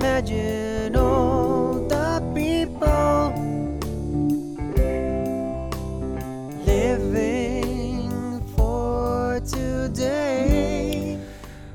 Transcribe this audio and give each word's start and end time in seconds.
Imagine 0.00 0.96
all 0.96 1.86
the 1.86 2.22
people 2.34 3.34
living 6.64 8.40
for 8.56 9.42
today. 9.42 11.18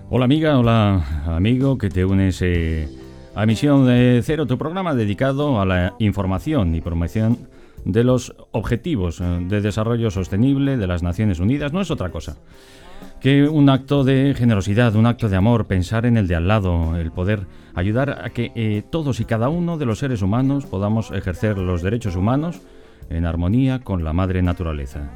Hola 0.09 0.25
amiga, 0.25 0.57
hola 0.57 1.05
amigo 1.27 1.77
que 1.77 1.91
te 1.91 2.03
unes 2.03 2.41
eh, 2.41 2.89
a 3.35 3.45
Misión 3.45 3.85
de 3.85 4.23
Cero, 4.25 4.47
tu 4.47 4.57
programa 4.57 4.95
dedicado 4.95 5.61
a 5.61 5.65
la 5.67 5.93
información 5.99 6.73
y 6.73 6.81
promoción 6.81 7.47
de 7.83 8.03
los 8.03 8.35
Objetivos 8.49 9.21
eh, 9.21 9.23
de 9.47 9.61
Desarrollo 9.61 10.09
Sostenible 10.09 10.77
de 10.77 10.87
las 10.87 11.03
Naciones 11.03 11.39
Unidas. 11.39 11.73
No 11.73 11.81
es 11.81 11.91
otra 11.91 12.09
cosa 12.09 12.37
que 13.25 13.49
un 13.49 13.71
acto 13.71 14.03
de 14.03 14.35
generosidad, 14.37 14.95
un 14.95 15.07
acto 15.07 15.29
de 15.29 15.35
amor, 15.35 15.65
pensar 15.65 16.05
en 16.05 16.15
el 16.15 16.27
de 16.27 16.35
al 16.35 16.47
lado, 16.47 16.95
el 16.95 17.11
poder 17.11 17.47
ayudar 17.73 18.23
a 18.23 18.29
que 18.29 18.51
eh, 18.53 18.83
todos 18.87 19.19
y 19.19 19.25
cada 19.25 19.49
uno 19.49 19.79
de 19.79 19.85
los 19.87 19.97
seres 19.97 20.21
humanos 20.21 20.67
podamos 20.67 21.09
ejercer 21.09 21.57
los 21.57 21.81
derechos 21.81 22.15
humanos 22.15 22.61
en 23.09 23.25
armonía 23.25 23.79
con 23.79 24.03
la 24.03 24.13
madre 24.13 24.43
naturaleza. 24.43 25.09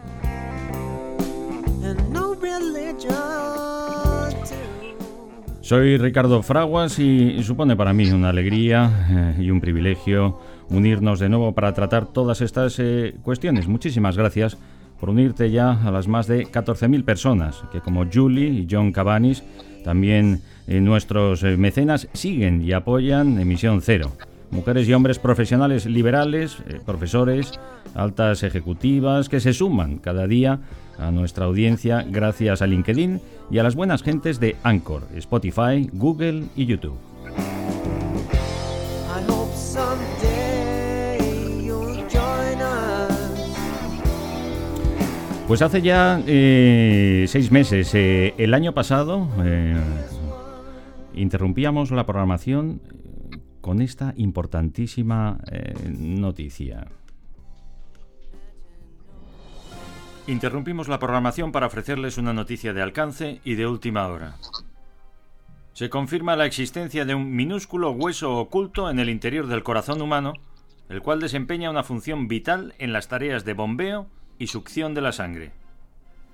Soy 5.61 5.97
Ricardo 5.97 6.41
Fraguas 6.41 6.97
y 6.97 7.43
supone 7.43 7.75
para 7.75 7.93
mí 7.93 8.09
una 8.09 8.29
alegría 8.29 9.35
eh, 9.37 9.43
y 9.43 9.51
un 9.51 9.61
privilegio 9.61 10.39
unirnos 10.71 11.19
de 11.19 11.29
nuevo 11.29 11.53
para 11.53 11.75
tratar 11.75 12.07
todas 12.07 12.41
estas 12.41 12.79
eh, 12.79 13.13
cuestiones. 13.21 13.67
Muchísimas 13.67 14.17
gracias 14.17 14.57
por 14.99 15.09
unirte 15.09 15.51
ya 15.51 15.71
a 15.71 15.91
las 15.91 16.07
más 16.07 16.27
de 16.27 16.45
14.000 16.45 17.03
personas 17.03 17.63
que 17.71 17.81
como 17.81 18.05
Julie 18.11 18.49
y 18.49 18.67
John 18.69 18.91
Cabanis, 18.91 19.43
también 19.83 20.41
eh, 20.67 20.81
nuestros 20.81 21.43
mecenas, 21.43 22.07
siguen 22.13 22.61
y 22.61 22.73
apoyan 22.73 23.39
Emisión 23.39 23.81
Cero. 23.81 24.11
Mujeres 24.51 24.87
y 24.87 24.93
hombres 24.93 25.19
profesionales 25.19 25.85
liberales, 25.85 26.57
profesores, 26.83 27.59
altas 27.93 28.41
ejecutivas 28.41 29.29
que 29.29 29.39
se 29.39 29.53
suman 29.53 29.99
cada 29.99 30.25
día 30.25 30.59
a 30.97 31.11
nuestra 31.11 31.45
audiencia 31.45 32.05
gracias 32.07 32.61
a 32.61 32.67
LinkedIn 32.67 33.21
y 33.51 33.57
a 33.57 33.63
las 33.63 33.75
buenas 33.75 34.03
gentes 34.03 34.39
de 34.39 34.55
Anchor, 34.63 35.03
Spotify, 35.15 35.89
Google 35.93 36.45
y 36.55 36.65
YouTube. 36.65 37.08
Pues 45.49 45.63
hace 45.63 45.81
ya 45.81 46.21
eh, 46.27 47.25
seis 47.27 47.51
meses, 47.51 47.95
eh, 47.95 48.35
el 48.37 48.53
año 48.53 48.75
pasado, 48.75 49.27
eh, 49.43 49.75
interrumpíamos 51.15 51.89
la 51.89 52.05
programación 52.05 52.83
con 53.59 53.81
esta 53.81 54.13
importantísima 54.15 55.39
noticia. 55.97 56.85
Interrumpimos 60.27 60.87
la 60.87 60.99
programación 60.99 61.51
para 61.51 61.65
ofrecerles 61.65 62.19
una 62.19 62.31
noticia 62.31 62.71
de 62.71 62.83
alcance 62.83 63.41
y 63.43 63.55
de 63.55 63.65
última 63.65 64.07
hora. 64.07 64.35
Se 65.73 65.89
confirma 65.89 66.35
la 66.35 66.45
existencia 66.45 67.05
de 67.05 67.15
un 67.15 67.35
minúsculo 67.35 67.89
hueso 67.89 68.35
oculto 68.35 68.91
en 68.91 68.99
el 68.99 69.09
interior 69.09 69.47
del 69.47 69.63
corazón 69.63 69.99
humano, 70.03 70.33
el 70.89 71.01
cual 71.01 71.19
desempeña 71.19 71.71
una 71.71 71.81
función 71.81 72.27
vital 72.27 72.75
en 72.77 72.93
las 72.93 73.07
tareas 73.07 73.45
de 73.45 73.53
bombeo 73.53 74.09
y 74.39 74.47
succión 74.47 74.95
de 74.95 75.01
la 75.01 75.11
sangre. 75.11 75.51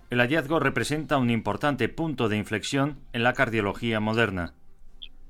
El 0.10 0.20
hallazgo 0.20 0.62
representa 0.62 1.18
un 1.18 1.30
importante 1.30 1.90
punto 1.90 2.30
de 2.30 2.38
inflexión 2.38 3.00
en 3.12 3.24
la 3.24 3.34
cardiología 3.34 4.00
moderna. 4.00 4.54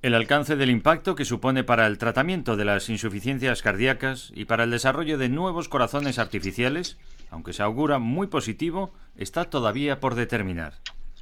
El 0.03 0.13
alcance 0.13 0.55
del 0.55 0.69
impacto 0.69 1.15
que 1.15 1.25
supone 1.25 1.63
para 1.63 1.87
el 1.87 1.97
tratamiento 1.97 2.55
de 2.55 2.65
las 2.65 2.89
insuficiencias 2.89 3.63
cardíacas 3.63 4.31
y 4.35 4.45
para 4.45 4.65
el 4.65 4.69
desarrollo 4.69 5.17
de 5.17 5.29
nuevos 5.29 5.69
corazones 5.69 6.19
artificiales 6.19 6.99
aunque 7.29 7.53
se 7.53 7.63
augura 7.63 7.99
muy 7.99 8.27
positivo, 8.27 8.93
está 9.17 9.45
todavía 9.45 9.99
por 9.99 10.15
determinar. 10.15 10.75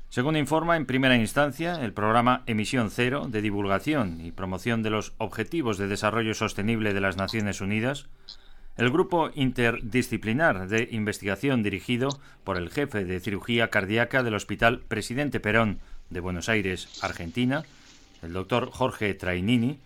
Según 0.09 0.37
informa 0.37 0.77
en 0.77 0.85
primera 0.85 1.15
instancia 1.15 1.83
el 1.83 1.91
programa 1.91 2.43
Emisión 2.45 2.91
Cero 2.91 3.27
de 3.27 3.41
divulgación 3.41 4.21
y 4.21 4.31
promoción 4.31 4.83
de 4.83 4.91
los 4.91 5.13
Objetivos 5.17 5.79
de 5.79 5.87
Desarrollo 5.87 6.35
Sostenible 6.35 6.93
de 6.93 7.01
las 7.01 7.17
Naciones 7.17 7.61
Unidas, 7.61 8.09
el 8.77 8.89
grupo 8.89 9.29
interdisciplinar 9.35 10.67
de 10.67 10.87
investigación 10.91 11.61
dirigido 11.61 12.19
por 12.43 12.57
el 12.57 12.69
jefe 12.69 13.05
de 13.05 13.19
cirugía 13.19 13.69
cardíaca 13.69 14.23
del 14.23 14.33
Hospital 14.33 14.79
Presidente 14.87 15.39
Perón 15.39 15.79
de 16.09 16.19
Buenos 16.19 16.49
Aires, 16.49 16.99
Argentina, 17.03 17.63
el 18.23 18.33
doctor 18.33 18.71
Jorge 18.71 19.13
Trainini, 19.13 19.79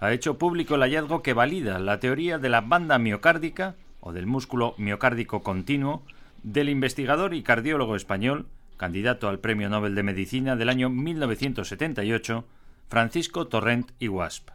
ha 0.00 0.12
hecho 0.12 0.38
público 0.38 0.74
el 0.74 0.80
hallazgo 0.80 1.22
que 1.22 1.34
valida 1.34 1.78
la 1.78 2.00
teoría 2.00 2.38
de 2.38 2.48
la 2.48 2.60
banda 2.60 2.98
miocárdica 2.98 3.76
o 4.00 4.12
del 4.12 4.26
músculo 4.26 4.74
miocárdico 4.78 5.42
continuo 5.42 6.02
del 6.42 6.68
investigador 6.68 7.34
y 7.34 7.42
cardiólogo 7.42 7.94
español, 7.94 8.46
candidato 8.76 9.28
al 9.28 9.38
Premio 9.38 9.68
Nobel 9.68 9.94
de 9.94 10.02
Medicina 10.02 10.56
del 10.56 10.70
año 10.70 10.88
1978, 10.88 12.44
Francisco 12.88 13.46
Torrent 13.46 13.92
y 14.00 14.08
Wasp. 14.08 14.48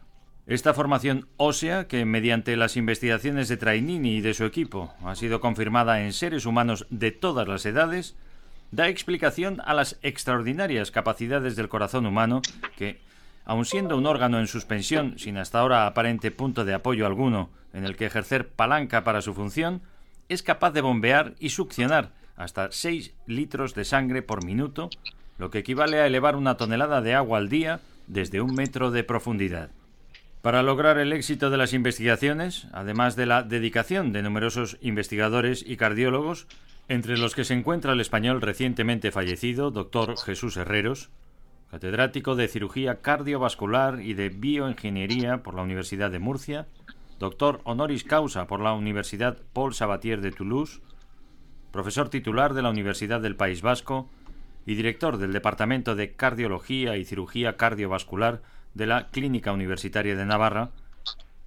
Esta 0.48 0.72
formación 0.72 1.28
ósea, 1.36 1.88
que 1.88 2.06
mediante 2.06 2.56
las 2.56 2.78
investigaciones 2.78 3.48
de 3.48 3.58
Trainini 3.58 4.16
y 4.16 4.20
de 4.22 4.32
su 4.32 4.46
equipo 4.46 4.94
ha 5.04 5.14
sido 5.14 5.42
confirmada 5.42 6.00
en 6.00 6.14
seres 6.14 6.46
humanos 6.46 6.86
de 6.88 7.12
todas 7.12 7.46
las 7.46 7.66
edades, 7.66 8.16
da 8.70 8.88
explicación 8.88 9.60
a 9.66 9.74
las 9.74 9.98
extraordinarias 10.00 10.90
capacidades 10.90 11.54
del 11.54 11.68
corazón 11.68 12.06
humano 12.06 12.40
que, 12.78 12.98
aun 13.44 13.66
siendo 13.66 13.98
un 13.98 14.06
órgano 14.06 14.40
en 14.40 14.46
suspensión 14.46 15.18
sin 15.18 15.36
hasta 15.36 15.60
ahora 15.60 15.86
aparente 15.86 16.30
punto 16.30 16.64
de 16.64 16.72
apoyo 16.72 17.04
alguno 17.04 17.50
en 17.74 17.84
el 17.84 17.94
que 17.96 18.06
ejercer 18.06 18.48
palanca 18.48 19.04
para 19.04 19.20
su 19.20 19.34
función, 19.34 19.82
es 20.30 20.42
capaz 20.42 20.70
de 20.70 20.80
bombear 20.80 21.34
y 21.38 21.50
succionar 21.50 22.12
hasta 22.36 22.72
6 22.72 23.12
litros 23.26 23.74
de 23.74 23.84
sangre 23.84 24.22
por 24.22 24.42
minuto, 24.46 24.88
lo 25.36 25.50
que 25.50 25.58
equivale 25.58 26.00
a 26.00 26.06
elevar 26.06 26.36
una 26.36 26.56
tonelada 26.56 27.02
de 27.02 27.12
agua 27.12 27.36
al 27.36 27.50
día 27.50 27.80
desde 28.06 28.40
un 28.40 28.54
metro 28.54 28.90
de 28.90 29.04
profundidad. 29.04 29.68
Para 30.42 30.62
lograr 30.62 30.98
el 30.98 31.12
éxito 31.12 31.50
de 31.50 31.56
las 31.56 31.72
investigaciones, 31.72 32.68
además 32.72 33.16
de 33.16 33.26
la 33.26 33.42
dedicación 33.42 34.12
de 34.12 34.22
numerosos 34.22 34.78
investigadores 34.80 35.64
y 35.66 35.76
cardiólogos, 35.76 36.46
entre 36.88 37.18
los 37.18 37.34
que 37.34 37.44
se 37.44 37.54
encuentra 37.54 37.92
el 37.92 38.00
español 38.00 38.40
recientemente 38.40 39.10
fallecido, 39.10 39.72
doctor 39.72 40.16
Jesús 40.16 40.56
Herreros, 40.56 41.10
catedrático 41.70 42.36
de 42.36 42.48
cirugía 42.48 43.00
cardiovascular 43.00 44.00
y 44.00 44.14
de 44.14 44.28
bioingeniería 44.28 45.42
por 45.42 45.54
la 45.54 45.62
Universidad 45.62 46.10
de 46.10 46.20
Murcia, 46.20 46.68
doctor 47.18 47.60
honoris 47.64 48.04
causa 48.04 48.46
por 48.46 48.60
la 48.60 48.72
Universidad 48.72 49.38
Paul 49.52 49.74
Sabatier 49.74 50.20
de 50.20 50.30
Toulouse, 50.30 50.80
profesor 51.72 52.10
titular 52.10 52.54
de 52.54 52.62
la 52.62 52.70
Universidad 52.70 53.20
del 53.20 53.36
País 53.36 53.60
Vasco 53.60 54.08
y 54.64 54.76
director 54.76 55.18
del 55.18 55.32
Departamento 55.32 55.96
de 55.96 56.12
Cardiología 56.12 56.96
y 56.96 57.04
Cirugía 57.04 57.56
Cardiovascular 57.56 58.40
de 58.74 58.86
la 58.86 59.08
Clínica 59.08 59.52
Universitaria 59.52 60.16
de 60.16 60.26
Navarra, 60.26 60.70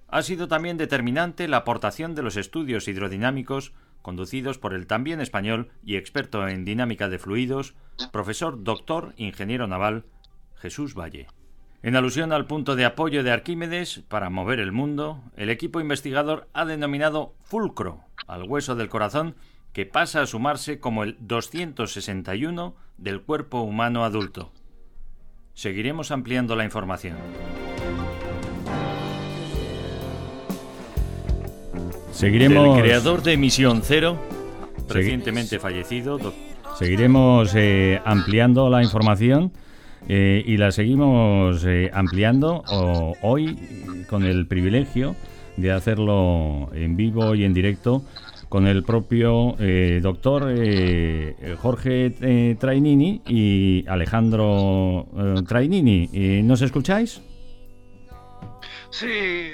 ha 0.08 0.22
sido 0.22 0.48
también 0.48 0.76
determinante 0.76 1.48
la 1.48 1.58
aportación 1.58 2.14
de 2.14 2.22
los 2.22 2.36
estudios 2.36 2.86
hidrodinámicos 2.88 3.72
conducidos 4.02 4.58
por 4.58 4.74
el 4.74 4.86
también 4.86 5.20
español 5.20 5.70
y 5.84 5.96
experto 5.96 6.46
en 6.46 6.64
dinámica 6.64 7.08
de 7.08 7.18
fluidos, 7.18 7.74
profesor 8.10 8.62
doctor 8.62 9.14
ingeniero 9.16 9.66
naval 9.66 10.04
Jesús 10.56 10.94
Valle. 10.94 11.28
En 11.82 11.96
alusión 11.96 12.32
al 12.32 12.46
punto 12.46 12.76
de 12.76 12.84
apoyo 12.84 13.24
de 13.24 13.32
Arquímedes 13.32 14.02
para 14.08 14.30
mover 14.30 14.60
el 14.60 14.70
mundo, 14.70 15.22
el 15.36 15.50
equipo 15.50 15.80
investigador 15.80 16.48
ha 16.52 16.64
denominado 16.64 17.34
fulcro 17.42 18.04
al 18.26 18.44
hueso 18.44 18.76
del 18.76 18.88
corazón 18.88 19.34
que 19.72 19.86
pasa 19.86 20.20
a 20.20 20.26
sumarse 20.26 20.78
como 20.78 21.02
el 21.02 21.16
261 21.20 22.76
del 22.98 23.22
cuerpo 23.22 23.62
humano 23.62 24.04
adulto. 24.04 24.52
Seguiremos 25.54 26.10
ampliando 26.10 26.56
la 26.56 26.64
información. 26.64 27.16
Seguiremos. 32.10 32.78
El 32.78 32.84
creador 32.84 33.22
de 33.22 33.36
Misión 33.36 33.82
Cero, 33.84 34.18
recientemente 34.88 35.58
fallecido. 35.58 36.18
Seguiremos 36.78 37.52
eh, 37.54 38.00
ampliando 38.04 38.70
la 38.70 38.82
información 38.82 39.52
eh, 40.08 40.42
y 40.46 40.56
la 40.56 40.72
seguimos 40.72 41.64
eh, 41.64 41.90
ampliando 41.92 42.62
hoy 43.22 44.04
con 44.08 44.24
el 44.24 44.46
privilegio 44.46 45.14
de 45.56 45.70
hacerlo 45.70 46.70
en 46.74 46.96
vivo 46.96 47.34
y 47.34 47.44
en 47.44 47.52
directo 47.52 48.02
con 48.52 48.66
el 48.66 48.82
propio 48.82 49.56
eh, 49.58 50.00
doctor 50.02 50.54
Jorge 51.56 52.54
Trainini 52.60 53.22
y 53.26 53.82
Alejandro 53.88 55.06
Trainini. 55.48 56.42
¿Nos 56.42 56.60
escucháis? 56.60 57.22
Sí, 58.90 59.52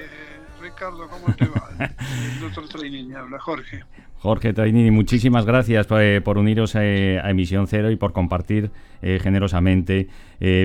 Ricardo, 0.69 1.09
¿cómo 1.09 1.35
te 1.35 1.47
va? 1.47 1.71
El 1.81 3.39
Jorge. 3.39 3.85
Jorge 4.19 4.53
Trainini, 4.53 4.91
muchísimas 4.91 5.47
gracias 5.47 5.87
eh, 5.91 6.21
por 6.23 6.37
uniros 6.37 6.75
eh, 6.75 7.21
a, 7.23 7.31
Emisión 7.31 7.67
Cero 7.69 7.91
y 7.91 7.97
por 7.97 8.13
compartir 8.13 8.71
eh, 9.01 9.19
generosamente 9.23 10.09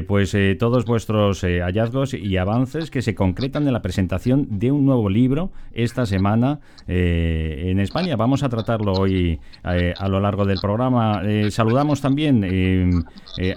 pues 0.08 0.38
todos 0.60 0.86
vuestros 0.86 1.42
hallazgos 1.42 2.14
y 2.14 2.38
avances 2.38 2.92
que 2.92 3.02
se 3.02 3.16
concretan 3.16 3.66
en 3.66 3.74
la 3.74 3.82
presentación 3.82 4.60
de 4.60 4.72
un 4.72 4.86
nuevo 4.86 5.10
libro 5.10 5.52
esta 5.72 6.06
semana 6.06 6.60
en 6.86 7.80
España. 7.80 8.16
Vamos 8.16 8.44
a 8.44 8.50
tratarlo 8.50 8.94
hoy 8.94 9.40
a 9.64 10.08
lo 10.10 10.20
largo 10.20 10.46
del 10.46 10.60
programa. 10.60 11.24
saludamos 11.50 12.02
también 12.02 13.08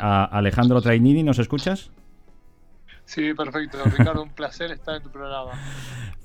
a 0.00 0.24
Alejandro 0.24 0.80
Trainini, 0.80 1.22
¿nos 1.22 1.38
escuchas? 1.38 1.90
Sí, 3.06 3.32
perfecto. 3.34 3.78
Ricardo, 3.84 4.22
un 4.22 4.30
placer 4.30 4.72
estar 4.72 4.96
en 4.96 5.02
tu 5.02 5.10
programa. 5.10 5.52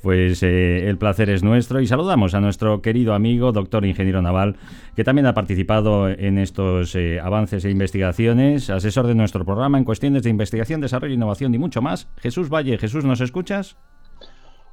Pues 0.01 0.41
eh, 0.41 0.89
el 0.89 0.97
placer 0.97 1.29
es 1.29 1.43
nuestro 1.43 1.79
y 1.79 1.85
saludamos 1.85 2.33
a 2.33 2.39
nuestro 2.39 2.81
querido 2.81 3.13
amigo, 3.13 3.51
doctor 3.51 3.85
ingeniero 3.85 4.19
naval, 4.23 4.57
que 4.95 5.03
también 5.03 5.27
ha 5.27 5.35
participado 5.35 6.09
en 6.09 6.39
estos 6.39 6.95
eh, 6.95 7.19
avances 7.19 7.65
e 7.65 7.69
investigaciones, 7.69 8.71
asesor 8.71 9.05
de 9.05 9.13
nuestro 9.13 9.45
programa 9.45 9.77
en 9.77 9.83
cuestiones 9.83 10.23
de 10.23 10.31
investigación, 10.31 10.81
desarrollo, 10.81 11.13
innovación 11.13 11.53
y 11.53 11.59
mucho 11.59 11.83
más. 11.83 12.07
Jesús 12.17 12.49
Valle, 12.49 12.79
Jesús, 12.79 13.05
¿nos 13.05 13.21
escuchas? 13.21 13.77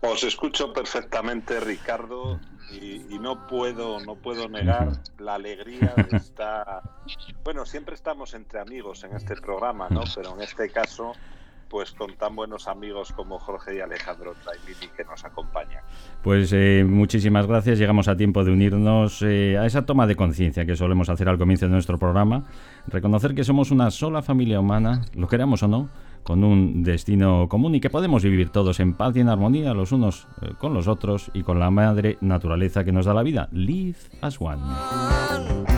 Os 0.01 0.25
escucho 0.25 0.73
perfectamente, 0.73 1.61
Ricardo, 1.61 2.41
y, 2.73 3.19
no 3.19 3.47
puedo, 3.47 4.01
no 4.01 4.15
puedo 4.15 4.49
negar 4.49 4.93
la 5.19 5.35
alegría 5.35 5.93
de 5.95 6.17
estar. 6.17 6.81
Bueno, 7.45 7.67
siempre 7.67 7.97
estamos 7.97 8.33
entre 8.33 8.61
amigos 8.61 9.05
en 9.05 9.15
este 9.15 9.35
programa, 9.37 9.89
¿no? 9.91 10.05
Pero 10.15 10.35
en 10.35 10.41
este 10.41 10.71
caso 10.71 11.13
pues 11.69 11.93
con 11.93 12.15
tan 12.17 12.35
buenos 12.35 12.69
amigos 12.69 13.13
como 13.13 13.39
Jorge 13.39 13.77
y 13.77 13.81
Alejandro 13.81 14.35
Traimini 14.43 14.89
que 14.97 15.05
nos 15.05 15.25
acompañan. 15.25 15.83
Pues 16.23 16.53
eh, 16.53 16.85
muchísimas 16.87 17.47
gracias. 17.47 17.79
Llegamos 17.79 18.09
a 18.09 18.17
tiempo 18.17 18.45
de 18.45 18.53
unirnos 18.53 19.23
eh, 19.23 19.57
a 19.59 19.67
esa 19.67 19.87
toma 19.87 20.07
de 20.07 20.17
conciencia 20.17 20.67
que 20.67 20.77
solemos 20.77 21.09
hacer 21.09 21.29
al 21.29 21.39
comienzo 21.39 21.67
de 21.67 21.73
nuestro 21.73 21.99
programa. 21.99 22.45
Reconocer 22.87 23.35
que 23.35 23.45
somos 23.45 23.71
una 23.71 23.91
sola 23.91 24.23
familia 24.23 24.61
humana, 24.61 25.03
lo 25.15 25.29
queramos 25.29 25.63
o 25.63 25.69
no, 25.69 25.89
con 26.23 26.45
un 26.45 26.83
destino 26.83 27.49
común 27.49 27.75
y 27.75 27.81
que 27.81 27.91
podemos 27.91 28.23
vivir 28.23 28.51
todos 28.51 28.81
en 28.81 28.95
paz 28.95 29.17
y 29.17 29.21
en 29.21 29.29
armonía 29.29 29.75
los 29.75 29.93
unos 29.93 30.27
eh, 30.43 30.53
con 30.59 30.75
los 30.75 30.89
otros 30.89 31.31
y 31.35 31.43
con 31.43 31.59
la 31.59 31.71
madre 31.71 32.19
naturaleza 32.21 32.85
que 32.85 32.93
nos 32.93 33.07
da 33.07 33.15
la 33.15 33.23
vida. 33.23 33.49
Live 33.53 33.99
as 34.21 34.41
one. 34.41 35.78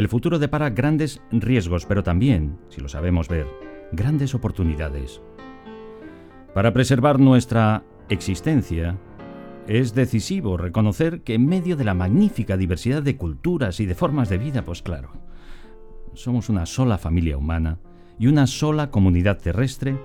el 0.00 0.08
futuro 0.08 0.38
depara 0.38 0.70
grandes 0.70 1.20
riesgos, 1.30 1.84
pero 1.84 2.02
también, 2.02 2.56
si 2.70 2.80
lo 2.80 2.88
sabemos 2.88 3.28
ver, 3.28 3.46
grandes 3.92 4.34
oportunidades. 4.34 5.20
Para 6.54 6.72
preservar 6.72 7.20
nuestra 7.20 7.84
existencia, 8.08 8.96
es 9.68 9.94
decisivo 9.94 10.56
reconocer 10.56 11.20
que 11.20 11.34
en 11.34 11.44
medio 11.44 11.76
de 11.76 11.84
la 11.84 11.92
magnífica 11.92 12.56
diversidad 12.56 13.02
de 13.02 13.18
culturas 13.18 13.78
y 13.78 13.84
de 13.84 13.94
formas 13.94 14.30
de 14.30 14.38
vida, 14.38 14.64
pues 14.64 14.80
claro, 14.80 15.12
somos 16.14 16.48
una 16.48 16.64
sola 16.64 16.96
familia 16.96 17.36
humana 17.36 17.78
y 18.18 18.26
una 18.28 18.46
sola 18.46 18.90
comunidad 18.90 19.36
terrestre 19.36 20.02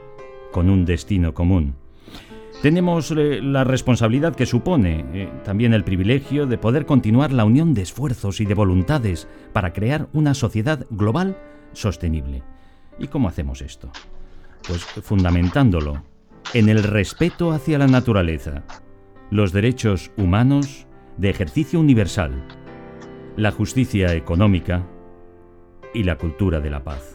con 0.52 0.70
un 0.70 0.84
destino 0.84 1.34
común. 1.34 1.76
Tenemos 2.62 3.12
eh, 3.12 3.42
la 3.42 3.63
responsabilidad 3.63 4.36
que 4.36 4.46
supone 4.46 5.06
eh, 5.13 5.30
también 5.44 5.74
el 5.74 5.84
privilegio 5.84 6.48
de 6.48 6.57
poder 6.57 6.86
continuar 6.86 7.31
la 7.31 7.46
unión 7.46 7.74
de 7.74 7.84
esfuerzos 7.84 8.41
y 8.41 8.46
de 8.46 8.53
voluntades 8.53 9.27
para 9.53 9.74
crear 9.74 10.08
una 10.13 10.34
sociedad 10.34 10.86
global 10.89 11.38
sostenible. 11.74 12.44
¿Y 12.98 13.08
cómo 13.08 13.27
hacemos 13.27 13.62
esto? 13.62 13.91
Pues 14.68 14.82
fundamentándolo 14.84 16.03
en 16.53 16.70
el 16.70 16.84
respeto 16.84 17.51
hacia 17.51 17.77
la 17.77 17.88
naturaleza, 17.88 18.63
los 19.30 19.51
derechos 19.51 20.12
humanos 20.18 20.88
de 21.18 21.30
ejercicio 21.30 21.80
universal, 21.80 22.48
la 23.36 23.51
justicia 23.51 24.13
económica 24.13 24.88
y 25.94 26.03
la 26.03 26.18
cultura 26.18 26.60
de 26.60 26.70
la 26.70 26.84
paz. 26.84 27.14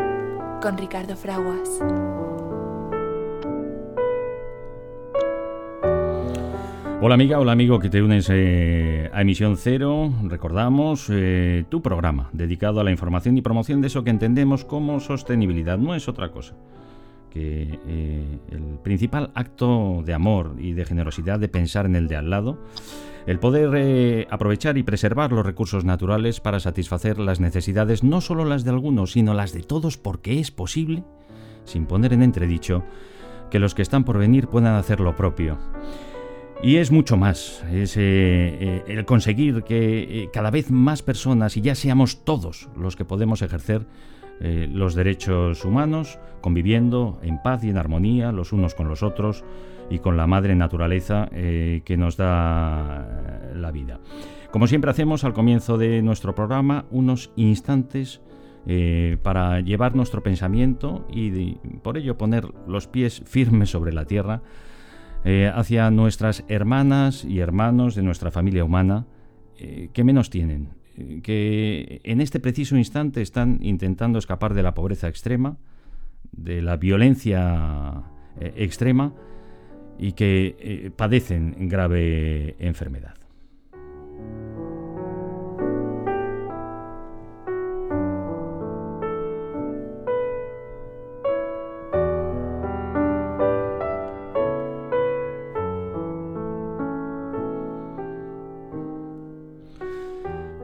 con 0.61 0.77
Ricardo 0.77 1.15
Fraguas. 1.15 1.81
Hola 7.01 7.15
amiga, 7.15 7.39
hola 7.39 7.51
amigo 7.51 7.79
que 7.79 7.89
te 7.89 8.03
unes 8.03 8.27
eh, 8.31 9.09
a 9.11 9.21
Emisión 9.21 9.57
Cero. 9.57 10.13
Recordamos 10.23 11.07
eh, 11.09 11.65
tu 11.69 11.81
programa 11.81 12.29
dedicado 12.31 12.79
a 12.79 12.83
la 12.83 12.91
información 12.91 13.35
y 13.37 13.41
promoción 13.41 13.81
de 13.81 13.87
eso 13.87 14.03
que 14.03 14.11
entendemos 14.11 14.63
como 14.63 14.99
sostenibilidad. 14.99 15.79
No 15.79 15.95
es 15.95 16.07
otra 16.07 16.29
cosa 16.29 16.53
que 17.31 17.79
eh, 17.87 18.39
el 18.51 18.79
principal 18.83 19.31
acto 19.33 20.03
de 20.05 20.13
amor 20.13 20.55
y 20.59 20.73
de 20.73 20.85
generosidad 20.85 21.39
de 21.39 21.47
pensar 21.47 21.85
en 21.85 21.95
el 21.95 22.07
de 22.07 22.17
al 22.17 22.29
lado 22.29 22.59
el 23.27 23.39
poder 23.39 23.71
eh, 23.75 24.27
aprovechar 24.29 24.77
y 24.77 24.83
preservar 24.83 25.31
los 25.31 25.45
recursos 25.45 25.85
naturales 25.85 26.39
para 26.39 26.59
satisfacer 26.59 27.19
las 27.19 27.39
necesidades 27.39 28.03
no 28.03 28.19
solo 28.19 28.45
las 28.45 28.63
de 28.63 28.71
algunos, 28.71 29.11
sino 29.11 29.33
las 29.33 29.53
de 29.53 29.61
todos 29.61 29.97
porque 29.97 30.39
es 30.39 30.51
posible, 30.51 31.03
sin 31.63 31.85
poner 31.85 32.13
en 32.13 32.23
entredicho, 32.23 32.83
que 33.51 33.59
los 33.59 33.75
que 33.75 33.83
están 33.83 34.03
por 34.03 34.17
venir 34.17 34.47
puedan 34.47 34.75
hacer 34.75 34.99
lo 34.99 35.15
propio. 35.15 35.59
Y 36.63 36.77
es 36.77 36.91
mucho 36.91 37.15
más, 37.15 37.63
es 37.71 37.95
eh, 37.97 38.83
el 38.87 39.05
conseguir 39.05 39.63
que 39.63 40.29
cada 40.33 40.51
vez 40.51 40.71
más 40.71 41.03
personas, 41.03 41.57
y 41.57 41.61
ya 41.61 41.75
seamos 41.75 42.23
todos 42.23 42.69
los 42.75 42.95
que 42.95 43.05
podemos 43.05 43.43
ejercer 43.43 43.85
los 44.43 44.95
derechos 44.95 45.63
humanos, 45.65 46.17
conviviendo 46.41 47.19
en 47.21 47.41
paz 47.41 47.63
y 47.63 47.69
en 47.69 47.77
armonía 47.77 48.31
los 48.31 48.53
unos 48.53 48.73
con 48.73 48.87
los 48.87 49.03
otros 49.03 49.43
y 49.91 49.99
con 49.99 50.17
la 50.17 50.25
madre 50.25 50.55
naturaleza 50.55 51.29
que 51.31 51.95
nos 51.97 52.17
da 52.17 53.51
la 53.53 53.71
vida. 53.71 53.99
Como 54.51 54.67
siempre 54.67 54.91
hacemos 54.91 55.23
al 55.23 55.33
comienzo 55.33 55.77
de 55.77 56.01
nuestro 56.01 56.35
programa, 56.35 56.85
unos 56.89 57.31
instantes 57.35 58.21
eh, 58.67 59.17
para 59.23 59.59
llevar 59.61 59.95
nuestro 59.95 60.21
pensamiento 60.21 61.07
y 61.09 61.55
por 61.81 61.97
ello 61.97 62.15
poner 62.15 62.47
los 62.67 62.85
pies 62.85 63.23
firmes 63.25 63.71
sobre 63.71 63.91
la 63.91 64.05
tierra 64.05 64.43
eh, 65.23 65.51
hacia 65.51 65.89
nuestras 65.89 66.43
hermanas 66.47 67.25
y 67.25 67.39
hermanos 67.39 67.95
de 67.95 68.03
nuestra 68.03 68.29
familia 68.29 68.63
humana 68.63 69.07
eh, 69.57 69.89
que 69.93 70.03
menos 70.03 70.29
tienen, 70.29 70.69
que 71.23 72.01
en 72.03 72.21
este 72.21 72.39
preciso 72.39 72.77
instante 72.77 73.21
están 73.21 73.59
intentando 73.61 74.19
escapar 74.19 74.53
de 74.53 74.63
la 74.63 74.73
pobreza 74.73 75.07
extrema, 75.07 75.57
de 76.31 76.61
la 76.61 76.77
violencia 76.77 78.03
extrema 78.39 79.13
y 79.99 80.13
que 80.13 80.91
padecen 80.95 81.69
grave 81.69 82.55
enfermedad. 82.59 83.20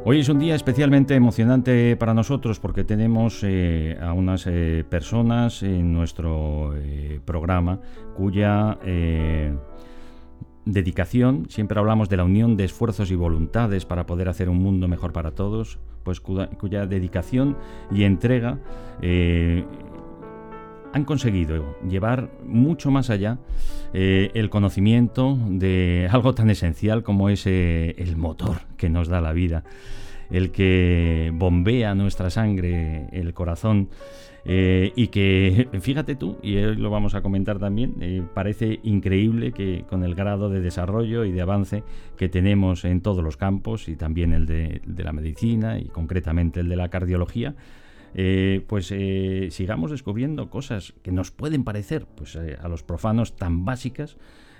Hoy 0.09 0.21
es 0.21 0.29
un 0.29 0.39
día 0.39 0.55
especialmente 0.55 1.15
emocionante 1.15 1.97
para 1.97 2.13
nosotros 2.13 2.61
porque 2.61 2.85
tenemos 2.85 3.41
eh, 3.43 3.97
a 4.01 4.13
unas 4.13 4.47
eh, 4.47 4.85
personas 4.89 5.63
en 5.63 5.91
nuestro 5.91 6.73
eh, 6.77 7.19
programa 7.25 7.81
cuya 8.15 8.79
dedicación, 10.63 11.47
siempre 11.49 11.77
hablamos 11.77 12.07
de 12.07 12.15
la 12.15 12.23
unión 12.23 12.55
de 12.55 12.63
esfuerzos 12.63 13.11
y 13.11 13.15
voluntades 13.15 13.85
para 13.85 14.05
poder 14.05 14.29
hacer 14.29 14.47
un 14.47 14.59
mundo 14.59 14.87
mejor 14.87 15.11
para 15.11 15.31
todos, 15.31 15.77
pues 16.03 16.21
cuya 16.21 16.85
dedicación 16.85 17.57
y 17.91 18.03
entrega 18.03 18.59
han 20.97 21.05
conseguido 21.05 21.77
llevar 21.87 22.29
mucho 22.45 22.91
más 22.91 23.09
allá 23.09 23.37
el 23.93 24.49
conocimiento 24.49 25.37
de 25.47 26.07
algo 26.11 26.35
tan 26.35 26.49
esencial 26.49 27.03
como 27.03 27.29
es 27.29 27.47
el 27.47 28.17
motor 28.17 28.57
que 28.75 28.89
nos 28.89 29.07
da 29.07 29.21
la 29.21 29.31
vida 29.31 29.63
el 30.29 30.51
que 30.51 31.31
bombea 31.33 31.95
nuestra 31.95 32.29
sangre, 32.29 33.07
el 33.11 33.33
corazón, 33.33 33.89
eh, 34.49 34.93
y 34.95 35.07
que, 35.07 35.67
fíjate 35.81 36.15
tú, 36.15 36.37
y 36.41 36.55
hoy 36.57 36.75
lo 36.77 36.89
vamos 36.89 37.15
a 37.15 37.21
comentar 37.21 37.59
también, 37.59 37.95
eh, 37.99 38.23
parece 38.33 38.79
increíble 38.83 39.51
que 39.51 39.83
con 39.89 40.03
el 40.03 40.15
grado 40.15 40.49
de 40.49 40.61
desarrollo 40.61 41.25
y 41.25 41.31
de 41.31 41.41
avance 41.41 41.83
que 42.17 42.29
tenemos 42.29 42.85
en 42.85 43.01
todos 43.01 43.23
los 43.23 43.35
campos, 43.35 43.89
y 43.89 43.95
también 43.95 44.33
el 44.33 44.45
de, 44.45 44.81
la 44.97 45.11
medicina, 45.11 45.79
y 45.79 45.85
concretamente 45.85 46.61
el 46.61 46.69
de 46.69 46.77
la 46.77 46.89
cardiología, 46.89 47.55
eh, 48.13 48.63
pues 48.67 48.93
sigamos 49.53 49.91
descubriendo 49.91 50.49
cosas 50.49 50.93
que 51.03 51.11
nos 51.11 51.31
pueden 51.31 51.63
parecer 51.63 52.05
pues, 52.05 52.35
a 52.35 52.67
los 52.67 52.83
profanos 52.83 53.35
tan 53.35 53.65
básicas, 53.65 54.17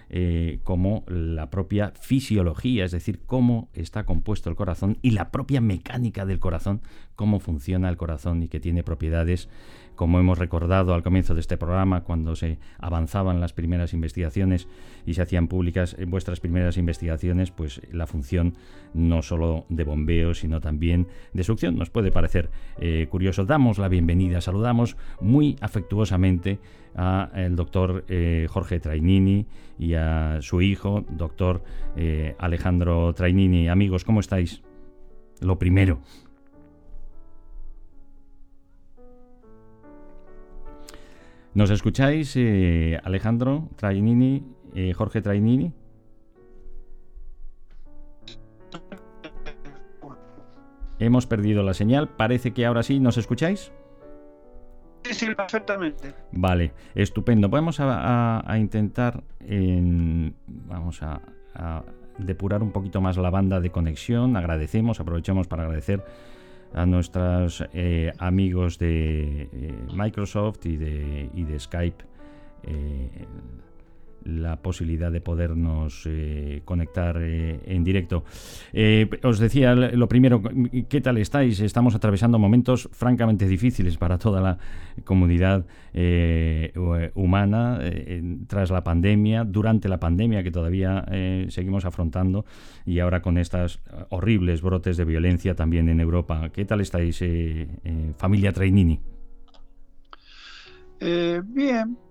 eh, 0.10 0.62
como 0.64 1.04
la 1.08 1.50
propia 1.50 1.92
fisiología, 2.00 2.86
es 2.86 2.94
decir, 2.94 3.20
cómo 3.26 3.68
está 3.74 4.06
compuesto 4.06 4.50
el 4.50 4.56
corazón 4.56 4.98
y 5.02 5.12
la 5.12 5.32
propia 5.32 5.60
mecánica 5.60 6.26
del 6.26 6.40
corazón, 6.40 6.82
cómo 7.18 7.42
funciona 7.42 7.90
el 7.90 7.98
corazón 7.98 8.42
y 8.42 8.48
que 8.48 8.62
tiene 8.62 8.84
propiedades 8.84 9.50
como 9.98 10.20
hemos 10.20 10.38
recordado 10.38 10.94
al 10.94 11.04
comienzo 11.04 11.34
de 11.34 11.42
este 11.42 11.58
programa, 11.58 12.06
cuando 12.06 12.38
se 12.38 12.60
avanzaban 12.80 13.42
las 13.42 13.52
primeras 13.52 13.94
investigaciones 13.94 14.70
y 15.06 15.16
se 15.16 15.24
hacían 15.24 15.50
públicas 15.50 15.98
vuestras 16.08 16.40
primeras 16.40 16.78
investigaciones, 16.78 17.52
pues 17.52 17.82
la 17.92 18.08
función 18.08 18.54
no 18.94 19.22
solo 19.22 19.66
de 19.68 19.84
bombeo, 19.84 20.34
sino 20.34 20.62
también 20.62 21.08
de 21.34 21.44
succión. 21.44 21.76
Nos 21.76 21.90
puede 21.90 22.12
parecer 22.12 22.50
eh, 22.80 23.08
curioso. 23.10 23.44
Damos 23.44 23.80
la 23.80 23.90
bienvenida, 23.90 24.40
saludamos 24.40 24.96
muy 25.20 25.58
afectuosamente 25.60 26.60
al 26.94 27.56
doctor 27.56 28.06
eh, 28.08 28.48
Jorge 28.50 28.80
Trainini 28.80 29.46
y 29.78 29.96
a 29.96 30.38
su 30.42 30.62
hijo, 30.62 31.06
doctor 31.10 31.64
eh, 31.96 32.36
Alejandro 32.40 33.14
Trainini. 33.14 33.68
Amigos, 33.68 34.04
¿cómo 34.06 34.20
estáis? 34.20 34.62
Lo 35.42 35.60
primero. 35.60 36.02
¿Nos 41.54 41.70
escucháis, 41.72 42.34
eh, 42.36 43.00
Alejandro 43.04 43.70
Trainini, 43.76 44.44
eh, 44.76 44.94
Jorge 44.94 45.22
Trainini? 45.22 45.74
Hemos 51.00 51.28
perdido 51.28 51.64
la 51.64 51.74
señal. 51.74 52.10
Parece 52.10 52.54
que 52.54 52.66
ahora 52.66 52.84
sí. 52.84 53.00
¿Nos 53.00 53.18
escucháis? 53.18 53.72
Sí, 55.04 55.14
sí, 55.14 55.36
perfectamente. 55.36 56.14
Vale, 56.32 56.74
estupendo. 56.96 57.50
Vamos 57.50 57.78
a, 57.80 58.44
intentar, 58.58 59.24
vamos 60.48 61.02
a, 61.04 61.22
depurar 62.18 62.64
un 62.64 62.72
poquito 62.72 63.00
más 63.00 63.18
la 63.18 63.30
banda 63.30 63.60
de 63.60 63.70
conexión. 63.70 64.36
Agradecemos, 64.36 65.00
aprovechamos 65.00 65.48
para 65.48 65.64
agradecer 65.64 66.04
a 66.74 66.86
nuestros 66.86 67.64
eh, 67.74 68.12
amigos 68.20 68.78
de 68.78 69.50
eh, 69.52 69.74
Microsoft 69.94 70.66
y 70.66 70.78
de, 70.78 71.30
y 71.34 71.44
de 71.44 71.60
Skype 71.60 72.04
eh, 72.64 73.10
la 74.28 74.58
posibilidad 74.58 75.12
de 75.12 75.22
podernos 75.22 76.04
eh, 76.06 76.62
conectar 76.66 77.18
eh, 77.22 77.60
en 77.66 77.84
directo. 77.84 78.24
Eh, 78.74 79.10
os 79.24 79.40
decía 79.40 79.74
lo 79.74 80.08
primero, 80.08 80.42
¿qué 80.90 81.02
tal 81.02 81.18
estáis? 81.18 81.60
Estamos 81.60 81.96
atravesando 81.96 82.38
momentos 82.38 82.90
francamente 82.92 83.48
difíciles 83.48 83.98
para 83.98 84.18
toda 84.18 84.42
la 84.42 84.58
comunidad 85.04 85.66
humana 87.16 87.80
tras 88.48 88.70
la 88.72 88.84
pandemia, 88.84 89.44
durante 89.44 89.88
la 89.90 90.00
pandemia 90.00 90.44
que 90.44 90.52
todavía 90.52 91.06
seguimos 91.50 91.86
afrontando 91.86 92.46
y 92.86 93.00
ahora 93.00 93.22
con 93.22 93.38
estas 93.38 93.82
horribles 94.10 94.62
brotes 94.62 94.98
de 94.98 95.06
violencia 95.06 95.56
también 95.56 95.90
en 95.90 96.00
Europa. 96.00 96.50
¿Qué 96.50 96.66
tal 96.66 96.82
estáis, 96.82 97.24
familia 98.18 98.52
Trainini? 98.54 99.00
bien. 101.00 102.07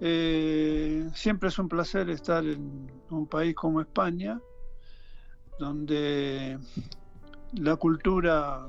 Eh, 0.00 1.08
siempre 1.14 1.48
es 1.48 1.58
un 1.58 1.68
placer 1.68 2.10
estar 2.10 2.44
en 2.44 2.90
un 3.10 3.26
país 3.26 3.54
como 3.54 3.80
España, 3.80 4.40
donde 5.58 6.58
la 7.54 7.76
cultura 7.76 8.68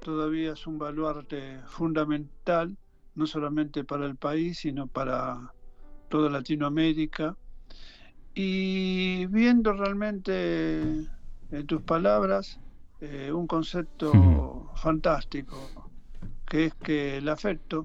todavía 0.00 0.52
es 0.52 0.66
un 0.66 0.78
baluarte 0.78 1.60
fundamental, 1.66 2.76
no 3.14 3.26
solamente 3.26 3.84
para 3.84 4.06
el 4.06 4.16
país, 4.16 4.58
sino 4.58 4.86
para 4.86 5.52
toda 6.08 6.30
Latinoamérica. 6.30 7.36
Y 8.34 9.26
viendo 9.26 9.72
realmente 9.72 10.80
en 11.50 11.66
tus 11.66 11.82
palabras 11.82 12.60
eh, 13.00 13.30
un 13.32 13.46
concepto 13.46 14.12
hmm. 14.12 14.76
fantástico, 14.76 15.90
que 16.46 16.66
es 16.66 16.74
que 16.74 17.18
el 17.18 17.28
afecto 17.28 17.84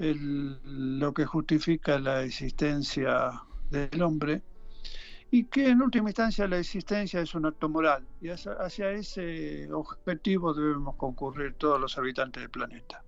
lo 0.00 1.12
que 1.12 1.26
justifica 1.26 1.98
la 1.98 2.22
existencia 2.22 3.32
del 3.70 4.02
hombre 4.02 4.42
y 5.30 5.44
que 5.44 5.68
en 5.68 5.80
última 5.80 6.08
instancia 6.08 6.48
la 6.48 6.58
existencia 6.58 7.20
es 7.20 7.34
un 7.34 7.46
acto 7.46 7.68
moral 7.68 8.02
y 8.20 8.28
hacia, 8.28 8.90
ese 8.92 9.72
objetivo 9.72 10.54
debemos 10.54 10.96
concurrir 10.96 11.54
todos 11.54 11.80
los 11.80 11.96
habitantes 11.98 12.42
del 12.42 12.50
planeta. 12.50 13.02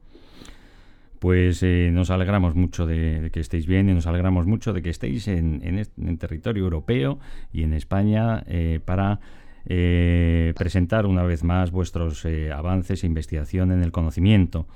Pues 1.19 1.63
eh, 1.63 1.91
nos 1.93 2.11
alegramos 2.11 2.55
mucho 2.55 2.85
de, 2.85 3.31
que 3.33 3.41
estéis 3.41 3.67
bien 3.67 3.89
y 3.89 3.95
nos 3.95 4.07
alegramos 4.07 4.47
mucho 4.47 4.73
de 4.73 4.83
que 4.83 4.91
estéis 4.91 5.29
en, 5.29 5.63
en, 5.63 6.19
territorio 6.19 6.65
europeo 6.65 7.19
y 7.53 7.63
en 7.63 7.73
España 7.73 8.43
eh, 8.47 8.81
para 8.85 9.21
eh, 9.65 10.53
presentar 10.57 11.07
una 11.07 11.23
vez 11.23 11.45
más 11.45 11.71
vuestros 11.71 12.27
avances 12.53 13.03
e 13.03 13.07
investigación 13.07 13.71
en 13.71 13.83
el 13.83 13.93
conocimiento. 13.93 14.67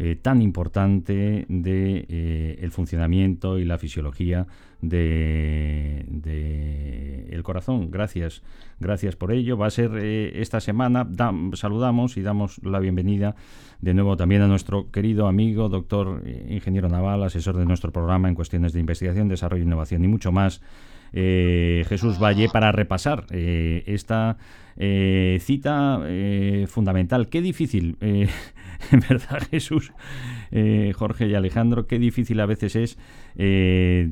Eh, 0.00 0.14
tan 0.14 0.40
importante 0.42 1.44
de 1.48 2.06
eh, 2.08 2.58
el 2.60 2.70
funcionamiento 2.70 3.58
y 3.58 3.64
la 3.64 3.78
fisiología 3.78 4.46
de, 4.80 6.06
el 7.28 7.42
corazón. 7.42 7.90
Gracias, 7.90 8.44
gracias 8.78 9.16
por 9.16 9.32
ello. 9.32 9.56
Va 9.56 9.66
a 9.66 9.70
ser 9.70 9.90
eh, 9.96 10.40
esta 10.40 10.60
semana. 10.60 11.08
saludamos 11.54 12.16
y 12.16 12.22
damos 12.22 12.62
la 12.62 12.78
bienvenida 12.78 13.34
de 13.80 13.92
nuevo 13.92 14.16
también 14.16 14.42
a 14.42 14.46
nuestro 14.46 14.88
querido 14.92 15.26
amigo, 15.26 15.68
doctor 15.68 16.22
ingeniero 16.48 16.88
naval, 16.88 17.24
asesor 17.24 17.56
de 17.56 17.66
nuestro 17.66 17.90
programa 17.90 18.28
en 18.28 18.36
cuestiones 18.36 18.72
de 18.72 18.78
investigación, 18.78 19.26
desarrollo, 19.26 19.64
innovación 19.64 20.04
y 20.04 20.08
mucho 20.08 20.30
más. 20.30 20.62
Jesús 21.12 22.18
Valle 22.18 22.48
para 22.52 22.72
repasar 22.72 23.26
esta 23.30 24.36
cita 24.76 26.00
fundamental. 26.66 27.28
Qué 27.28 27.40
difícil, 27.40 27.96
en 28.00 29.00
verdad, 29.08 29.42
Jesús, 29.50 29.92
Jorge 30.94 31.26
y 31.26 31.34
Alejandro, 31.34 31.86
qué 31.86 31.98
difícil 31.98 32.40
a 32.40 32.46
veces 32.46 32.76
es 32.76 32.98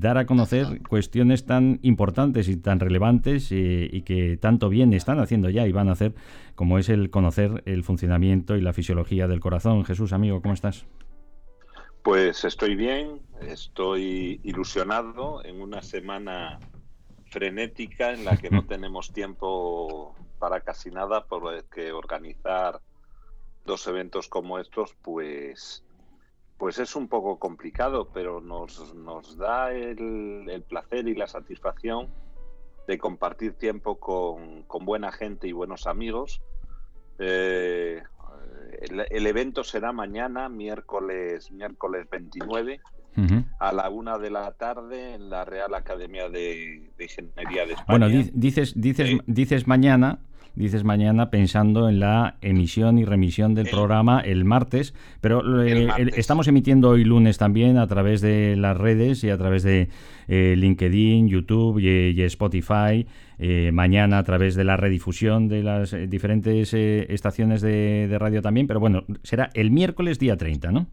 dar 0.00 0.18
a 0.18 0.26
conocer 0.26 0.82
cuestiones 0.88 1.46
tan 1.46 1.78
importantes 1.82 2.48
y 2.48 2.56
tan 2.56 2.80
relevantes 2.80 3.52
y 3.52 4.02
que 4.02 4.36
tanto 4.36 4.68
bien 4.68 4.92
están 4.92 5.20
haciendo 5.20 5.50
ya 5.50 5.66
y 5.66 5.72
van 5.72 5.88
a 5.88 5.92
hacer, 5.92 6.14
como 6.54 6.78
es 6.78 6.88
el 6.88 7.10
conocer 7.10 7.62
el 7.66 7.84
funcionamiento 7.84 8.56
y 8.56 8.60
la 8.60 8.72
fisiología 8.72 9.28
del 9.28 9.40
corazón. 9.40 9.84
Jesús, 9.84 10.12
amigo, 10.12 10.40
¿cómo 10.40 10.54
estás? 10.54 10.86
Pues 12.02 12.44
estoy 12.44 12.76
bien, 12.76 13.20
estoy 13.40 14.40
ilusionado 14.44 15.44
en 15.44 15.60
una 15.60 15.82
semana 15.82 16.60
frenética 17.36 18.14
en 18.14 18.24
la 18.24 18.38
que 18.38 18.48
no 18.48 18.64
tenemos 18.64 19.12
tiempo 19.12 20.14
para 20.38 20.62
casi 20.62 20.90
nada, 20.90 21.26
porque 21.26 21.92
organizar 21.92 22.80
dos 23.66 23.86
eventos 23.88 24.26
como 24.26 24.58
estos, 24.58 24.94
pues, 25.02 25.84
pues 26.56 26.78
es 26.78 26.96
un 26.96 27.08
poco 27.08 27.38
complicado, 27.38 28.08
pero 28.08 28.40
nos, 28.40 28.94
nos 28.94 29.36
da 29.36 29.70
el, 29.70 30.46
el 30.48 30.62
placer 30.62 31.08
y 31.08 31.14
la 31.14 31.26
satisfacción 31.26 32.08
de 32.86 32.96
compartir 32.96 33.52
tiempo 33.52 34.00
con, 34.00 34.62
con 34.62 34.86
buena 34.86 35.12
gente 35.12 35.46
y 35.46 35.52
buenos 35.52 35.86
amigos. 35.86 36.40
Eh, 37.18 38.02
el, 38.80 39.26
evento 39.26 39.62
será 39.62 39.92
mañana, 39.92 40.48
miércoles, 40.48 41.50
miércoles 41.50 42.08
29, 42.08 42.80
a 43.58 43.72
la 43.72 43.88
una 43.90 44.18
de 44.18 44.30
la 44.30 44.52
tarde 44.52 45.14
en 45.14 45.30
la 45.30 45.44
Real 45.44 45.74
Academia 45.74 46.28
de, 46.28 46.90
Ingeniería 46.98 47.66
de 47.66 47.72
España. 47.72 47.84
Bueno, 47.88 48.08
dices, 48.08 48.72
dices, 48.80 49.18
dices 49.26 49.66
mañana, 49.66 50.20
dices 50.56 50.84
mañana 50.84 51.30
pensando 51.30 51.88
en 51.88 52.00
la 52.00 52.36
emisión 52.40 52.98
y 52.98 53.04
remisión 53.04 53.54
del 53.54 53.68
programa 53.68 54.20
el 54.20 54.44
martes, 54.44 54.94
pero 55.20 55.62
eh, 55.62 55.88
estamos 56.16 56.48
emitiendo 56.48 56.88
hoy 56.90 57.04
lunes 57.04 57.38
también 57.38 57.76
a 57.76 57.86
través 57.86 58.20
de 58.22 58.56
las 58.56 58.76
redes 58.76 59.22
y 59.22 59.30
a 59.30 59.36
través 59.36 59.62
de 59.62 59.88
eh, 60.28 60.54
LinkedIn, 60.56 61.28
YouTube 61.28 61.78
y, 61.78 62.20
Spotify, 62.22 63.06
eh, 63.38 63.70
mañana 63.72 64.18
a 64.18 64.24
través 64.24 64.54
de 64.54 64.64
la 64.64 64.76
redifusión 64.76 65.46
de 65.46 65.62
las 65.62 65.94
diferentes 66.08 66.72
estaciones 66.74 67.60
de, 67.60 68.16
radio 68.18 68.40
también, 68.40 68.66
pero 68.66 68.80
bueno, 68.80 69.04
será 69.22 69.50
el 69.52 69.70
miércoles 69.70 70.18
día 70.18 70.36
30, 70.36 70.72
¿no? 70.72 70.86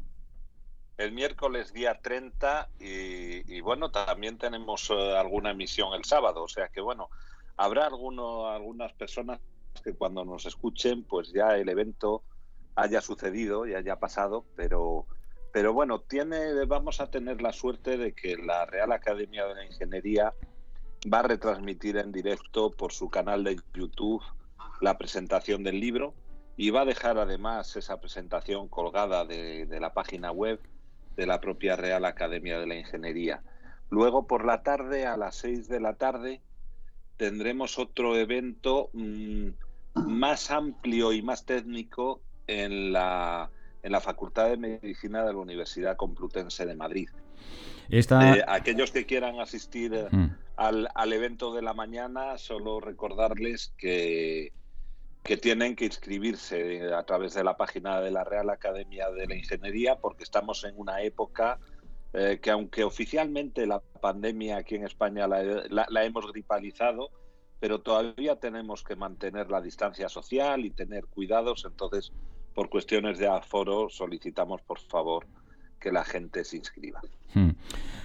El 0.98 1.12
miércoles 1.12 1.74
día 1.74 2.00
30 2.02 2.70
y, 2.80 3.62
bueno, 3.62 3.92
también 3.92 4.38
tenemos 4.38 4.90
alguna 4.92 5.52
emisión 5.52 5.94
el 5.94 6.06
sábado, 6.06 6.44
o 6.44 6.48
sea 6.48 6.70
que 6.70 6.82
bueno, 6.82 7.10
habrá 7.58 7.88
alguno, 7.88 8.48
algunas 8.48 8.94
personas 8.94 9.40
que 9.84 9.94
cuando 9.94 10.24
nos 10.24 10.46
escuchen, 10.46 11.04
pues 11.04 11.32
ya 11.32 11.58
el 11.58 11.68
evento 11.70 12.24
haya 12.76 13.02
sucedido 13.02 13.68
y 13.68 13.74
haya 13.74 14.00
pasado, 14.00 14.46
pero, 14.56 15.08
pero 15.52 15.74
bueno, 15.74 16.00
tiene, 16.02 16.66
vamos 16.66 17.02
a 17.02 17.10
tener 17.10 17.42
la 17.42 17.54
suerte 17.54 17.98
de 17.98 18.14
que 18.14 18.38
la 18.38 18.66
Real 18.66 18.92
Academia 18.92 19.46
de 19.48 19.56
la 19.56 19.66
Ingeniería 19.66 20.34
va 21.12 21.20
a 21.20 21.24
retransmitir 21.24 21.98
en 21.98 22.12
directo 22.12 22.72
por 22.72 22.94
su 22.94 23.10
canal 23.10 23.44
de 23.44 23.60
YouTube 23.74 24.22
la 24.80 24.98
presentación 24.98 25.64
del 25.64 25.80
libro 25.80 26.14
y 26.56 26.70
va 26.70 26.82
a 26.82 26.86
dejar 26.86 27.18
además 27.18 27.76
esa 27.76 28.00
presentación 28.00 28.68
colgada 28.68 29.26
de 29.26 29.80
la 29.80 29.94
página 29.94 30.32
web 30.32 30.60
de 31.16 31.26
la 31.26 31.40
propia 31.40 31.76
Real 31.76 32.06
Academia 32.06 32.60
de 32.60 32.68
la 32.68 32.76
Ingeniería. 32.76 33.42
Luego 33.90 34.28
por 34.28 34.46
la 34.46 34.64
tarde, 34.64 35.06
a 35.06 35.18
las 35.18 35.36
6 35.36 35.68
de 35.68 35.80
la 35.80 35.94
tarde, 35.94 36.42
tendremos 37.18 37.78
otro 37.78 38.18
evento 38.18 38.90
mm, 38.94 39.50
más 40.08 40.50
amplio 40.52 41.14
y 41.14 41.22
más 41.22 41.46
técnico 41.46 42.22
en 42.48 42.92
la, 42.92 43.50
en 43.84 43.92
la 43.92 44.02
Facultad 44.02 44.50
de 44.50 44.58
Medicina 44.58 45.24
de 45.24 45.34
la 45.34 45.40
Universidad 45.40 45.96
Complutense 45.96 46.66
de 46.66 46.76
Madrid. 46.76 47.10
Esta... 47.90 48.38
Eh, 48.38 48.44
aquellos 48.48 48.92
que 48.92 49.06
quieran 49.06 49.40
asistir 49.40 50.08
mm. 50.12 50.36
al, 50.56 50.90
al, 50.96 51.14
evento 51.14 51.54
de 51.54 51.62
la 51.62 51.74
mañana, 51.74 52.38
solo 52.38 52.80
recordarles 52.80 53.74
que, 53.78 54.52
que 55.24 55.38
tienen 55.38 55.76
que 55.76 55.86
inscribirse 55.86 56.94
a 56.94 57.04
través 57.04 57.34
de 57.34 57.44
la 57.44 57.56
página 57.56 58.02
de 58.02 58.12
la 58.12 58.24
Real 58.24 58.50
Academia 58.50 59.10
de 59.10 59.26
la 59.26 59.36
Ingeniería, 59.36 59.96
porque 59.96 60.24
estamos 60.24 60.64
en 60.66 60.74
una 60.78 61.02
época 61.02 61.60
eh, 62.12 62.40
que 62.42 62.52
aunque 62.52 62.84
oficialmente 62.84 63.66
la 63.66 63.80
pandemia 63.80 64.58
aquí 64.58 64.76
en 64.76 64.86
España 64.86 65.28
la, 65.28 66.04
hemos 66.04 66.32
gripalizado, 66.32 67.10
pero 67.60 67.80
todavía 67.80 68.36
tenemos 68.36 68.84
que 68.84 68.96
mantener 68.96 69.50
la 69.50 69.62
distancia 69.62 70.10
social 70.10 70.66
y 70.66 70.70
tener 70.70 71.06
cuidados, 71.08 71.66
entonces 71.66 72.12
por 72.54 72.70
cuestiones 72.70 73.18
de 73.18 73.28
aforo 73.28 73.90
solicitamos 73.90 74.62
por 74.62 74.80
favor 74.80 75.26
que 75.80 75.92
la 75.92 76.04
gente 76.04 76.44
se 76.44 76.58
inscriba. 76.58 77.02
Hmm. 77.34 77.50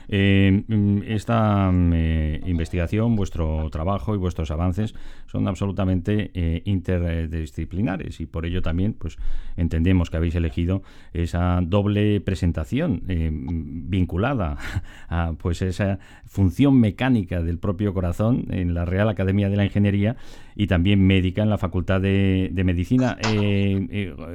Eh, 0.08 0.64
mm, 0.66 1.02
esta 1.06 1.70
mm, 1.70 1.92
eh, 1.94 2.40
investigación, 2.46 3.14
vuestro 3.14 3.68
trabajo 3.70 4.14
y 4.14 4.18
vuestros 4.18 4.50
avances 4.50 4.94
son 5.26 5.46
absolutamente 5.46 6.30
eh, 6.32 6.62
interdisciplinares 6.64 8.20
y 8.20 8.26
por 8.26 8.46
ello 8.46 8.62
también 8.62 8.94
pues 8.94 9.18
entendemos 9.56 10.08
que 10.08 10.16
habéis 10.16 10.34
elegido 10.34 10.82
esa 11.12 11.60
doble 11.62 12.22
presentación 12.22 13.02
vinculada 13.04 14.56
a 15.08 15.34
pues 15.38 15.60
esa 15.60 15.98
función 16.24 16.80
mecánica 16.80 17.42
del 17.42 17.58
propio 17.58 17.92
corazón 17.92 18.46
en 18.50 18.72
la 18.72 18.86
Real 18.86 19.10
Academia 19.10 19.50
de 19.50 19.56
la 19.56 19.64
Ingeniería 19.64 20.16
y 20.56 20.66
también 20.66 21.06
médica 21.06 21.42
en 21.42 21.50
la 21.50 21.58
Facultad 21.58 22.00
de, 22.00 22.62
Medicina. 22.64 23.16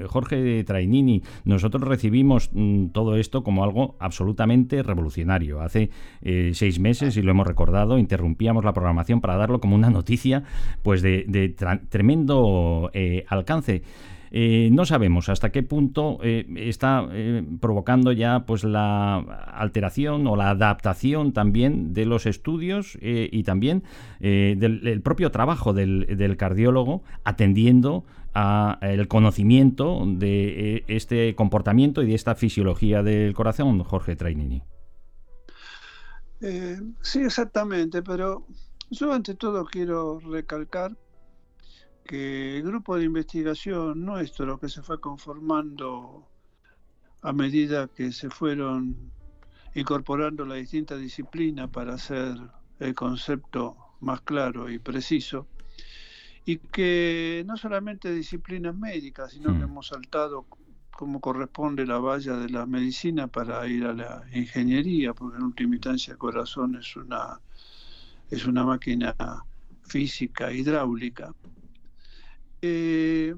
Jorge 0.08 0.64
Trainini, 0.64 1.22
nosotros 1.44 1.84
recibimos 1.84 2.50
mm, 2.54 2.88
todo 2.88 3.18
esto 3.18 3.44
como 3.44 3.64
algo 3.64 3.98
absolutamente 4.00 4.83
revolucionario. 4.84 5.62
Hace 5.62 5.90
eh, 6.22 6.52
seis 6.54 6.80
meses, 6.80 7.18
y 7.18 7.22
lo 7.22 7.32
hemos 7.32 7.48
recordado, 7.48 7.98
interrumpíamos 7.98 8.64
la 8.64 8.74
programación 8.74 9.22
para 9.22 9.36
darlo 9.36 9.60
como 9.60 9.76
una 9.76 9.90
noticia 9.90 10.44
pues 10.82 11.02
de, 11.02 11.56
tremendo 11.90 12.90
eh, 12.94 13.26
alcance. 13.28 13.84
Eh, 14.36 14.70
no 14.72 14.86
sabemos 14.86 15.30
hasta 15.30 15.52
qué 15.52 15.62
punto 15.62 16.18
está 16.24 17.08
provocando 17.60 18.12
ya 18.12 18.46
pues 18.48 18.64
la 18.64 19.18
alteración 19.20 20.26
o 20.26 20.36
la 20.36 20.50
adaptación 20.50 21.34
también 21.34 21.94
de 21.94 22.06
los 22.06 22.26
estudios 22.26 22.98
y 23.00 23.44
también 23.44 23.84
del 24.20 25.02
propio 25.04 25.30
trabajo 25.30 25.74
del, 25.74 26.18
del 26.18 26.36
cardiólogo 26.36 27.04
atendiendo 27.24 28.06
a 28.34 28.80
el 28.82 29.08
conocimiento 29.08 30.04
de 30.08 30.84
este 30.88 31.36
comportamiento 31.36 32.02
y 32.02 32.08
de 32.08 32.16
esta 32.16 32.36
fisiología 32.36 33.04
del 33.04 33.34
corazón, 33.34 33.84
Jorge 33.84 34.16
Trainini. 34.16 34.64
Eh, 36.46 36.78
sí, 37.02 37.22
exactamente, 37.22 38.04
pero 38.04 38.46
yo 38.90 39.14
ante 39.14 39.34
todo 39.34 39.64
quiero 39.64 40.20
recalcar 40.20 40.94
que 42.04 42.58
el 42.58 42.64
grupo 42.64 42.98
de 42.98 43.06
investigación 43.06 44.04
nuestro 44.04 44.60
que 44.60 44.68
se 44.68 44.82
fue 44.82 45.00
conformando 45.00 46.28
a 47.22 47.32
medida 47.32 47.88
que 47.88 48.12
se 48.12 48.30
fueron 48.30 49.14
incorporando 49.74 50.44
las 50.46 50.58
distintas 50.58 51.00
disciplinas 51.00 51.70
para 51.70 51.94
hacer 51.94 52.36
el 52.80 52.94
concepto 52.94 53.78
más 54.02 54.20
claro 54.20 54.70
y 54.70 54.80
preciso, 54.80 55.48
y 56.44 56.58
que 56.58 57.46
no 57.48 57.56
solamente 57.56 58.14
disciplinas 58.14 58.76
médicas, 58.76 59.32
sino 59.32 59.54
que 59.54 59.60
hmm. 59.60 59.70
hemos 59.70 59.88
saltado 59.88 60.46
como 60.96 61.20
corresponde 61.20 61.86
la 61.86 61.98
valla 61.98 62.38
de 62.38 62.50
la 62.50 62.66
medicina 62.66 63.28
para 63.28 63.68
ir 63.68 63.86
a 63.86 63.94
la 63.94 64.24
ingeniería, 64.32 65.14
porque 65.14 65.38
en 65.38 65.44
última 65.44 65.76
instancia 65.76 66.14
el 66.14 66.18
corazón 66.18 66.76
es 66.76 66.96
una, 66.96 67.40
es 68.30 68.46
una 68.46 68.64
máquina 68.64 69.16
física, 69.84 70.52
hidráulica. 70.52 71.34
Eh, 72.62 73.36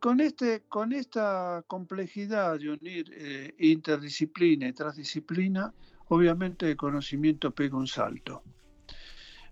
con, 0.00 0.20
este, 0.20 0.62
con 0.68 0.92
esta 0.92 1.62
complejidad 1.66 2.58
de 2.58 2.70
unir 2.70 3.12
eh, 3.14 3.54
interdisciplina 3.58 4.66
y 4.66 4.72
transdisciplina, 4.72 5.72
obviamente 6.08 6.70
el 6.70 6.76
conocimiento 6.76 7.50
pega 7.52 7.76
un 7.76 7.86
salto. 7.86 8.42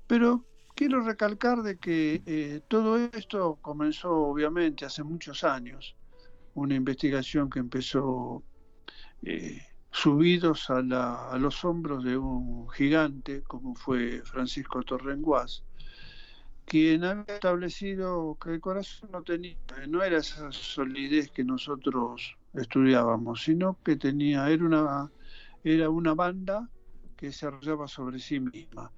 Pero 0.07 0.45
quiero 0.75 1.03
recalcar 1.03 1.63
de 1.63 1.79
que 1.79 2.23
eh, 2.27 2.63
todo 2.67 2.99
esto 2.99 3.59
comenzó 3.61 4.11
obviamente 4.11 4.85
hace 4.85 5.05
muchos 5.05 5.45
años 5.45 5.95
una 6.55 6.75
investigación 6.75 7.51
que 7.51 7.59
empezó 7.59 8.43
eh, 9.23 9.61
subidos 9.91 10.71
a, 10.71 10.83
los 11.39 11.65
hombros 11.65 12.03
de 12.05 12.19
un 12.19 12.69
gigante 12.71 13.43
como 13.43 13.75
fue 13.77 14.23
Francisco 14.25 14.83
Torrenguas, 14.83 15.63
quien 16.65 17.05
había 17.05 17.35
establecido 17.35 18.37
que 18.43 18.55
el 18.55 18.61
corazón 18.61 19.11
no 19.13 19.23
tenía, 19.23 19.57
no 19.89 20.03
era 20.03 20.19
esa 20.19 20.51
solidez 20.51 21.31
que 21.31 21.45
nosotros 21.45 22.37
estudiábamos, 22.55 23.43
sino 23.45 23.79
que 23.85 23.97
tenía, 23.97 24.51
era 24.51 24.65
una, 24.65 25.11
era 25.63 25.91
una 25.91 26.15
banda 26.15 26.69
que 27.17 27.33
se 27.33 27.47
arrollaba 27.47 27.87
sobre 27.87 28.19
sí 28.19 28.41
misma. 28.41 28.91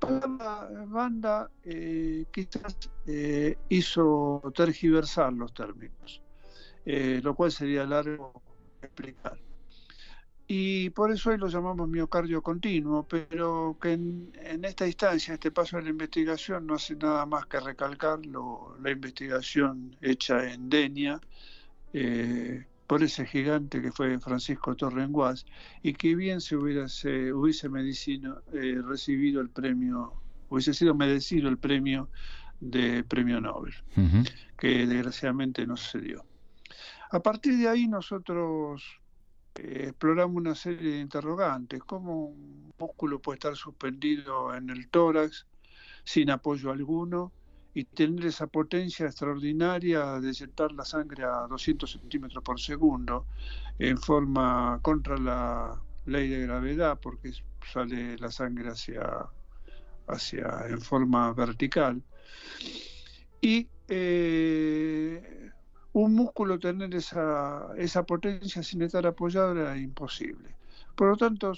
palabra 0.00 0.68
banda 0.86 1.50
eh, 1.64 2.24
quizás 2.32 2.76
eh, 3.06 3.58
hizo 3.68 4.42
tergiversar 4.54 5.34
los 5.34 5.52
términos, 5.52 6.22
eh, 6.84 7.20
lo 7.22 7.34
cual 7.34 7.52
sería 7.52 7.84
largo 7.86 8.42
explicar. 8.82 9.38
Y 10.46 10.90
por 10.90 11.12
eso 11.12 11.30
hoy 11.30 11.38
lo 11.38 11.46
llamamos 11.46 11.88
miocardio 11.88 12.42
continuo, 12.42 13.06
pero 13.06 13.76
que 13.80 13.92
en, 13.92 14.32
esta 14.64 14.86
instancia, 14.86 15.34
este 15.34 15.52
paso 15.52 15.76
de 15.76 15.84
la 15.84 15.90
investigación, 15.90 16.66
no 16.66 16.74
hace 16.74 16.96
nada 16.96 17.24
más 17.24 17.46
que 17.46 17.60
recalcar 17.60 18.18
la 18.26 18.90
investigación 18.90 19.96
hecha 20.00 20.52
en 20.52 20.68
Denia, 20.68 21.20
por 22.90 23.04
ese 23.04 23.24
gigante 23.24 23.80
que 23.80 23.92
fue 23.92 24.18
Francisco 24.18 24.74
Torrenguas 24.74 25.46
y 25.80 25.92
que 25.92 26.16
bien 26.16 26.40
se 26.40 26.56
hubiese, 26.56 27.32
hubiese 27.32 27.68
medicino, 27.68 28.38
eh, 28.52 28.82
recibido 28.84 29.40
el 29.40 29.48
premio, 29.48 30.12
hubiese 30.48 30.74
sido 30.74 30.92
merecido 30.92 31.48
el 31.48 31.56
premio 31.56 32.08
de 32.58 33.04
premio 33.04 33.40
Nobel, 33.40 33.74
que 34.58 34.88
desgraciadamente 34.88 35.64
no 35.68 35.76
sucedió. 35.76 36.24
A 37.10 37.20
partir 37.20 37.58
de 37.58 37.68
ahí 37.68 37.88
nosotros 37.88 39.00
eh, 39.56 39.86
exploramos 39.88 40.36
una 40.36 40.54
serie 40.54 40.92
de 40.92 41.00
interrogantes, 41.00 41.80
cómo 41.84 42.26
un 42.26 42.72
músculo 42.78 43.20
puede 43.20 43.36
estar 43.36 43.56
suspendido 43.56 44.54
en 44.54 44.70
el 44.70 44.88
tórax 44.88 45.46
sin 46.04 46.30
apoyo 46.30 46.70
alguno, 46.70 47.32
y 47.74 47.84
tener 47.84 48.26
esa 48.26 48.46
potencia 48.46 49.06
extraordinaria 49.06 50.20
de 50.20 50.28
inyectar 50.28 50.72
la 50.72 50.84
sangre 50.84 51.24
a 51.24 51.46
200 51.48 51.90
centímetros 51.90 52.42
por 52.42 52.60
segundo 52.60 53.26
en 53.78 53.96
forma 53.96 54.80
contra 54.82 55.16
la 55.16 55.80
ley 56.06 56.28
de 56.28 56.40
gravedad 56.40 56.98
porque 57.00 57.32
sale 57.72 58.18
la 58.18 58.30
sangre 58.30 58.70
hacia, 58.70 59.26
hacia 60.08 60.66
en 60.68 60.80
forma 60.80 61.32
vertical. 61.32 62.02
Y 63.40 63.68
eh, 63.88 65.39
un 65.92 66.14
músculo 66.14 66.58
tener 66.58 66.94
esa, 66.94 67.68
esa 67.76 68.04
potencia 68.04 68.62
sin 68.62 68.82
estar 68.82 69.06
apoyado 69.06 69.52
era 69.52 69.76
imposible. 69.76 70.54
Por 70.94 71.10
lo 71.10 71.16
tanto, 71.16 71.52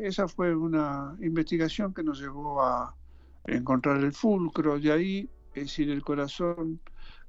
esa 0.00 0.28
fue 0.28 0.54
una 0.54 1.16
investigación 1.20 1.94
que 1.94 2.02
nos 2.02 2.20
llevó 2.20 2.62
a 2.62 2.94
encontrar 3.46 3.98
el 3.98 4.12
fulcro, 4.12 4.78
de 4.78 4.92
ahí 4.92 5.28
es 5.54 5.64
decir, 5.64 5.90
el 5.90 6.02
corazón, 6.02 6.80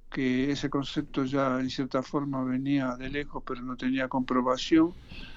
que 0.10 0.52
ese 0.52 0.70
concepto 0.70 1.26
ya 1.26 1.60
en 1.60 1.70
cierta 1.70 2.04
forma 2.04 2.44
venía 2.44 2.96
de 2.96 3.10
lejos, 3.10 3.44
pero 3.46 3.62
no 3.62 3.76
tenía 3.76 4.08
comprobación, 4.08 4.94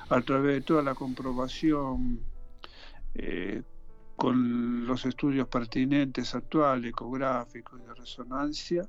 a 0.08 0.20
través 0.20 0.54
de 0.56 0.60
toda 0.60 0.82
la 0.82 0.94
comprobación 0.94 2.20
eh, 3.14 3.62
con 4.14 4.86
los 4.86 5.04
estudios 5.06 5.48
pertinentes 5.48 6.34
actuales, 6.34 6.90
ecográficos 6.90 7.80
y 7.80 7.86
de 7.86 7.94
resonancia, 7.94 8.88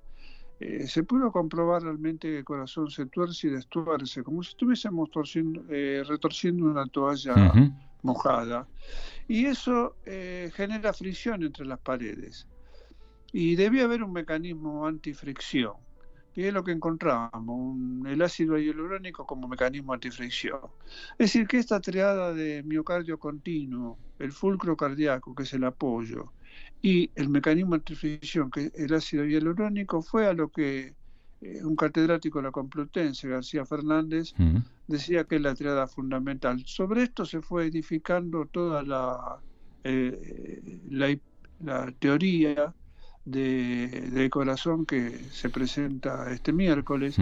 eh, 0.60 0.88
se 0.88 1.04
pudo 1.04 1.32
comprobar 1.32 1.84
realmente 1.84 2.28
que 2.30 2.40
el 2.40 2.46
corazón 2.46 2.90
se 2.90 3.06
tuerce 3.06 3.48
y 3.48 3.52
destuerce, 3.52 4.24
como 4.24 4.44
si 4.44 4.50
estuviésemos 4.52 5.10
eh, 5.70 6.04
retorciendo 6.08 6.66
una 6.66 6.88
toalla 6.88 7.54
mojada. 8.02 8.68
Y 9.28 9.46
eso 9.46 9.96
genera 10.06 10.94
fricción 10.94 11.44
entre 11.44 11.66
las 11.66 11.80
paredes. 11.80 12.48
Y 13.34 13.56
debía 13.56 13.84
haber 13.84 14.04
un 14.04 14.14
mecanismo 14.14 14.88
antifricción, 14.88 15.74
que 16.34 16.48
es 16.48 16.54
lo 16.54 16.64
que 16.64 16.72
encontramos, 16.72 17.78
el 18.08 18.22
ácido 18.22 18.58
hialurónico 18.58 19.26
como 19.26 19.48
mecanismo 19.48 19.94
antifricción. 19.94 20.60
Es 21.14 21.34
decir, 21.34 21.48
que 21.48 21.58
esta 21.58 21.80
triada 21.82 22.34
de 22.34 22.64
miocardio 22.64 23.20
continuo, 23.20 23.98
el 24.20 24.32
fulcro 24.32 24.78
cardíaco, 24.78 25.36
que 25.36 25.44
es 25.44 25.54
el 25.54 25.66
apoyo, 25.66 26.32
y 26.82 27.10
el 27.16 27.30
mecanismo 27.30 27.76
antifricción, 27.76 28.52
que 28.52 28.66
es 28.66 28.76
el 28.76 28.94
ácido 28.94 29.26
hialurónico, 29.26 30.02
fue 30.02 30.28
a 30.28 30.34
lo 30.34 30.50
que 30.50 30.94
eh, 31.42 31.64
un 31.64 31.76
catedrático 31.76 32.40
de 32.40 32.44
la 32.44 32.52
Complutense, 32.52 33.28
García 33.28 33.66
Fernández, 33.66 34.34
decía 34.88 35.24
que 35.26 35.36
es 35.36 35.42
la 35.42 35.56
triada 35.56 35.88
fundamental. 35.88 36.64
Sobre 36.66 37.04
esto 37.04 37.26
se 37.26 37.42
fue 37.42 37.68
edificando 37.68 38.46
toda 38.46 38.84
la, 38.84 39.40
eh, 39.84 40.80
la 40.90 41.92
teoría 42.00 42.74
de, 43.28 44.30
corazón 44.32 44.86
que 44.86 45.18
se 45.32 45.50
presenta 45.50 46.32
este 46.32 46.54
miércoles 46.54 47.18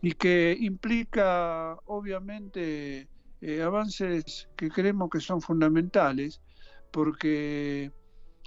y 0.00 0.12
que 0.12 0.56
implica 0.60 1.76
obviamente 1.86 3.08
eh, 3.40 3.62
avances 3.62 4.48
que 4.56 4.70
creemos 4.70 5.10
que 5.10 5.20
son 5.20 5.40
fundamentales 5.40 6.40
porque 6.92 7.90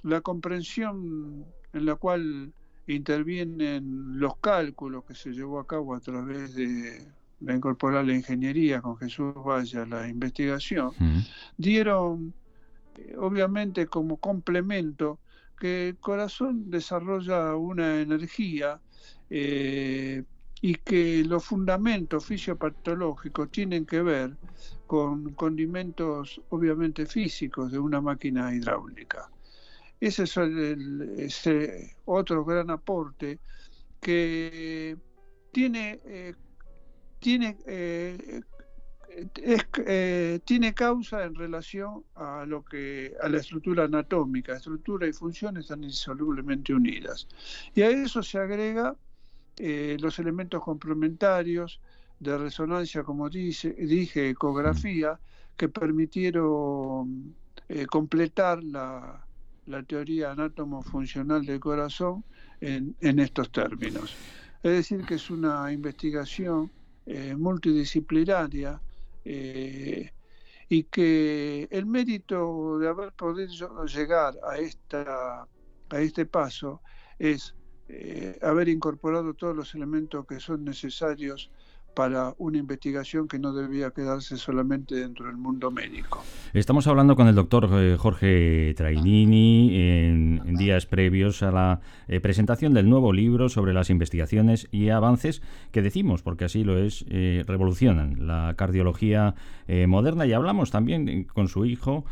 la 0.02 0.20
comprensión 0.20 1.44
en 1.72 1.84
la 1.84 1.96
cual 1.96 2.52
intervienen 2.86 4.18
los 4.18 4.36
cálculos 4.38 5.04
que 5.04 5.14
se 5.14 5.32
llevó 5.32 5.60
a 5.60 5.66
cabo 5.66 5.94
a 5.94 6.00
través 6.00 6.54
de 6.54 7.06
la 7.40 7.54
incorporar 7.54 8.04
la 8.04 8.14
ingeniería 8.14 8.80
con 8.80 8.96
Jesús 8.96 9.34
Vaya, 9.44 9.86
la 9.86 10.08
investigación, 10.08 10.92
dieron 11.56 12.34
eh, 12.96 13.14
obviamente 13.18 13.86
como 13.86 14.16
complemento 14.16 15.20
que 15.58 15.88
el 15.88 15.96
corazón 15.98 16.70
desarrolla 16.70 17.54
una 17.56 18.00
energía 18.00 18.80
eh, 19.30 20.24
y 20.60 20.74
que 20.74 21.24
los 21.24 21.44
fundamentos 21.44 22.24
fisiopatológicos 22.24 23.50
tienen 23.50 23.86
que 23.86 24.02
ver 24.02 24.36
con 24.86 25.34
condimentos 25.34 26.40
obviamente 26.48 27.06
físicos 27.06 27.70
de 27.70 27.78
una 27.78 28.00
máquina 28.00 28.52
hidráulica. 28.54 29.30
Ese 30.00 30.24
es 30.24 30.36
ese 30.36 31.96
otro 32.04 32.44
gran 32.44 32.70
aporte 32.70 33.40
que 34.00 34.96
tiene, 35.52 36.00
eh, 36.04 36.34
tiene 37.18 37.56
eh, 39.34 39.58
eh, 39.86 40.40
tiene 40.44 40.74
causa 40.74 41.24
en 41.24 41.34
relación 41.34 42.04
a 42.14 42.44
lo 42.46 42.64
que 42.64 43.14
a 43.20 43.28
la 43.28 43.38
estructura 43.38 43.84
anatómica, 43.84 44.54
estructura 44.54 45.06
y 45.06 45.12
función 45.12 45.56
están 45.56 45.82
insolublemente 45.82 46.72
unidas. 46.72 47.26
Y 47.74 47.82
a 47.82 47.90
eso 47.90 48.22
se 48.22 48.38
agrega 48.38 48.94
eh, 49.56 49.96
los 50.00 50.18
elementos 50.18 50.62
complementarios 50.62 51.80
de 52.20 52.38
resonancia, 52.38 53.02
como 53.02 53.28
dice, 53.28 53.72
dije, 53.72 54.30
ecografía, 54.30 55.18
que 55.56 55.68
permitieron 55.68 57.34
completar 57.90 58.62
la, 58.62 59.26
teoría 59.86 60.32
anátomo-funcional 60.32 61.44
del 61.44 61.60
corazón 61.60 62.24
en, 62.60 62.96
estos 63.00 63.50
términos. 63.52 64.14
Es 64.62 64.72
decir, 64.72 65.04
que 65.04 65.14
es 65.14 65.30
una 65.30 65.72
investigación 65.72 66.70
multidisciplinaria 67.36 68.80
eh, 69.24 70.10
y 70.68 70.84
que 70.84 71.68
el 71.70 71.86
mérito 71.86 72.78
de 72.78 72.88
haber 72.88 73.12
podido 73.12 73.84
llegar 73.86 74.34
a, 74.46 74.58
esta, 74.58 75.46
a 75.90 76.00
este 76.00 76.26
paso 76.26 76.82
es 77.18 77.54
eh, 77.88 78.38
haber 78.42 78.68
incorporado 78.68 79.32
todos 79.34 79.56
los 79.56 79.74
elementos 79.74 80.26
que 80.26 80.40
son 80.40 80.64
necesarios 80.64 81.50
para 81.98 82.32
una 82.38 82.58
investigación 82.58 83.26
que 83.26 83.40
no 83.40 83.52
debía 83.52 83.90
quedarse 83.90 84.36
solamente 84.36 84.94
dentro 84.94 85.26
del 85.26 85.36
mundo 85.36 85.72
médico. 85.72 86.22
Estamos 86.52 86.86
hablando 86.86 87.16
con 87.16 87.26
el 87.26 87.34
doctor 87.34 87.68
eh, 87.72 87.96
Jorge 87.98 88.72
Trainini 88.76 89.76
en, 89.76 90.54
días 90.54 90.86
previos 90.86 91.42
a 91.42 91.50
la 91.50 91.80
eh, 92.06 92.20
presentación 92.20 92.72
del 92.72 92.88
nuevo 92.88 93.12
libro 93.12 93.48
sobre 93.48 93.72
las 93.72 93.90
investigaciones 93.90 94.68
y 94.70 94.90
avances 94.90 95.42
que 95.72 95.82
decimos, 95.82 96.22
porque 96.22 96.44
así 96.44 96.62
lo 96.62 96.78
es, 96.78 97.04
eh, 97.08 97.42
revolucionan 97.48 98.28
la 98.28 98.54
cardiología 98.56 99.34
moderna. 99.86 100.24
Y 100.24 100.32
hablamos 100.32 100.70
también 100.70 101.24
con 101.24 101.48
su 101.48 101.66
hijo, 101.66 102.06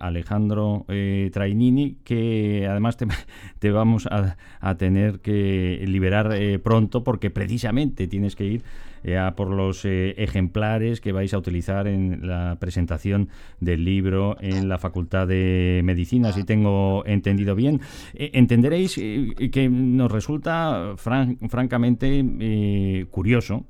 Alejandro 0.00 0.84
Trainini, 1.32 1.96
que 2.04 2.66
además 2.68 2.98
te, 3.58 3.70
vamos 3.70 4.06
a, 4.06 4.36
a, 4.60 4.74
tener 4.76 5.20
que 5.20 5.82
liberar 5.88 6.36
pronto 6.62 7.02
porque 7.02 7.30
precisamente 7.30 8.06
tienes 8.06 8.36
que 8.36 8.44
ir 8.44 8.64
por 9.36 9.50
los 9.50 9.84
eh, 9.84 10.14
ejemplares 10.16 11.00
que 11.00 11.12
vais 11.12 11.34
a 11.34 11.38
utilizar 11.38 11.86
en 11.86 12.26
la 12.26 12.56
presentación 12.58 13.28
del 13.60 13.84
libro 13.84 14.36
en 14.40 14.68
la 14.68 14.78
Facultad 14.78 15.28
de 15.28 15.82
Medicina, 15.84 16.32
si 16.32 16.44
tengo 16.44 17.04
entendido 17.06 17.54
bien. 17.54 17.80
Eh, 18.14 18.30
entenderéis 18.32 18.96
eh, 18.96 19.50
que 19.52 19.68
nos 19.68 20.10
resulta 20.10 20.94
francamente 20.96 22.24
curioso, 23.10 23.64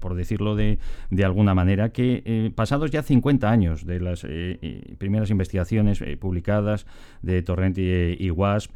por 0.00 0.14
decirlo 0.14 0.56
de, 0.56 0.78
de, 1.10 1.24
alguna 1.24 1.54
manera, 1.54 1.90
que 1.90 2.52
pasados 2.54 2.90
ya 2.90 3.02
50 3.02 3.50
años 3.50 3.86
de 3.86 4.00
las 4.00 4.26
primeras 4.98 5.30
investigaciones 5.30 6.02
publicadas 6.18 6.86
de 7.22 7.42
Torrent 7.42 7.78
y, 7.78 8.30
WASP, 8.30 8.72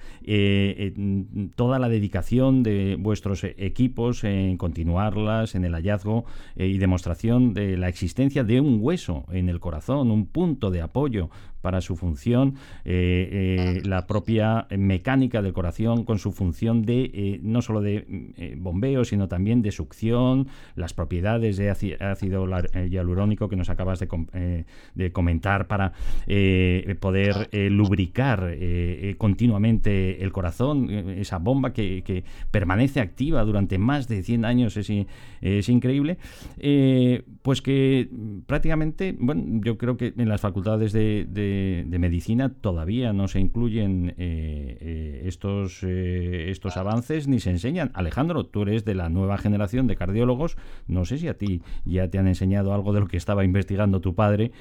toda 1.57 1.79
la 1.79 1.89
dedicación 1.89 2.63
de 2.63 2.97
vuestros 2.99 3.45
equipos 3.45 4.25
en 4.25 4.57
continuarlas, 4.57 5.55
en 5.55 5.65
el 5.65 5.75
hallazgo 5.81 6.25
eh, 6.57 6.67
y 6.67 6.79
demostración 6.79 7.55
de 7.55 7.77
la 7.77 7.89
existencia 7.89 8.45
de 8.45 8.61
un 8.61 8.79
hueso 8.81 9.25
en 9.31 9.49
el 9.49 9.61
corazón, 9.61 10.11
un 10.11 10.27
punto 10.27 10.71
de 10.71 10.83
apoyo 10.83 11.31
para 11.61 11.81
su 11.81 11.97
función, 11.97 12.55
eh, 12.85 13.81
la 13.85 14.07
propia 14.07 14.67
mecánica 14.77 15.43
del 15.43 15.53
corazón 15.53 16.05
con 16.05 16.19
su 16.19 16.33
función 16.33 16.83
de 16.83 17.41
no 17.43 17.63
solo 17.63 17.81
de 17.81 18.57
bombeo, 18.59 19.05
sino 19.05 19.29
también 19.29 19.63
de 19.63 19.73
succión, 19.73 20.49
las 20.75 20.95
propiedades 20.95 21.57
de 21.57 21.71
ácido 21.71 22.47
hialurónico 22.89 23.49
que 23.49 23.57
nos 23.57 23.71
acabas 23.71 24.01
de, 24.01 25.13
comentar 25.13 25.67
para 25.67 25.93
poder 27.01 27.49
lubricar 27.71 28.57
continuamente 29.19 30.23
el 30.23 30.33
corazón, 30.33 30.91
esa 30.91 31.39
bomba 31.39 31.73
que, 31.73 32.25
permanece 32.51 33.01
activa 33.01 33.45
durante 33.45 33.79
más 33.79 34.09
de 34.09 34.23
100 34.23 34.45
años, 34.45 34.77
es, 34.77 35.69
increíble, 35.69 36.19
pues 37.43 37.63
que 37.63 38.09
prácticamente, 38.47 39.15
bueno, 39.19 39.61
yo 39.65 39.79
creo 39.79 39.97
que 39.97 40.13
en 40.17 40.29
las 40.29 40.41
facultades 40.41 40.93
de, 40.93 41.27
de, 41.29 41.50
medicina 41.87 42.49
todavía 42.49 43.13
no 43.13 43.29
se 43.29 43.41
incluyen 43.41 44.15
eh, 44.19 44.77
eh, 44.81 45.23
estos, 45.27 45.83
eh, 45.83 46.51
estos 46.51 46.77
avances 46.77 47.29
ni 47.29 47.41
se 47.41 47.51
enseñan. 47.51 47.91
Alejandro, 47.95 48.47
tú 48.47 48.63
eres 48.63 48.85
de 48.85 48.95
la 48.95 49.09
nueva 49.09 49.39
generación 49.39 49.87
de 49.87 49.97
cardiólogos. 49.97 50.57
No 50.87 51.05
sé 51.05 51.19
si 51.19 51.29
a 51.29 51.39
ti 51.39 51.63
ya 51.85 52.09
te 52.09 52.19
han 52.19 52.27
enseñado 52.27 52.75
algo 52.75 52.93
de 52.93 53.01
lo 53.01 53.07
que 53.07 53.17
estaba 53.17 53.45
investigando 53.45 54.01
tu 54.01 54.15
padre 54.15 54.53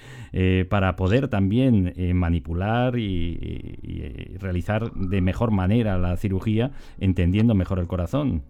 para 0.69 0.95
poder 0.95 1.27
también 1.27 1.93
manipular 2.13 2.97
y 2.97 4.37
realizar 4.39 4.91
de 4.93 5.21
mejor 5.21 5.51
manera 5.51 5.97
la 5.97 6.15
cirugía, 6.17 6.71
entendiendo 6.99 7.55
mejor 7.55 7.79
el 7.79 7.87
corazón. 7.87 8.43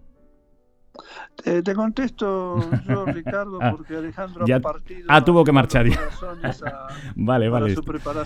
Eh, 1.44 1.62
te 1.62 1.74
contesto 1.74 2.58
yo, 2.86 3.04
Ricardo, 3.06 3.58
ah, 3.60 3.72
porque 3.76 3.96
Alejandro 3.96 4.44
ha 4.44 4.60
partido. 4.60 5.06
Ah, 5.08 5.24
tuvo 5.24 5.44
que 5.44 5.52
marchar 5.52 5.88
ya. 5.88 5.98
vale, 7.16 7.48
vale. 7.48 7.74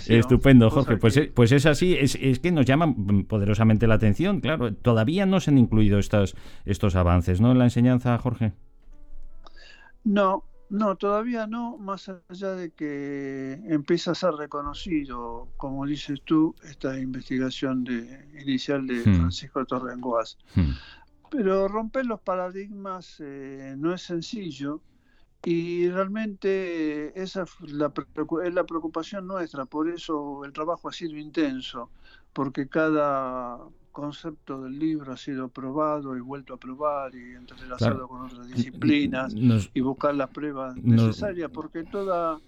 Estupendo, 0.09 0.70
Jorge. 0.70 0.96
Pues, 0.96 1.20
pues 1.35 1.53
es 1.53 1.66
así, 1.66 1.94
es, 1.94 2.16
es, 2.20 2.40
que 2.40 2.50
nos 2.50 2.66
llama 2.66 2.92
poderosamente 3.29 3.87
la 3.87 3.94
atención, 3.94 4.40
claro. 4.40 4.74
Todavía 4.74 5.27
no 5.27 5.40
se 5.40 5.50
han 5.50 5.59
incluido 5.59 5.98
estos, 5.98 6.35
estos 6.64 6.96
avances, 6.96 7.40
¿no? 7.40 7.53
En 7.53 7.59
la 7.59 7.64
enseñanza, 7.64 8.18
Jorge. 8.18 8.53
No, 10.03 10.44
no, 10.70 10.96
todavía 10.96 11.46
no, 11.46 11.79
más 11.79 12.11
allá 12.29 12.50
de 12.55 12.70
que 12.72 13.61
empieza 13.68 14.11
a 14.11 14.14
ser 14.14 14.33
reconocido, 14.33 15.48
como 15.57 15.87
dices 15.87 16.20
tú, 16.24 16.55
esta 16.64 16.98
investigación 16.98 17.85
de, 17.85 18.29
inicial 18.42 18.87
de 18.87 19.00
hmm. 19.00 19.14
Francisco. 19.16 19.61
Hmm. 19.61 20.70
Pero 21.30 21.68
romper 21.68 22.06
los 22.06 22.20
paradigmas 22.20 23.16
eh, 23.20 23.74
no 23.76 23.92
es 23.92 24.02
sencillo. 24.02 24.80
Y 25.44 25.90
realmente 25.90 27.20
esa 27.20 27.42
es 27.42 27.60
la, 27.70 27.92
es 28.44 28.54
la 28.54 28.64
preocupación 28.64 29.26
nuestra, 29.26 29.66
por 29.66 29.90
eso 29.90 30.42
el 30.42 30.54
trabajo 30.54 30.88
ha 30.88 30.92
sido 30.92 31.18
intenso, 31.18 31.90
porque 32.32 32.66
cada 32.66 33.58
concepto 33.92 34.62
del 34.62 34.78
libro 34.78 35.12
ha 35.12 35.16
sido 35.18 35.48
probado 35.48 36.16
y 36.16 36.20
vuelto 36.20 36.54
a 36.54 36.56
probar 36.56 37.14
y 37.14 37.34
entrelazado 37.34 38.08
con 38.08 38.22
otras 38.22 38.48
disciplinas 38.48 39.34
y 39.34 39.80
buscar 39.82 40.14
las 40.14 40.30
pruebas 40.30 40.76
necesarias, 40.76 41.50
porque 41.52 41.84
toda, 41.84 42.40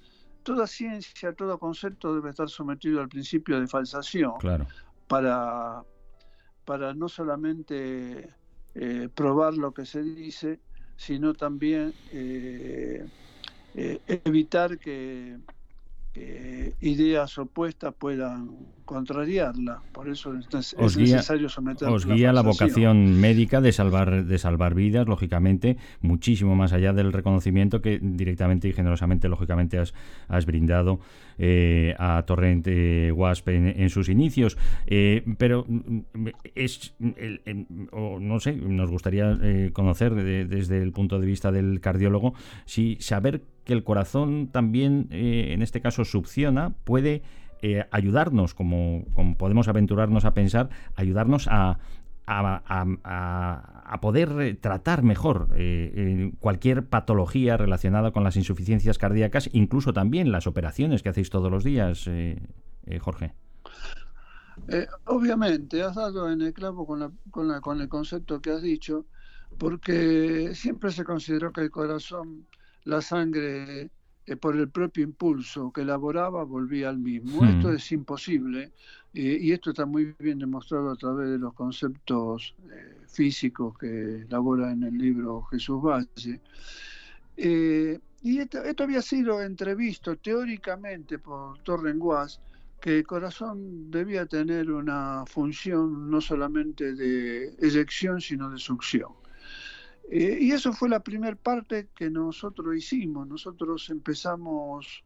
toda 0.42 0.66
ciencia, 0.66 1.34
todo 1.34 1.58
concepto 1.58 2.14
debe 2.14 2.30
estar 2.30 2.48
sometido 2.48 3.02
al 3.02 3.08
principio 3.10 3.60
de 3.60 3.66
falsación 3.66 4.32
para, 5.06 5.84
para 6.64 6.94
no 6.94 7.08
solamente 7.10 8.34
eh, 8.78 9.08
probar 9.14 9.54
lo 9.54 9.72
que 9.72 9.86
se 9.86 10.02
dice, 10.02 10.60
sino 10.96 11.32
también 11.32 11.94
eh, 12.12 13.06
eh, 13.74 14.00
evitar 14.06 14.78
que 14.78 15.38
ideas 16.80 17.38
opuestas 17.38 17.94
puedan 17.94 18.75
contrariarla. 18.87 19.83
Por 19.92 20.09
eso 20.09 20.33
es, 20.35 20.96
necesario 20.96 21.51
someterla 21.51 21.94
Os 21.94 22.07
guía 22.07 22.33
la, 22.33 22.40
vocación 22.40 23.20
médica 23.20 23.61
de 23.61 23.72
salvar, 23.72 24.25
de 24.25 24.38
salvar 24.38 24.75
vidas, 24.75 25.07
lógicamente, 25.07 25.77
muchísimo 26.01 26.55
más 26.57 26.72
allá 26.72 26.94
del 26.94 27.12
reconocimiento 27.12 27.83
que 27.83 27.99
directamente 28.01 28.68
y 28.68 28.72
generosamente, 28.72 29.29
lógicamente, 29.29 29.79
has, 29.79 29.92
has 30.29 30.46
brindado 30.46 31.01
eh, 31.38 31.94
a 31.99 32.22
Torrente 32.22 33.12
Wasp 33.12 33.49
en, 33.49 33.90
sus 33.90 34.09
inicios. 34.09 34.57
Eh, 34.87 35.22
pero 35.37 35.66
mm, 35.68 36.29
es, 36.55 36.94
o 37.92 38.18
no 38.20 38.40
sé, 38.40 38.55
nos 38.55 38.90
gustaría 38.90 39.37
eh, 39.42 39.70
conocer 39.72 40.14
desde 40.14 40.81
el 40.81 40.92
punto 40.92 41.18
de 41.18 41.27
vista 41.27 41.53
del 41.53 41.81
cardiólogo 41.81 42.35
si 42.64 42.96
saber 43.01 43.42
que 43.64 43.72
el 43.72 43.83
corazón 43.83 44.49
también, 44.53 45.09
en 45.11 45.61
este 45.61 45.81
caso, 45.81 46.05
succiona, 46.05 46.70
puede 46.85 47.22
eh, 47.68 47.85
ayudarnos, 47.90 48.55
como, 48.55 49.05
podemos 49.37 49.66
aventurarnos 49.66 50.24
a 50.24 50.35
pensar, 50.35 50.70
ayudarnos 50.94 51.48
a, 51.50 51.79
poder 54.00 54.40
eh, 54.40 54.55
tratar 54.55 55.02
mejor 55.02 55.48
eh, 55.57 56.31
cualquier 56.38 56.87
patología 56.87 57.57
relacionada 57.57 58.12
con 58.12 58.22
las 58.22 58.37
insuficiencias 58.37 58.98
cardíacas, 58.98 59.50
incluso 59.52 59.92
también 59.92 60.31
las 60.31 60.46
operaciones 60.46 61.02
que 61.02 61.09
hacéis 61.09 61.29
todos 61.29 61.50
los 61.50 61.64
días, 61.64 62.09
Jorge. 63.00 63.35
obviamente, 65.07 65.83
has 65.83 65.96
dado 65.96 66.31
en 66.31 66.42
el 66.42 66.52
clavo 66.52 66.87
con, 66.87 67.18
con, 67.33 67.61
con 67.61 67.81
el 67.81 67.88
concepto 67.88 68.40
que 68.40 68.50
has 68.50 68.62
dicho, 68.62 69.07
porque 69.59 70.55
siempre 70.55 70.92
se 70.92 71.02
consideró 71.02 71.52
que 71.52 71.62
el 71.62 71.72
corazón, 71.72 72.46
la 72.85 73.00
sangre 73.00 73.90
eh, 74.26 74.36
por 74.36 74.56
el 74.56 74.68
propio 74.68 75.04
impulso 75.04 75.72
que 75.72 75.82
elaboraba 75.82 76.42
volvía 76.42 76.88
al 76.88 76.98
mismo. 76.98 77.42
Hmm. 77.42 77.48
Esto 77.48 77.72
es 77.72 77.92
imposible 77.92 78.72
eh, 79.14 79.38
y 79.40 79.52
esto 79.52 79.70
está 79.70 79.86
muy 79.86 80.14
bien 80.18 80.40
demostrado 80.40 80.90
a 80.90 80.96
través 80.96 81.30
de 81.30 81.38
los 81.38 81.54
conceptos 81.54 82.54
eh, 82.70 82.96
físicos 83.06 83.78
que 83.78 84.22
elabora 84.22 84.72
en 84.72 84.82
el 84.82 84.98
libro 84.98 85.42
Jesús 85.44 85.80
Valle. 85.80 86.40
y 87.36 88.38
esto, 88.38 88.82
había 88.82 89.02
sido 89.02 89.40
entrevisto 89.40 90.16
teóricamente 90.16 91.18
por 91.20 91.58
Torrenguas 91.60 92.40
que 92.80 92.98
el 92.98 93.06
corazón 93.06 93.90
debía 93.90 94.26
tener 94.26 94.70
una 94.70 95.24
función 95.26 96.10
no 96.10 96.20
solamente 96.20 96.94
de 96.94 97.54
eyección, 97.60 98.20
sino 98.20 98.50
de 98.50 98.58
succión. 98.58 99.12
Eh, 100.08 100.38
y 100.40 100.52
eso 100.52 100.72
fue 100.72 100.88
la 100.88 101.00
primera 101.00 101.36
parte 101.36 101.88
que 101.94 102.10
nosotros 102.10 102.74
hicimos. 102.76 103.26
Nosotros 103.26 103.88
empezamos 103.90 105.04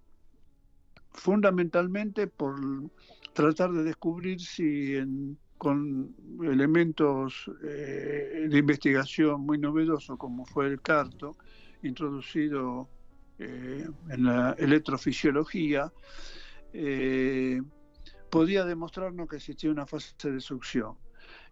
fundamentalmente 1.13 2.27
por 2.27 2.61
tratar 3.33 3.73
de 3.73 3.83
descubrir 3.83 4.41
si 4.41 4.95
con 5.59 6.15
elementos 6.43 7.51
eh, 7.63 8.47
de 8.49 8.59
investigación 8.59 9.43
muy 9.43 9.59
novedosos 9.59 10.17
como 10.17 10.47
fue 10.47 10.67
el 10.69 10.81
carto, 10.81 11.37
introducido 11.83 12.89
eh, 13.39 13.87
en 14.09 14.25
la 14.25 14.55
electrofisiología, 14.59 15.93
podía 18.31 18.65
demostrarnos 18.65 19.29
que 19.29 19.37
existía 19.37 19.71
una 19.71 19.87
fase 19.87 20.31
de 20.31 20.41
succión. 20.41 20.95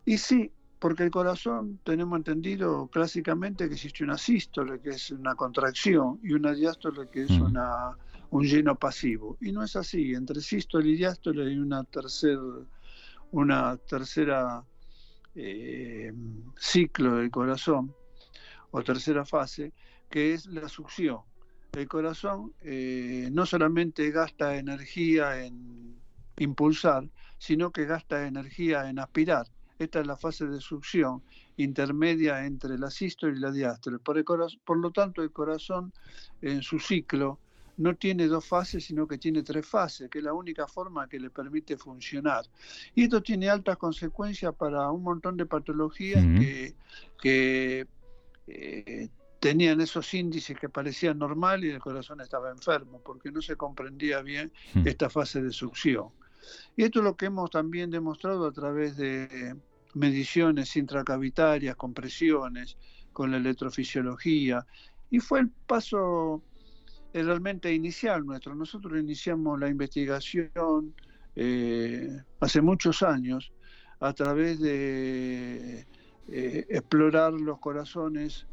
Y 0.04 0.16
sí, 0.18 0.52
porque 0.78 1.02
el 1.02 1.10
corazón, 1.10 1.80
tenemos 1.82 2.16
entendido 2.18 2.86
clásicamente 2.88 3.68
que 3.68 3.74
existe 3.74 4.04
una 4.04 4.16
sístole, 4.16 4.80
que 4.80 4.90
es 4.90 5.10
una 5.10 5.34
contracción, 5.34 6.20
y 6.22 6.32
una 6.32 6.52
diástole, 6.52 7.08
que 7.08 7.22
es 7.22 7.30
mm. 7.30 7.42
una, 7.42 7.96
un 8.30 8.44
lleno 8.44 8.76
pasivo. 8.76 9.36
Y 9.40 9.52
no 9.52 9.64
es 9.64 9.74
así. 9.76 10.14
Entre 10.14 10.40
sístole 10.40 10.90
y 10.90 10.96
diástole 10.96 11.46
hay 11.46 11.58
una, 11.58 11.82
tercer, 11.84 12.38
una 13.32 13.76
tercera 13.76 14.62
eh, 15.34 16.12
ciclo 16.56 17.16
del 17.16 17.30
corazón, 17.30 17.94
o 18.70 18.82
tercera 18.82 19.24
fase, 19.24 19.72
que 20.08 20.34
es 20.34 20.46
la 20.46 20.68
succión. 20.68 21.20
El 21.72 21.88
corazón 21.88 22.54
eh, 22.62 23.28
no 23.32 23.46
solamente 23.46 24.10
gasta 24.10 24.56
energía 24.56 25.44
en 25.44 25.96
impulsar, 26.38 27.08
sino 27.38 27.70
que 27.70 27.84
gasta 27.84 28.26
energía 28.26 28.88
en 28.88 28.98
aspirar. 28.98 29.46
Esta 29.78 30.00
es 30.00 30.06
la 30.06 30.16
fase 30.16 30.46
de 30.46 30.60
succión 30.60 31.22
intermedia 31.56 32.44
entre 32.44 32.78
la 32.78 32.90
sístole 32.90 33.36
y 33.36 33.40
la 33.40 33.52
diástole. 33.52 33.98
Por, 33.98 34.24
por 34.64 34.78
lo 34.78 34.90
tanto, 34.90 35.22
el 35.22 35.30
corazón 35.30 35.92
en 36.42 36.62
su 36.62 36.78
ciclo 36.78 37.38
no 37.78 37.94
tiene 37.94 38.26
dos 38.26 38.44
fases, 38.44 38.84
sino 38.84 39.06
que 39.06 39.18
tiene 39.18 39.42
tres 39.42 39.66
fases, 39.66 40.10
que 40.10 40.18
es 40.18 40.24
la 40.24 40.32
única 40.32 40.66
forma 40.66 41.08
que 41.08 41.18
le 41.18 41.30
permite 41.30 41.76
funcionar. 41.76 42.44
Y 42.94 43.04
esto 43.04 43.22
tiene 43.22 43.48
altas 43.48 43.76
consecuencias 43.76 44.54
para 44.54 44.90
un 44.90 45.02
montón 45.02 45.36
de 45.36 45.46
patologías 45.46 46.24
que, 47.20 47.86
eh, 48.48 49.08
tenían 49.40 49.80
esos 49.80 50.12
índices 50.14 50.58
que 50.58 50.68
parecían 50.68 51.16
normales 51.16 51.70
y 51.70 51.72
el 51.72 51.78
corazón 51.78 52.20
estaba 52.20 52.50
enfermo, 52.50 53.00
porque 53.04 53.30
no 53.30 53.40
se 53.40 53.54
comprendía 53.54 54.20
bien 54.20 54.52
esta 54.84 55.08
fase 55.08 55.40
de 55.40 55.52
succión. 55.52 56.08
Y 56.76 56.82
esto 56.82 56.98
es 56.98 57.04
lo 57.04 57.16
que 57.16 57.26
hemos 57.26 57.50
también 57.50 57.90
demostrado 57.90 58.46
a 58.46 58.52
través 58.52 58.96
de 58.96 59.54
mediciones 59.94 60.76
intracavitarias, 60.76 61.76
compresiones, 61.76 62.76
con 63.12 63.30
la 63.30 63.38
electrofisiología. 63.38 64.66
Y 65.10 65.20
fue 65.20 65.40
el 65.40 65.50
paso 65.50 66.42
realmente 67.12 67.72
inicial 67.72 68.24
nuestro. 68.24 68.54
Nosotros 68.54 68.98
iniciamos 69.00 69.58
la 69.58 69.68
investigación 69.68 70.94
eh, 71.34 72.08
hace 72.40 72.60
muchos 72.60 73.02
años 73.02 73.52
a 74.00 74.12
través 74.12 74.60
de 74.60 75.86
eh, 76.28 76.66
explorar 76.68 77.32
los 77.32 77.58
corazones 77.58 78.46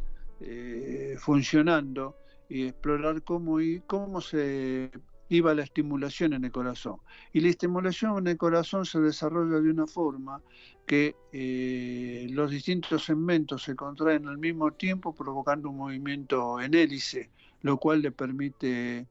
funcionando 1.18 2.18
y 2.50 2.68
explorar 2.68 3.24
cómo, 3.24 3.62
y 3.62 3.82
cómo 3.88 4.22
se 4.22 4.92
iba 5.30 5.54
la 5.54 5.64
estimulación 5.64 6.34
en 6.34 6.46
el 6.46 6.52
corazón. 6.52 6.98
Y 7.34 7.42
la 7.42 7.50
estimulación 7.50 8.18
en 8.20 8.28
el 8.28 8.38
corazón 8.38 8.86
se 8.86 9.00
desarrolla 9.00 9.60
de 9.60 9.70
una 9.70 9.88
forma 9.88 10.42
que 10.86 11.16
eh, 11.32 12.28
los 12.32 12.52
distintos 12.52 13.06
segmentos 13.06 13.64
se 13.64 13.76
contraen 13.76 14.28
al 14.28 14.38
mismo 14.38 14.72
tiempo 14.72 15.14
provocando 15.14 15.70
un 15.70 15.78
movimiento 15.78 16.62
en 16.62 16.74
hélice, 16.74 17.32
lo 17.62 17.78
cual 17.78 18.02
le 18.02 18.12
permite 18.12 19.08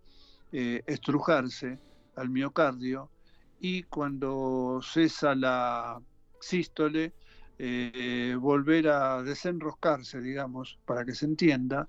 eh, 0.52 0.82
estrujarse 0.86 1.78
al 2.16 2.30
miocardio 2.30 3.10
y 3.60 3.82
cuando 3.84 4.80
cesa 4.82 5.34
la 5.34 6.00
sístole, 6.40 7.14
eh, 7.58 8.36
volver 8.38 8.88
a 8.88 9.22
desenroscarse, 9.22 10.20
digamos, 10.20 10.78
para 10.84 11.04
que 11.04 11.14
se 11.14 11.24
entienda, 11.24 11.88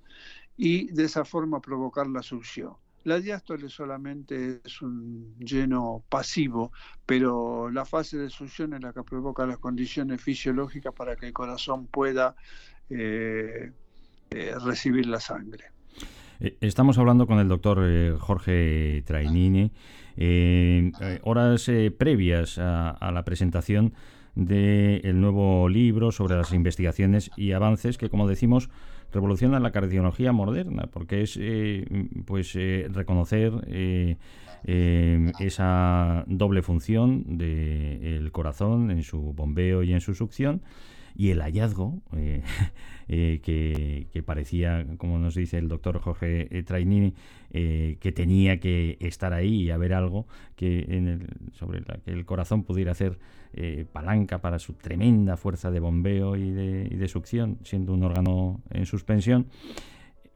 y 0.58 0.92
de 0.92 1.04
esa 1.06 1.26
forma 1.26 1.60
provocar 1.60 2.08
la 2.08 2.22
succión. 2.22 2.76
La 3.06 3.20
diástole 3.20 3.70
solamente 3.70 4.62
es 4.66 4.82
un 4.82 5.36
lleno 5.38 6.04
pasivo, 6.10 6.72
pero 7.06 7.70
la 7.70 7.86
fase 7.86 8.18
de 8.18 8.32
succión 8.32 8.74
es 8.74 8.82
la 8.82 8.94
que 8.94 9.04
provoca 9.04 9.46
las 9.46 9.60
condiciones 9.60 10.20
fisiológicas 10.20 10.92
para 10.92 11.16
que 11.16 11.28
el 11.28 11.34
corazón 11.34 11.86
pueda 11.86 12.36
eh, 12.90 13.72
eh, 14.32 14.54
recibir 14.60 15.06
la 15.06 15.20
sangre. 15.20 15.66
Eh, 16.40 16.58
estamos 16.62 16.98
hablando 16.98 17.28
con 17.28 17.38
el 17.38 17.48
doctor 17.48 18.18
Jorge 18.18 19.04
Trainini. 19.06 19.72
horas 21.22 21.70
previas 22.00 22.58
a, 22.58 23.12
la 23.14 23.24
presentación 23.24 23.94
del 24.34 25.22
nuevo 25.22 25.70
libro 25.70 26.12
sobre 26.12 26.38
las 26.38 26.52
investigaciones 26.54 27.30
y 27.38 27.52
avances 27.52 28.00
que, 28.00 28.10
como 28.10 28.28
decimos, 28.28 28.72
revoluciona 29.12 29.60
la 29.60 29.72
cardiología 29.72 30.32
moderna, 30.32 30.88
porque 30.92 31.22
es 31.22 31.38
eh, 31.40 31.86
pues 32.26 32.56
eh, 32.56 32.88
reconocer 32.92 33.54
eh, 33.68 34.18
esa 35.40 36.24
doble 36.28 36.62
función 36.62 37.38
del 37.38 38.32
corazón 38.32 38.92
en 38.92 39.04
su 39.04 39.34
bombeo 39.34 39.84
y 39.84 39.94
en 39.94 40.02
su 40.02 40.16
succión 40.16 40.62
y 41.16 41.30
el 41.30 41.42
hallazgo 41.42 42.02
que, 43.08 44.24
parecía, 44.26 44.86
como 44.98 45.18
nos 45.20 45.36
dice 45.36 45.58
el 45.58 45.68
doctor 45.68 46.00
Jorge 46.00 46.64
Trainini, 46.66 47.14
que 47.52 48.14
tenía 48.14 48.60
que 48.60 48.98
estar 49.00 49.34
ahí 49.34 49.64
y 49.64 49.72
haber 49.72 49.94
algo 49.94 50.28
que 50.56 50.86
en 50.90 51.08
el, 51.08 51.28
sobre 51.54 51.82
la 51.82 52.00
que 52.04 52.12
el 52.12 52.26
corazón 52.26 52.64
pudiera 52.64 52.92
hacer 52.92 53.18
eh, 53.58 53.86
palanca 53.90 54.42
para 54.42 54.60
su 54.60 54.74
tremenda 54.74 55.38
fuerza 55.38 55.72
de 55.72 55.80
bombeo 55.80 56.36
y 56.36 56.52
de, 56.52 57.08
succión, 57.08 57.58
siendo 57.64 57.94
un 57.94 58.04
órgano 58.04 58.62
en 58.70 58.86
suspensión 58.86 59.48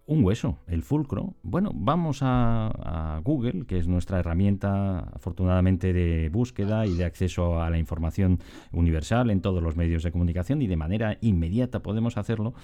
un 0.10 0.24
hueso, 0.24 0.58
el 0.66 0.82
fulcro. 0.82 1.36
Bueno, 1.44 1.72
vamos 1.72 2.22
a, 2.24 3.22
Google, 3.24 3.68
que 3.68 3.78
es 3.78 3.88
nuestra 3.88 4.20
herramienta 4.20 5.02
afortunadamente 5.14 5.94
de 5.94 6.30
búsqueda 6.30 6.88
y 6.88 6.96
de 6.96 7.06
acceso 7.06 7.62
a 7.62 7.70
la 7.70 7.78
información 7.78 8.40
universal 8.72 9.30
en 9.30 9.42
todos 9.42 9.62
los 9.62 9.76
medios 9.76 10.02
de 10.02 10.12
comunicación 10.12 10.64
y 10.64 10.68
de 10.68 10.78
manera 10.78 11.20
inmediata 11.22 11.84
podemos 11.84 12.18
hacerlo. 12.18 12.56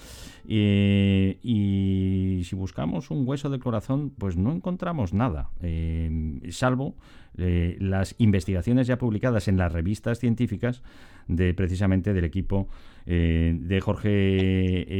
Eh, 0.48 1.38
y 1.40 2.42
si 2.44 2.56
buscamos 2.56 3.12
un 3.12 3.26
hueso 3.28 3.48
del 3.48 3.60
corazón, 3.60 4.12
pues 4.18 4.36
no 4.36 4.50
encontramos 4.50 5.14
nada, 5.14 5.50
eh, 5.62 6.40
salvo 6.50 6.96
eh, 7.38 7.76
las 7.80 8.14
investigaciones 8.18 8.86
ya 8.86 8.96
publicadas 8.96 9.48
en 9.48 9.58
las 9.58 9.70
revistas 9.70 10.18
científicas 10.18 10.82
de 11.28 11.52
precisamente 11.54 12.14
del 12.14 12.24
equipo 12.24 12.68
eh, 13.04 13.54
de 13.58 13.80
Jorge 13.80 14.08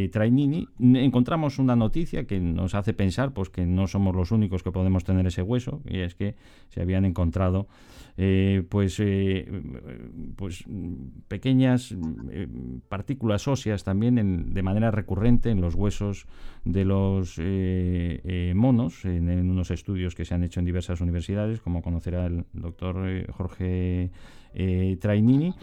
eh, 0.04 0.08
Trainini, 0.10 0.68
encontramos 0.78 1.58
una 1.58 1.76
noticia 1.76 2.26
que 2.26 2.38
nos 2.38 2.74
hace 2.74 2.92
pensar 2.92 3.32
pues 3.32 3.48
que 3.48 3.64
no 3.64 3.86
somos 3.86 4.14
los 4.14 4.32
únicos 4.32 4.62
que 4.62 4.72
podemos 4.72 5.04
tener 5.04 5.26
ese 5.26 5.42
hueso, 5.42 5.80
y 5.88 6.00
es 6.00 6.14
que 6.14 6.34
se 6.68 6.82
habían 6.82 7.04
encontrado 7.04 7.68
pues, 8.70 9.02
pues 10.36 10.64
pequeñas 11.28 11.94
partículas 12.88 13.46
óseas 13.46 13.84
también 13.84 14.54
de 14.54 14.62
manera 14.62 14.90
recurrente 14.90 15.50
en 15.50 15.60
los 15.60 15.74
huesos 15.74 16.26
de 16.64 16.86
los 16.86 17.38
monos, 18.54 19.04
en, 19.04 19.28
en, 19.28 19.50
unos 19.50 19.70
estudios 19.70 20.14
que 20.14 20.24
se 20.24 20.34
han 20.34 20.44
hecho 20.44 20.60
en 20.60 20.66
diversas 20.66 21.02
universidades, 21.02 21.60
como 21.60 21.82
conocerá 21.82 22.25
el 22.26 22.46
doctor 22.52 23.08
eh, 23.08 23.26
Jorge 23.32 24.10
eh, 24.54 24.96
Trainini. 25.00 25.54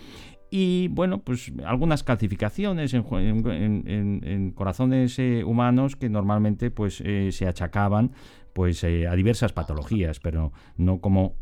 Y 0.49 0.87
bueno, 0.89 1.23
pues 1.23 1.51
algunas 1.65 2.03
calcificaciones 2.03 2.93
en, 2.93 4.53
corazones 4.55 5.17
eh, 5.17 5.43
humanos 5.43 5.95
que 5.95 6.09
normalmente 6.09 6.69
pues 6.69 6.97
se 6.97 7.47
achacaban 7.47 8.11
pues 8.53 8.83
a 8.83 9.15
diversas 9.15 9.51
patologías, 9.51 10.19
pero 10.19 10.53
no 10.77 11.01
como 11.01 11.35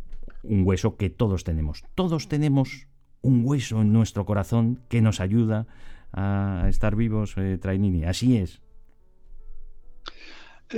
un 0.44 0.66
hueso 0.66 0.96
que 0.96 1.10
todos 1.10 1.44
tenemos. 1.44 1.84
Todos 1.94 2.30
tenemos 2.30 2.88
un 3.22 3.42
hueso 3.44 3.82
en 3.82 3.92
nuestro 3.92 4.26
corazón 4.26 4.80
que 4.88 5.02
nos 5.02 5.20
ayuda 5.20 5.68
a 6.14 6.68
estar 6.70 6.96
vivos, 6.96 7.36
Trainini. 7.60 8.06
Así 8.06 8.38
es. 8.38 8.62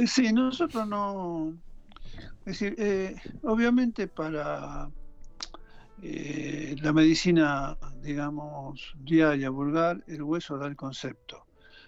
Sí, 0.08 0.34
nosotros 0.34 0.88
no, 0.88 1.54
es 2.46 2.60
decir, 2.60 2.76
eh, 2.78 3.16
obviamente 3.44 4.08
para 4.08 4.90
eh, 6.02 6.76
la 6.82 6.92
medicina, 6.92 7.78
digamos, 8.02 8.94
diaria, 9.00 9.50
vulgar, 9.50 10.04
el 10.08 10.24
hueso 10.24 10.58
da 10.58 10.68
el 10.68 10.76
concepto. 10.76 11.46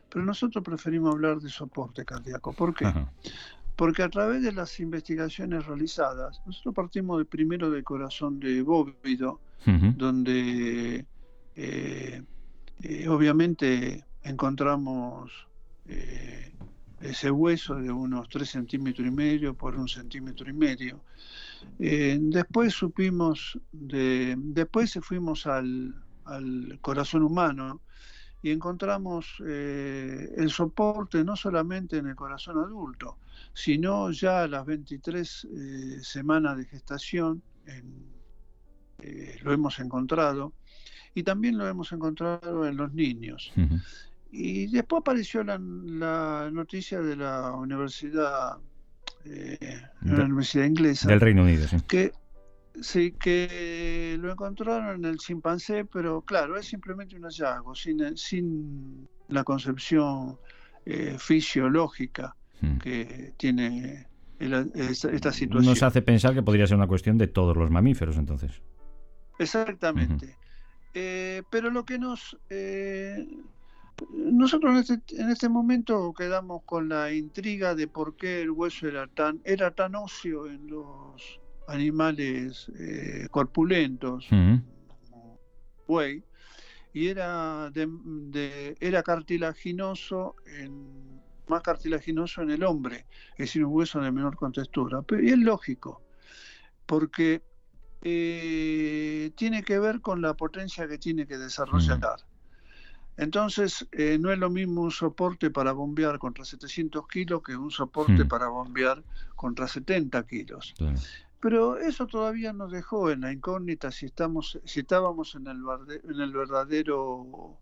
Pero 0.09 0.23
nosotros 0.23 0.63
preferimos 0.63 1.13
hablar 1.13 1.39
de 1.39 1.49
soporte 1.49 2.05
cardíaco. 2.05 2.53
¿Por 2.53 2.73
qué? 2.73 2.85
Porque 3.75 4.03
a 4.03 4.09
través 4.09 4.41
de 4.43 4.53
las 4.53 4.79
investigaciones 4.79 5.65
realizadas, 5.65 6.41
nosotros 6.45 6.73
partimos 6.73 7.17
de 7.17 7.25
primero 7.25 7.69
del 7.69 7.83
corazón 7.83 8.39
de 8.39 8.61
bóvido, 8.61 9.41
donde 9.65 11.05
eh, 11.55 12.23
obviamente 13.09 14.05
encontramos 14.23 15.47
ese 17.01 17.29
hueso 17.31 17.75
de 17.75 17.91
unos 17.91 18.29
3 18.29 18.49
centímetros 18.49 19.07
y 19.07 19.11
medio 19.11 19.53
por 19.53 19.75
un 19.75 19.87
centímetro 19.87 20.49
y 20.49 20.53
medio. 20.53 21.01
Eh, 21.79 22.17
después 22.21 22.73
supimos, 22.73 23.59
de, 23.71 24.35
después 24.37 24.97
fuimos 25.01 25.45
al, 25.45 25.95
al 26.25 26.77
corazón 26.81 27.23
humano 27.23 27.81
y 28.41 28.51
encontramos 28.51 29.41
eh, 29.45 30.33
el 30.37 30.49
soporte 30.51 31.23
no 31.23 31.35
solamente 31.35 31.97
en 31.97 32.07
el 32.07 32.15
corazón 32.15 32.59
adulto, 32.59 33.17
sino 33.53 34.11
ya 34.11 34.43
a 34.43 34.47
las 34.47 34.65
23 34.65 35.47
eh, 35.51 35.99
semanas 36.01 36.57
de 36.57 36.65
gestación, 36.65 37.41
lo 39.41 39.51
hemos 39.51 39.79
encontrado, 39.79 40.53
y 41.15 41.23
también 41.23 41.57
lo 41.57 41.67
hemos 41.67 41.91
encontrado 41.91 42.67
en 42.67 42.77
los 42.77 42.93
niños. 42.93 43.51
Y 44.37 44.67
después 44.67 44.99
apareció 44.99 45.45
la, 45.45 45.57
noticia 45.57 46.99
de 46.99 47.15
la 47.15 47.53
universidad, 47.53 48.57
eh, 49.23 49.81
la 50.01 50.25
universidad 50.25 50.65
inglesa. 50.65 51.07
Del 51.07 51.21
Reino 51.21 51.43
Unido, 51.43 51.65
sí. 51.69 51.77
Que, 51.87 52.11
sí, 52.81 53.13
que 53.13 54.17
lo 54.19 54.29
encontraron 54.29 54.97
en 54.97 55.05
el 55.05 55.19
chimpancé, 55.19 55.85
pero 55.85 56.21
claro, 56.21 56.57
es 56.57 56.65
simplemente 56.65 57.15
un 57.15 57.23
hallazgo, 57.23 57.73
sin, 57.75 58.17
sin 58.17 59.07
la 59.29 59.45
concepción 59.45 60.37
eh, 60.85 61.15
fisiológica 61.17 62.35
hmm. 62.59 62.77
que 62.79 63.33
tiene 63.37 64.05
esta, 64.37 65.31
situación. 65.31 65.63
Nos 65.63 65.81
hace 65.81 66.01
pensar 66.01 66.33
que 66.33 66.43
podría 66.43 66.67
ser 66.67 66.75
una 66.75 66.87
cuestión 66.87 67.17
de 67.17 67.27
todos 67.27 67.55
los 67.55 67.71
mamíferos, 67.71 68.17
entonces. 68.17 68.61
Exactamente. 69.39 70.35
Eh, 70.93 71.41
pero 71.49 71.71
lo 71.71 71.85
que 71.85 71.97
nos 71.97 72.37
nosotros 74.11 74.71
en 74.71 74.77
este, 74.77 75.21
en 75.21 75.29
este 75.29 75.49
momento 75.49 76.13
quedamos 76.13 76.63
con 76.63 76.89
la 76.89 77.13
intriga 77.13 77.75
de 77.75 77.87
por 77.87 78.15
qué 78.15 78.41
el 78.41 78.51
hueso 78.51 78.87
era 78.87 79.07
tan, 79.07 79.41
era 79.43 79.71
tan 79.71 79.95
óseo 79.95 80.47
en 80.47 80.67
los 80.67 81.39
animales 81.67 82.71
eh, 82.77 83.27
corpulentos, 83.31 84.27
como 84.29 85.39
buey, 85.87 86.23
y 86.93 87.07
era, 87.07 87.69
de, 87.71 88.77
era 88.79 89.03
cartilaginoso 89.03 90.35
en, 90.45 91.21
más 91.47 91.61
cartilaginoso 91.61 92.41
en 92.41 92.51
el 92.51 92.63
hombre, 92.63 93.05
es 93.31 93.47
decir, 93.47 93.65
un 93.65 93.73
hueso 93.73 93.99
de 93.99 94.11
menor 94.11 94.35
contextura. 94.35 95.01
Pero, 95.01 95.23
y 95.23 95.29
es 95.29 95.39
lógico, 95.39 96.01
porque 96.85 97.41
eh, 98.01 99.31
tiene 99.35 99.63
que 99.63 99.79
ver 99.79 100.01
con 100.01 100.21
la 100.21 100.35
potencia 100.35 100.87
que 100.87 100.97
tiene 100.97 101.25
que 101.25 101.37
desarrollar. 101.37 101.99
Entonces, 103.17 103.87
eh, 103.91 104.17
no 104.19 104.31
es 104.31 104.37
lo 104.37 104.49
mismo 104.49 104.81
un 104.81 104.91
soporte 104.91 105.49
para 105.49 105.71
bombear 105.71 106.19
contra 106.19 106.43
700 106.43 107.07
kilos 107.07 107.41
que 107.43 107.55
un 107.55 107.71
soporte 107.71 108.25
hmm. 108.25 108.27
para 108.27 108.47
bombear 108.47 109.03
contra 109.35 109.67
70 109.67 110.25
kilos. 110.27 110.73
Pero 111.39 111.77
eso 111.77 112.07
todavía 112.07 112.51
nos 112.51 112.71
dejó 112.71 113.11
en 113.11 113.21
la 113.21 113.31
incógnita 113.31 113.91
si, 113.91 114.07
estamos, 114.07 114.59
si 114.65 114.81
estábamos 114.81 115.35
en 115.35 115.47
el, 115.47 115.61
en 116.03 116.21
el 116.21 116.31
verdadero 116.33 117.57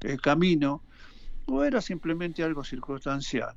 eh, 0.00 0.16
camino 0.18 0.82
o 1.46 1.64
era 1.64 1.80
simplemente 1.80 2.44
algo 2.44 2.62
circunstancial. 2.62 3.56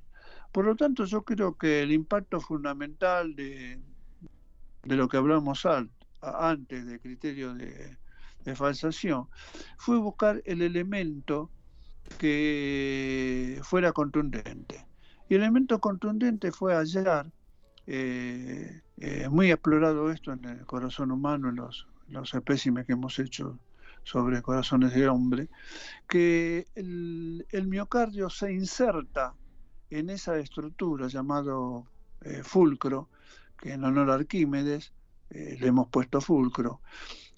Por 0.51 0.65
lo 0.65 0.75
tanto, 0.75 1.05
yo 1.05 1.23
creo 1.23 1.57
que 1.57 1.83
el 1.83 1.91
impacto 1.91 2.39
fundamental 2.39 3.35
de, 3.35 3.79
de 4.83 4.95
lo 4.95 5.07
que 5.07 5.17
hablamos 5.17 5.67
antes 6.21 6.85
de 6.85 6.99
criterio 6.99 7.53
de, 7.53 7.97
de 8.47 8.55
falsación 8.55 9.27
fue 9.77 9.97
buscar 9.97 10.41
el 10.45 10.61
elemento 10.61 11.51
que 12.17 13.59
fuera 13.63 13.91
contundente. 13.91 14.85
Y 15.27 15.35
el 15.35 15.41
elemento 15.41 15.79
contundente 15.79 16.53
fue 16.53 16.73
hallar, 16.73 17.29
eh, 17.85 18.81
eh, 18.97 19.27
muy 19.29 19.51
explorado 19.51 20.09
esto 20.11 20.31
en 20.31 20.45
el 20.45 20.65
corazón 20.65 21.11
humano, 21.11 21.49
en 21.49 21.57
los, 21.57 21.87
los 22.07 22.33
espécimes 22.33 22.85
que 22.85 22.93
hemos 22.93 23.19
hecho 23.19 23.59
sobre 24.03 24.41
corazones 24.41 24.93
de 24.93 25.09
hombre, 25.09 25.49
que 26.07 26.67
el, 26.75 27.67
miocardio 27.67 28.29
se 28.29 28.53
inserta 28.53 29.33
en 29.89 30.09
esa 30.09 30.37
estructura 30.37 31.07
llamado 31.07 31.85
eh, 32.21 32.41
fulcro, 32.43 33.09
que 33.57 33.73
en 33.73 33.83
honor 33.83 34.11
a 34.11 34.13
Arquímedes 34.13 34.93
le 35.29 35.67
hemos 35.67 35.89
puesto 35.89 36.21
fulcro, 36.21 36.79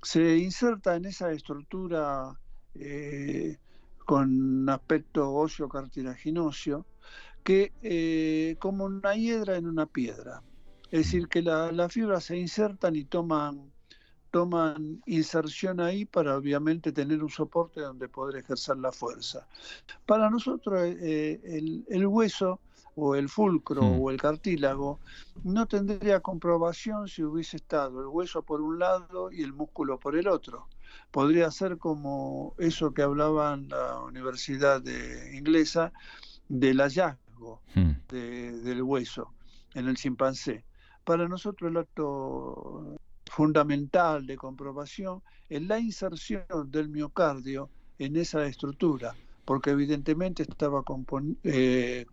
se 0.02 0.38
inserta 0.38 0.96
en 0.96 1.06
esa 1.06 1.32
estructura 1.32 2.40
con 4.10 4.68
aspecto 4.68 5.32
óseo 5.32 5.70
cartilaginoso, 5.70 6.88
que 7.44 7.74
eh, 7.84 8.56
como 8.60 8.86
una 8.86 9.14
hiedra 9.14 9.56
en 9.56 9.68
una 9.68 9.86
piedra. 9.86 10.42
Es 10.92 11.06
decir, 11.06 11.28
que 11.28 11.44
las 11.44 11.94
fibras 11.94 12.24
se 12.24 12.36
insertan 12.36 12.96
y 12.96 13.06
toman, 13.06 13.72
toman 14.32 15.02
inserción 15.06 15.80
ahí 15.80 16.06
para 16.06 16.36
obviamente 16.36 16.92
tener 16.92 17.22
un 17.22 17.30
soporte 17.30 17.82
donde 17.82 18.10
poder 18.10 18.38
ejercer 18.38 18.78
la 18.78 18.92
fuerza. 18.92 19.48
Para 20.08 20.30
nosotros 20.30 20.80
eh, 20.84 21.40
el, 21.88 22.08
hueso 22.08 22.60
o 23.00 23.16
el 23.16 23.30
fulcro 23.30 23.82
hmm. 23.82 24.02
o 24.02 24.12
el 24.12 24.18
cartílago 24.18 25.00
no 25.44 25.66
tendría 25.68 26.20
comprobación 26.20 27.08
si 27.08 27.24
hubiese 27.24 27.58
estado 27.58 28.02
el 28.02 28.08
hueso 28.08 28.44
por 28.44 28.62
un 28.62 28.80
lado 28.80 29.32
y 29.32 29.42
el 29.44 29.54
músculo 29.54 30.00
por 30.00 30.16
el 30.16 30.28
otro 30.28 30.68
podría 31.12 31.50
ser 31.52 31.78
como 31.78 32.56
eso 32.58 32.94
que 32.94 33.02
hablaban 33.02 33.70
la 33.70 34.00
Universidad 34.02 34.82
de 34.82 35.36
Inglesa 35.38 35.92
del 36.48 36.80
hallazgo 36.82 37.62
hmm. 37.76 37.92
del 38.10 38.82
hueso 38.82 39.34
en 39.74 39.88
el 39.88 39.96
chimpancé. 39.96 40.64
Para 41.04 41.28
nosotros 41.28 41.72
el 41.72 41.78
acto 41.78 42.98
fundamental 43.26 44.26
de 44.26 44.38
comprobación 44.38 45.22
es 45.50 45.62
la 45.64 45.80
inserción 45.80 46.44
del 46.72 46.90
miocardio 46.90 47.70
en 47.98 48.16
esa 48.16 48.46
estructura, 48.46 49.16
porque 49.46 49.72
evidentemente 49.72 50.44
estaba 50.44 50.84
eh, 51.44 52.06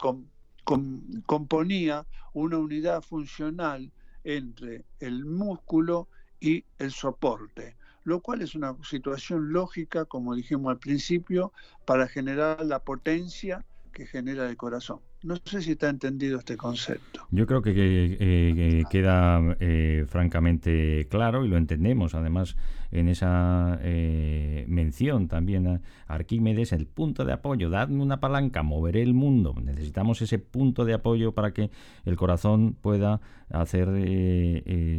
componía 1.27 2.07
una 2.33 2.59
unidad 2.59 3.03
funcional 3.03 3.91
entre 4.25 4.85
el 5.01 5.25
músculo 5.25 6.09
y 6.41 6.64
el 6.79 6.91
soporte 6.91 7.77
lo 8.07 8.21
cual 8.21 8.41
es 8.41 8.55
una 8.55 8.73
situación 8.85 9.53
lógica, 9.53 10.05
como 10.05 10.37
dijimos 10.37 10.71
al 10.71 10.79
principio, 10.79 11.53
para 11.85 12.07
generar 12.07 12.64
la 12.64 12.79
potencia 12.79 13.64
que 13.93 14.07
genera 14.07 14.49
el 14.49 14.57
corazón. 14.57 15.01
No 15.25 15.35
sé 15.45 15.61
si 15.61 15.73
está 15.73 15.89
entendido 15.89 16.39
este 16.39 16.57
concepto. 16.57 17.27
Yo 17.33 17.47
creo 17.49 17.62
que, 17.62 17.73
eh, 17.75 18.85
queda 18.91 19.41
eh, 19.59 20.05
francamente 20.07 21.09
claro 21.11 21.45
y 21.45 21.49
lo 21.49 21.57
entendemos. 21.57 22.14
Además, 22.14 22.57
en 23.01 23.09
esa 23.09 23.78
eh, 23.82 24.64
mención 24.68 25.28
también 25.28 25.66
a 25.66 25.80
Arquímedes, 26.07 26.72
el 26.72 26.86
punto 26.86 27.24
de 27.24 27.32
apoyo, 27.32 27.70
dadme 27.70 28.03
una 28.03 28.20
palanca, 28.20 28.62
moveré 28.62 29.03
el 29.03 29.14
mundo. 29.14 29.55
Necesitamos 29.62 30.22
ese 30.22 30.38
punto 30.38 30.84
de 30.84 30.94
apoyo 30.94 31.32
para 31.32 31.53
que 31.53 31.70
el 32.05 32.16
corazón 32.16 32.76
pueda 32.80 33.20
hacer 33.51 33.88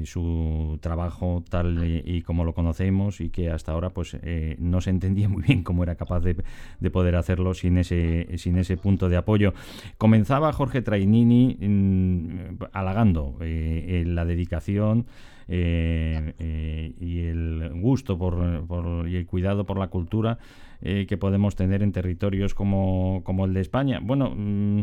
su 0.06 0.80
trabajo 0.82 1.44
tal 1.50 1.84
y 1.84 2.22
como 2.22 2.46
lo 2.46 2.54
conocemos 2.54 3.20
y 3.20 3.30
que 3.30 3.50
hasta 3.50 3.74
ahora 3.74 3.90
pues 3.90 4.18
no 4.58 4.80
se 4.80 4.90
entendía 4.90 5.28
muy 5.28 5.44
bien 5.44 5.64
cómo 5.64 5.84
era 5.84 5.96
capaz 5.96 6.22
de, 6.22 6.38
de 6.80 6.90
poder 6.90 7.16
hacerlo 7.18 7.54
sin 7.54 7.78
ese, 7.78 8.38
sin 8.38 8.58
ese 8.58 8.78
punto 8.78 9.10
de 9.10 9.18
apoyo 9.18 9.54
comenzaba 9.98 10.54
Jorge 10.54 10.82
Trainini 10.82 11.58
mm, 11.60 12.64
halagando 12.74 13.38
eh, 13.42 14.04
la 14.06 14.26
dedicación 14.26 15.06
eh, 15.48 16.34
eh, 16.40 16.94
y 17.00 17.20
el 17.20 17.72
gusto 17.82 18.18
por, 18.18 19.08
y 19.08 19.16
el 19.16 19.26
cuidado 19.26 19.66
por 19.66 19.78
la 19.78 19.88
cultura 19.88 20.38
que 20.80 21.18
podemos 21.18 21.56
tener 21.56 21.82
en 21.82 21.92
territorios 21.92 22.54
como, 22.54 23.22
como 23.24 23.46
el 23.46 23.54
de 23.54 23.62
España. 23.62 24.00
Bueno, 24.00 24.32
mm, 24.36 24.82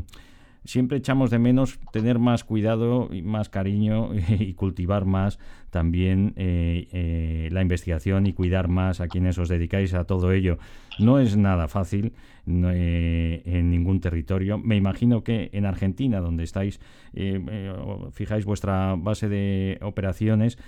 siempre 0.65 0.99
echamos 0.99 1.31
de 1.31 1.39
menos 1.39 1.79
tener 1.93 2.19
más 2.19 2.43
cuidado 2.43 3.09
y 3.13 3.23
más 3.23 3.49
cariño 3.49 4.11
y 4.29 4.55
cultivar 4.55 5.05
más 5.05 5.39
también 5.75 6.35
la 6.37 7.61
investigación 7.61 8.27
y 8.27 8.33
cuidar 8.33 8.69
más 8.69 9.01
a 9.01 9.09
quienes 9.09 9.37
os 9.39 9.49
dedicáis 9.49 9.93
a 9.93 10.05
todo 10.05 10.31
ello. 10.31 10.59
No 11.01 11.19
es 11.19 11.37
nada 11.37 11.67
fácil 11.67 12.13
eh, 12.47 13.43
en 13.47 13.71
ningún 13.71 14.01
territorio. 14.01 14.59
Me 14.59 14.77
imagino 14.77 15.25
que 15.25 15.49
en 15.55 15.65
Argentina, 15.65 16.21
donde 16.21 16.45
estáis, 16.45 16.79
eh, 17.15 17.43
eh, 17.51 17.73
fijáis 18.13 18.45
vuestra 18.45 18.97
base 18.99 19.31
de 19.31 19.79
operaciones 19.81 20.59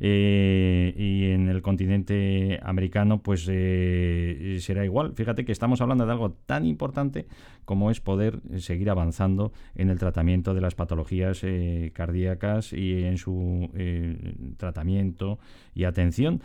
y 0.00 1.30
en 1.30 1.48
el 1.50 1.60
continente 1.60 2.58
americano, 2.62 3.22
pues 3.22 3.44
será 3.44 4.84
igual. 4.84 5.12
Fíjate 5.14 5.44
que 5.44 5.52
estamos 5.52 5.82
hablando 5.82 6.06
de 6.06 6.12
algo 6.12 6.32
tan 6.32 6.64
importante 6.64 7.26
como 7.66 7.90
es 7.90 8.00
poder 8.00 8.40
seguir 8.58 8.88
avanzando 8.88 9.52
en 9.74 9.90
el 9.90 9.98
tratamiento 9.98 10.54
de 10.54 10.60
las 10.62 10.74
patologías 10.74 11.44
cardíacas 11.92 12.72
y 12.72 13.04
en 13.04 13.18
su 13.18 13.68
tratamiento 14.56 15.38
y 15.74 15.84
atención. 15.84 16.40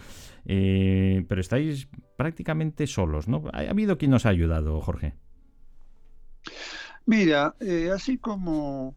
pero 0.46 1.42
estáis 1.42 1.88
prácticamente 2.18 2.88
solos, 2.88 3.28
¿no? 3.28 3.44
Ha 3.54 3.70
habido 3.70 3.98
quien 3.98 4.12
nos 4.12 4.26
ha 4.26 4.30
ayudado, 4.30 4.80
Jorge. 4.82 5.14
Mira, 7.06 7.56
eh, 7.60 7.90
así 7.94 8.18
como 8.18 8.96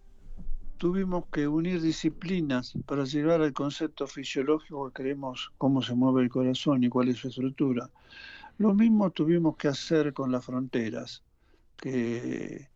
tuvimos 0.77 1.25
que 1.33 1.49
unir 1.49 1.81
disciplinas 1.81 2.75
para 2.87 3.05
llegar 3.05 3.41
al 3.41 3.53
concepto 3.53 4.07
fisiológico 4.07 4.91
que 4.91 5.03
creemos 5.03 5.53
cómo 5.57 5.81
se 5.83 5.95
mueve 5.95 6.23
el 6.23 6.29
corazón 6.29 6.85
y 6.85 6.89
cuál 6.89 7.09
es 7.09 7.19
su 7.19 7.29
estructura, 7.29 7.89
lo 8.59 8.75
mismo 8.75 9.11
tuvimos 9.11 9.57
que 9.57 9.69
hacer 9.69 10.13
con 10.13 10.31
las 10.31 10.45
fronteras, 10.45 11.23
que 11.77 12.69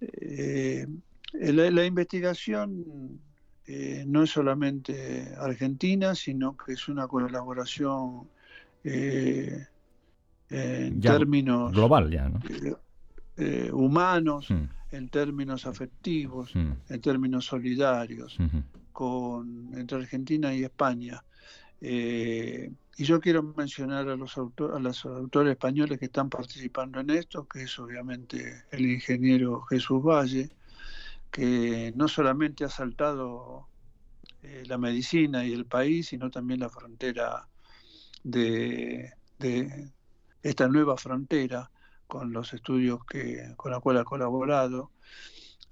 eh, 0.00 0.86
la, 1.32 1.84
investigación 1.84 3.20
eh, 3.66 4.04
no 4.06 4.22
es 4.22 4.30
solamente 4.30 5.32
argentina, 5.38 6.14
sino 6.14 6.56
que 6.56 6.72
es 6.72 6.88
una 6.88 7.06
colaboración 7.08 8.28
en 10.50 11.00
términos 11.00 11.72
global 11.72 12.10
ya, 12.10 12.30
eh, 12.48 12.74
eh, 13.36 13.70
humanos, 13.72 14.50
mm. 14.50 14.94
en 14.94 15.08
términos 15.08 15.66
afectivos, 15.66 16.54
mm. 16.54 16.72
en 16.88 17.00
términos 17.00 17.46
solidarios, 17.46 18.38
con, 18.92 19.70
entre 19.74 19.98
Argentina 19.98 20.54
y 20.54 20.62
España. 20.62 21.22
Eh, 21.80 22.70
y 22.96 23.04
yo 23.04 23.20
quiero 23.20 23.42
mencionar 23.42 24.08
a 24.08 24.16
los, 24.16 24.38
a 24.38 24.78
los 24.78 25.04
autores 25.04 25.50
españoles 25.50 25.98
que 25.98 26.04
están 26.04 26.30
participando 26.30 27.00
en 27.00 27.10
esto, 27.10 27.48
que 27.48 27.62
es 27.62 27.78
obviamente 27.80 28.64
el 28.70 28.86
ingeniero 28.86 29.62
Jesús 29.62 30.00
Valle, 30.00 30.50
que 31.34 31.92
no 31.96 32.06
solamente 32.06 32.64
ha 32.64 32.68
saltado 32.68 33.66
la 34.66 34.78
medicina 34.78 35.44
y 35.44 35.52
el 35.52 35.66
país, 35.66 36.06
sino 36.06 36.30
también 36.30 36.60
la 36.60 36.70
frontera 36.70 37.48
de, 38.22 39.12
esta 40.44 40.68
nueva 40.68 40.96
frontera 40.96 41.72
con 42.06 42.32
los 42.32 42.54
estudios 42.54 43.04
que, 43.04 43.52
con 43.56 43.72
la 43.72 43.80
cual 43.80 43.96
ha 43.96 44.04
colaborado, 44.04 44.92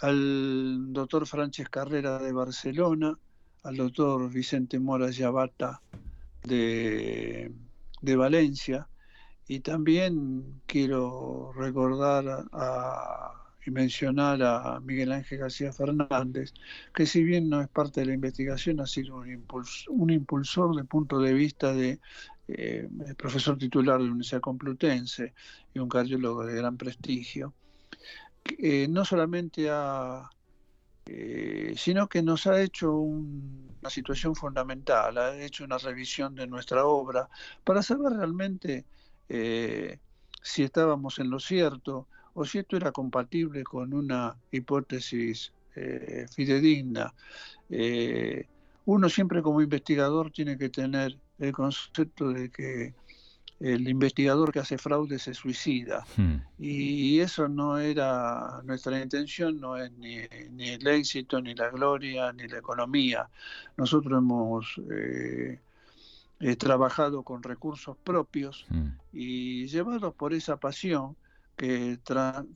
al 0.00 0.92
doctor 0.92 1.28
Frances 1.28 1.68
Carrera 1.68 2.18
de 2.18 2.32
Barcelona, 2.32 3.16
al 3.62 3.76
doctor 3.76 4.28
Vicente 4.32 4.80
Mora 4.80 5.12
Yabata 5.12 5.80
de, 6.42 7.52
de 8.00 8.16
Valencia, 8.16 8.88
y 9.46 9.60
también 9.60 10.60
quiero 10.66 11.52
recordar 11.52 12.46
y 13.64 13.70
mencionar 13.70 14.42
a 14.42 14.80
Miguel 14.80 15.12
Ángel 15.12 15.38
García 15.38 15.72
Fernández, 15.72 16.52
que 16.94 17.06
si 17.06 17.22
bien 17.22 17.48
no 17.48 17.60
es 17.60 17.68
parte 17.68 18.00
de 18.00 18.06
la 18.06 18.14
investigación, 18.14 18.80
ha 18.80 18.86
sido 18.86 19.16
un, 19.16 19.46
un 19.88 20.10
impulsor 20.10 20.74
de 20.76 20.84
punto 20.84 21.20
de 21.20 21.32
vista 21.32 21.72
de 21.72 22.00
eh, 22.48 22.88
profesor 23.16 23.56
titular 23.56 23.98
de 23.98 24.04
la 24.04 24.10
Universidad 24.10 24.40
Complutense 24.40 25.32
y 25.72 25.78
un 25.78 25.88
cardiólogo 25.88 26.44
de 26.44 26.56
gran 26.56 26.76
prestigio, 26.76 27.54
eh, 28.58 28.88
no 28.88 29.04
solamente 29.04 29.68
ha, 29.70 30.28
eh, 31.06 31.72
sino 31.76 32.08
que 32.08 32.20
nos 32.22 32.46
ha 32.48 32.60
hecho 32.60 32.92
una 32.92 33.88
situación 33.88 34.34
fundamental, 34.34 35.16
ha 35.18 35.40
hecho 35.40 35.64
una 35.64 35.78
revisión 35.78 36.34
de 36.34 36.46
nuestra 36.48 36.84
obra 36.84 37.28
para 37.64 37.82
saber 37.82 38.12
realmente 38.12 38.84
si 40.42 40.62
estábamos 40.62 41.18
en 41.18 41.30
lo 41.30 41.40
cierto 41.40 42.06
o 42.34 42.44
si 42.44 42.58
esto 42.58 42.76
era 42.76 42.92
compatible 42.92 43.64
con 43.64 43.92
una 43.92 44.36
hipótesis 44.50 45.52
eh, 45.76 46.26
fidedigna. 46.34 47.12
uno 48.84 49.08
siempre 49.08 49.42
como 49.42 49.62
investigador 49.62 50.30
tiene 50.30 50.58
que 50.58 50.68
tener 50.68 51.16
el 51.38 51.52
concepto 51.52 52.30
de 52.30 52.50
que 52.50 52.94
el 53.62 53.88
investigador 53.88 54.52
que 54.52 54.58
hace 54.58 54.76
fraude 54.76 55.18
se 55.18 55.34
suicida. 55.34 56.04
Hmm. 56.16 56.38
Y 56.58 57.20
eso 57.20 57.48
no 57.48 57.78
era 57.78 58.60
nuestra 58.64 59.00
intención, 59.00 59.60
no 59.60 59.76
es 59.76 59.92
ni, 59.92 60.16
el 60.16 60.86
éxito, 60.86 61.40
ni 61.40 61.54
la 61.54 61.70
gloria, 61.70 62.32
ni 62.32 62.48
la 62.48 62.58
economía. 62.58 63.28
Nosotros 63.76 64.18
hemos 64.18 64.80
eh, 64.90 65.60
eh, 66.40 66.56
trabajado 66.56 67.22
con 67.22 67.42
recursos 67.42 67.96
propios 68.02 68.66
hmm. 68.68 68.88
y 69.12 69.68
llevados 69.68 70.12
por 70.14 70.34
esa 70.34 70.56
pasión 70.56 71.16
que 71.56 71.98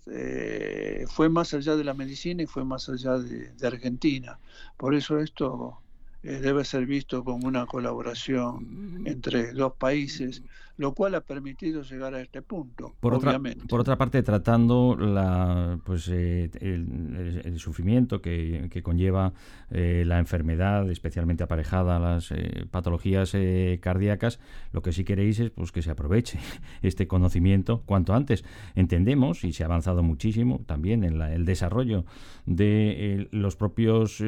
eh, 0.07 1.05
fue 1.09 1.29
más 1.29 1.55
allá 1.55 1.77
de 1.77 1.85
la 1.85 1.95
medicina 1.95 2.43
y 2.43 2.47
fue 2.47 2.65
más 2.65 2.89
allá 2.89 3.19
de 3.19 3.67
Argentina. 3.67 4.39
Por 4.77 4.95
eso 4.95 5.19
esto 5.19 5.81
debe 6.23 6.65
ser 6.65 6.87
visto 6.87 7.23
como 7.23 7.47
una 7.47 7.67
colaboración 7.67 9.05
entre 9.07 9.53
dos 9.53 9.75
países 9.75 10.43
lo 10.77 10.95
cual 10.95 11.15
ha 11.15 11.23
permitido 11.23 11.83
llegar 11.83 12.15
a 12.15 12.21
este 12.21 12.43
punto. 12.43 12.95
Por, 13.01 13.15
obviamente. 13.15 13.59
Otra, 13.59 13.69
por 13.69 13.81
otra 13.81 13.97
parte, 13.97 14.23
tratando 14.23 14.97
la, 14.99 15.79
pues, 15.85 16.09
eh, 16.09 16.51
el, 16.61 17.59
sufrimiento 17.59 18.21
que, 18.21 18.69
conlleva 18.83 19.33
eh, 19.71 20.05
la 20.07 20.19
enfermedad, 20.19 20.89
especialmente 20.91 21.43
aparejada 21.43 21.97
a 21.97 21.99
las 21.99 22.31
eh, 22.31 22.67
patologías 22.71 23.35
cardíacas, 23.81 24.39
lo 24.73 24.83
que 24.83 24.93
sí 24.93 25.05
queréis 25.05 25.41
es 25.41 25.51
pues, 25.51 25.73
que 25.73 25.83
se 25.83 25.91
aproveche 25.91 26.39
este 26.83 27.07
conocimiento 27.07 27.83
cuanto 27.87 28.15
antes. 28.15 28.45
Entendemos, 28.75 29.45
y 29.45 29.53
se 29.53 29.63
ha 29.63 29.67
avanzado 29.67 30.03
muchísimo 30.03 30.61
también 30.67 31.05
en 31.05 31.21
el 31.21 31.45
desarrollo 31.45 32.05
de 32.45 33.29
los 33.33 33.57
propios 33.57 34.23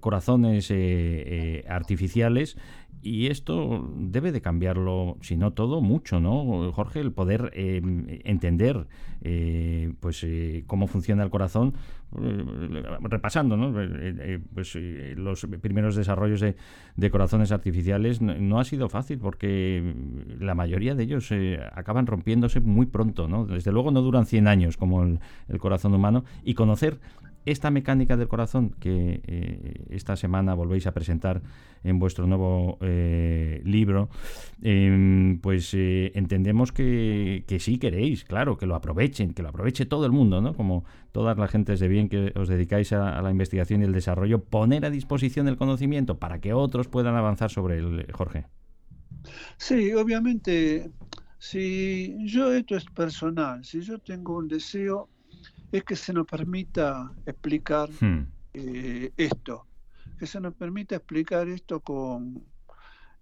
corazones 0.00 0.72
artificiales, 1.68 2.56
y 3.02 3.28
esto 3.28 3.90
debe 3.96 4.30
de 4.30 4.42
cambiarlo, 4.42 5.16
si 5.22 5.36
no 5.36 5.52
todo, 5.52 5.80
mucho, 5.80 6.20
¿no, 6.20 6.70
Jorge? 6.72 7.00
El 7.00 7.12
poder 7.12 7.50
eh, 7.54 7.80
entender 8.24 8.86
eh, 9.22 9.94
pues 10.00 10.22
eh, 10.22 10.64
cómo 10.66 10.86
funciona 10.86 11.22
el 11.22 11.30
corazón, 11.30 11.74
repasando, 13.02 13.56
¿no? 13.56 13.72
pues 14.52 14.76
los 15.16 15.46
primeros 15.60 15.94
desarrollos 15.94 16.40
de, 16.40 17.10
corazones 17.10 17.52
artificiales 17.52 18.20
no, 18.20 18.58
ha 18.58 18.64
sido 18.64 18.88
fácil 18.88 19.18
porque 19.18 19.94
la 20.40 20.56
mayoría 20.56 20.94
de 20.94 21.04
ellos 21.04 21.32
acaban 21.72 22.06
rompiéndose 22.06 22.60
muy 22.60 22.86
pronto, 22.86 23.28
¿no? 23.28 23.46
Desde 23.46 23.70
luego 23.70 23.92
no 23.92 24.02
duran 24.02 24.26
100 24.26 24.48
años 24.48 24.76
como 24.76 25.04
el 25.04 25.58
corazón 25.58 25.94
humano 25.94 26.24
y 26.42 26.54
conocer 26.54 26.98
esta 27.46 27.70
mecánica 27.70 28.16
del 28.16 28.28
corazón 28.28 28.70
que 28.78 29.20
eh, 29.26 29.84
esta 29.90 30.16
semana 30.16 30.54
volvéis 30.54 30.86
a 30.86 30.92
presentar 30.92 31.42
en 31.82 31.98
vuestro 31.98 32.26
nuevo 32.26 32.78
eh, 32.82 33.62
libro, 33.64 34.10
em, 34.60 35.38
pues 35.40 35.72
eh, 35.72 36.12
entendemos 36.14 36.72
que, 36.72 37.44
que, 37.46 37.58
sí 37.58 37.78
queréis, 37.78 38.24
claro, 38.24 38.58
que 38.58 38.66
lo 38.66 38.74
aprovechen, 38.74 39.32
que 39.32 39.42
lo 39.42 39.48
aproveche 39.48 39.86
todo 39.86 40.04
el 40.04 40.12
mundo, 40.12 40.40
¿no? 40.40 40.54
Como 40.54 40.84
todas 41.12 41.38
las 41.38 41.50
gentes 41.50 41.80
de 41.80 41.88
bien 41.88 42.08
que 42.08 42.32
os 42.36 42.48
dedicáis 42.48 42.92
a, 42.92 43.20
la 43.22 43.30
investigación 43.30 43.80
y 43.80 43.84
el 43.84 43.92
desarrollo, 43.92 44.44
poner 44.44 44.84
a 44.84 44.90
disposición 44.90 45.48
el 45.48 45.56
conocimiento 45.56 46.18
para 46.18 46.40
que 46.40 46.52
otros 46.52 46.88
puedan 46.88 47.16
avanzar 47.16 47.50
sobre 47.50 47.78
él, 47.78 48.06
Jorge. 48.12 48.46
Sí, 49.56 49.92
obviamente, 49.92 50.90
si 51.38 52.16
yo 52.26 52.52
esto 52.52 52.76
es 52.76 52.84
personal, 52.84 53.64
si 53.64 53.80
yo 53.80 53.98
tengo 53.98 54.36
un 54.36 54.48
deseo 54.48 55.08
es 55.72 55.84
que 55.84 55.96
se 55.96 56.12
nos 56.12 56.26
permita 56.26 57.12
explicar 57.26 57.88
hmm. 58.00 58.26
eh, 58.54 59.12
esto, 59.16 59.66
que 60.18 60.26
se 60.26 60.40
nos 60.40 60.54
permita 60.54 60.96
explicar 60.96 61.48
esto 61.48 61.80
con, 61.80 62.42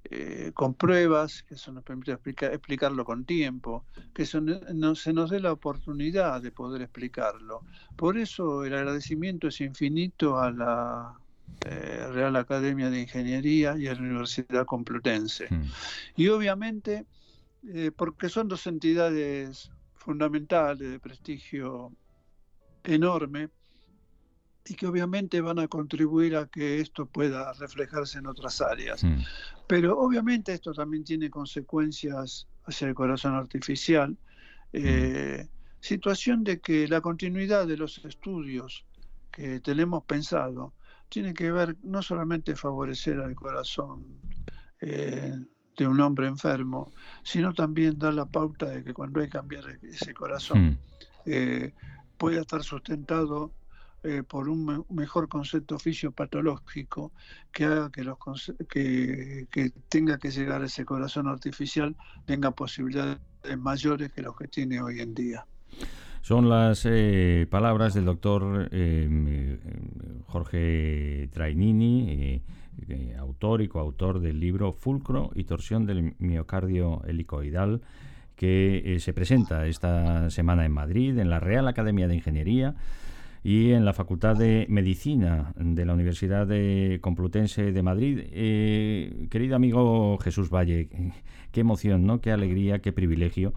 eh, 0.04 0.52
con 0.54 0.74
pruebas, 0.74 1.42
que 1.42 1.56
se 1.56 1.70
nos 1.72 1.84
permita 1.84 2.12
explicar, 2.12 2.52
explicarlo 2.52 3.04
con 3.04 3.24
tiempo, 3.24 3.84
que 4.14 4.24
se, 4.24 4.40
no, 4.40 4.94
se 4.94 5.12
nos 5.12 5.30
dé 5.30 5.40
la 5.40 5.52
oportunidad 5.52 6.40
de 6.40 6.50
poder 6.50 6.82
explicarlo. 6.82 7.62
Por 7.96 8.16
eso 8.16 8.64
el 8.64 8.74
agradecimiento 8.74 9.48
es 9.48 9.60
infinito 9.60 10.38
a 10.38 10.50
la 10.50 11.14
eh, 11.66 12.06
Real 12.12 12.36
Academia 12.36 12.88
de 12.90 13.02
Ingeniería 13.02 13.76
y 13.76 13.88
a 13.88 13.94
la 13.94 14.00
Universidad 14.00 14.64
Complutense. 14.64 15.48
Hmm. 15.50 15.64
Y 16.16 16.28
obviamente, 16.28 17.04
porque 17.96 18.28
son 18.28 18.48
dos 18.48 18.66
entidades 18.66 19.70
fundamentales 19.96 20.90
de 20.90 20.98
prestigio 21.00 21.92
enorme 22.88 23.50
y 24.66 24.74
que 24.74 24.86
obviamente 24.86 25.40
van 25.40 25.58
a 25.58 25.68
contribuir 25.68 26.36
a 26.36 26.46
que 26.46 26.80
esto 26.80 27.06
pueda 27.06 27.52
reflejarse 27.54 28.18
en 28.18 28.26
otras 28.26 28.60
áreas. 28.60 29.02
Mm. 29.02 29.20
Pero 29.66 29.98
obviamente 29.98 30.52
esto 30.52 30.72
también 30.72 31.04
tiene 31.04 31.30
consecuencias 31.30 32.46
hacia 32.64 32.88
el 32.88 32.94
corazón 32.94 33.34
artificial. 33.34 34.16
Eh, 34.72 35.44
mm. 35.44 35.48
situación 35.80 36.44
de 36.44 36.60
que 36.60 36.86
la 36.88 37.00
continuidad 37.00 37.66
de 37.66 37.76
los 37.76 38.04
estudios 38.04 38.84
que 39.30 39.60
tenemos 39.60 40.04
pensado 40.04 40.74
tiene 41.08 41.32
que 41.32 41.50
ver 41.50 41.76
no 41.82 42.02
solamente 42.02 42.54
favorecer 42.54 43.20
al 43.20 43.34
corazón 43.34 44.04
eh, 44.80 45.34
de 45.76 45.86
un 45.86 46.00
hombre 46.00 46.26
enfermo, 46.26 46.92
sino 47.22 47.54
también 47.54 47.98
dar 47.98 48.12
la 48.12 48.26
pauta 48.26 48.66
de 48.66 48.84
que 48.84 48.92
cuando 48.92 49.20
hay 49.20 49.26
que 49.26 49.32
cambiar 49.32 49.64
ese 49.82 50.12
corazón, 50.12 50.70
mm. 50.70 50.78
eh, 51.26 51.72
pueda 52.18 52.40
estar 52.42 52.62
sustentado 52.62 53.52
eh, 54.04 54.22
por 54.22 54.48
un 54.48 54.84
mejor 54.90 55.28
concepto 55.28 55.78
fisiopatológico 55.78 57.12
que 57.50 57.64
haga 57.64 57.90
que, 57.90 58.04
los 58.04 58.18
que, 58.68 59.46
que 59.50 59.70
tenga 59.88 60.18
que 60.18 60.30
llegar 60.30 60.62
ese 60.62 60.84
corazón 60.84 61.26
artificial 61.26 61.96
tenga 62.26 62.50
posibilidades 62.50 63.18
mayores 63.58 64.12
que 64.12 64.22
los 64.22 64.36
que 64.36 64.48
tiene 64.48 64.80
hoy 64.80 65.00
en 65.00 65.14
día. 65.14 65.46
Son 66.22 66.48
las 66.48 66.84
eh, 66.84 67.46
palabras 67.50 67.94
del 67.94 68.04
doctor 68.04 68.68
eh, 68.70 69.58
Jorge 70.26 71.28
Trainini, 71.32 72.42
autor 73.18 73.62
y 73.62 73.68
coautor 73.68 74.20
del 74.20 74.38
libro 74.38 74.72
Fulcro 74.72 75.30
y 75.34 75.44
torsión 75.44 75.86
del 75.86 76.14
miocardio 76.18 77.02
helicoidal 77.06 77.80
que 78.38 78.94
eh, 78.94 79.00
se 79.00 79.12
presenta 79.12 79.66
esta 79.66 80.30
semana 80.30 80.64
en 80.64 80.72
Madrid, 80.72 81.18
en 81.18 81.28
la 81.28 81.40
Real 81.40 81.66
Academia 81.66 82.06
de 82.06 82.14
Ingeniería 82.14 82.76
y 83.42 83.72
en 83.72 83.84
la 83.84 83.92
Facultad 83.92 84.36
de 84.36 84.66
Medicina 84.68 85.52
de 85.56 85.84
la 85.84 85.92
Universidad 85.92 86.46
de 86.46 86.98
Complutense 87.02 87.72
de 87.72 87.82
Madrid. 87.82 88.20
Eh, 88.30 89.26
querido 89.28 89.56
amigo 89.56 90.18
Jesús 90.18 90.50
Valle, 90.50 90.88
qué 91.50 91.60
emoción, 91.60 92.06
¿no? 92.06 92.20
Qué 92.20 92.30
alegría, 92.30 92.78
qué 92.78 92.92
privilegio 92.92 93.54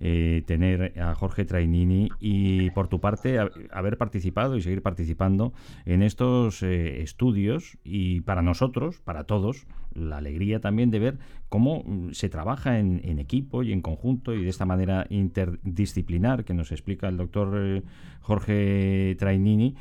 eh, 0.00 0.42
tener 0.46 0.98
a 0.98 1.14
Jorge 1.14 1.44
Trainini 1.44 2.08
y 2.18 2.70
por 2.70 2.88
tu 2.88 3.00
parte 3.00 3.38
haber 3.70 3.98
participado 3.98 4.56
y 4.56 4.62
seguir 4.62 4.82
participando 4.82 5.52
en 5.84 6.02
estos 6.02 6.62
estudios 6.62 7.76
y 7.84 8.22
para 8.22 8.40
nosotros, 8.40 9.00
para 9.04 9.24
todos, 9.24 9.66
la 9.94 10.18
alegría 10.18 10.60
también 10.60 10.90
de 10.90 10.98
ver 10.98 11.18
cómo 11.48 11.82
mm, 11.84 12.12
se 12.12 12.28
trabaja 12.28 12.78
en, 12.78 13.18
equipo 13.18 13.62
y 13.62 13.72
en 13.72 13.82
conjunto 13.82 14.34
y 14.34 14.42
de 14.42 14.48
esta 14.48 14.66
manera 14.66 15.06
interdisciplinar 15.10 16.44
que 16.44 16.54
nos 16.54 16.72
explica 16.72 17.08
el 17.08 17.16
doctor 17.16 17.54
eh, 17.56 17.82
Jorge 18.20 19.16
Trainini 19.18 19.74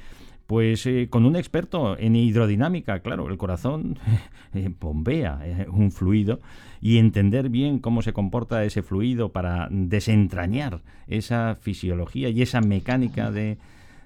pues 0.47 0.86
eh, 0.86 1.07
con 1.09 1.26
un 1.26 1.38
experto 1.38 1.97
en 1.97 2.14
hidrodinámica, 2.14 2.99
claro, 2.99 3.30
el 3.30 3.38
corazón 3.38 3.97
eh, 4.53 4.70
bombea 4.78 5.39
un 5.72 5.91
fluido 5.91 6.41
y 6.82 6.97
entender 6.97 7.47
bien 7.47 7.80
cómo 7.80 8.01
se 8.01 8.12
comporta 8.12 8.66
ese 8.66 8.82
fluido 8.82 9.30
para 9.30 9.70
desentrañar 9.72 10.82
esa 11.07 11.55
fisiología 11.55 12.28
y 12.28 12.41
esa 12.41 12.59
mecánica 12.59 13.32
de, 13.32 13.59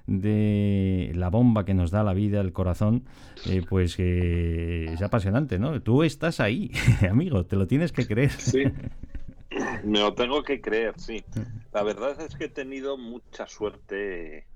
la 0.07 1.29
bomba 1.29 1.65
que 1.65 1.73
nos 1.73 1.91
da 1.91 2.03
la 2.03 2.13
vida, 2.13 2.41
el 2.41 2.53
corazón, 2.53 3.05
pues 3.69 3.97
es 3.99 5.01
apasionante, 5.01 5.59
¿no? 5.59 5.81
Tú 5.81 6.03
estás 6.03 6.39
ahí, 6.39 6.71
amigo, 7.09 7.45
te 7.45 7.55
lo 7.55 7.67
tienes 7.67 7.91
que 7.91 8.07
creer. 8.07 8.31
Sí. 8.31 8.63
Me 9.83 9.99
lo 9.99 10.13
tengo 10.13 10.43
que 10.43 10.61
creer, 10.61 10.99
sí. 10.99 11.23
La 11.73 11.83
verdad 11.83 12.19
es 12.21 12.35
que 12.35 12.45
he 12.45 12.49
tenido 12.49 12.97
mucha 12.97 13.47
suerte 13.47 14.47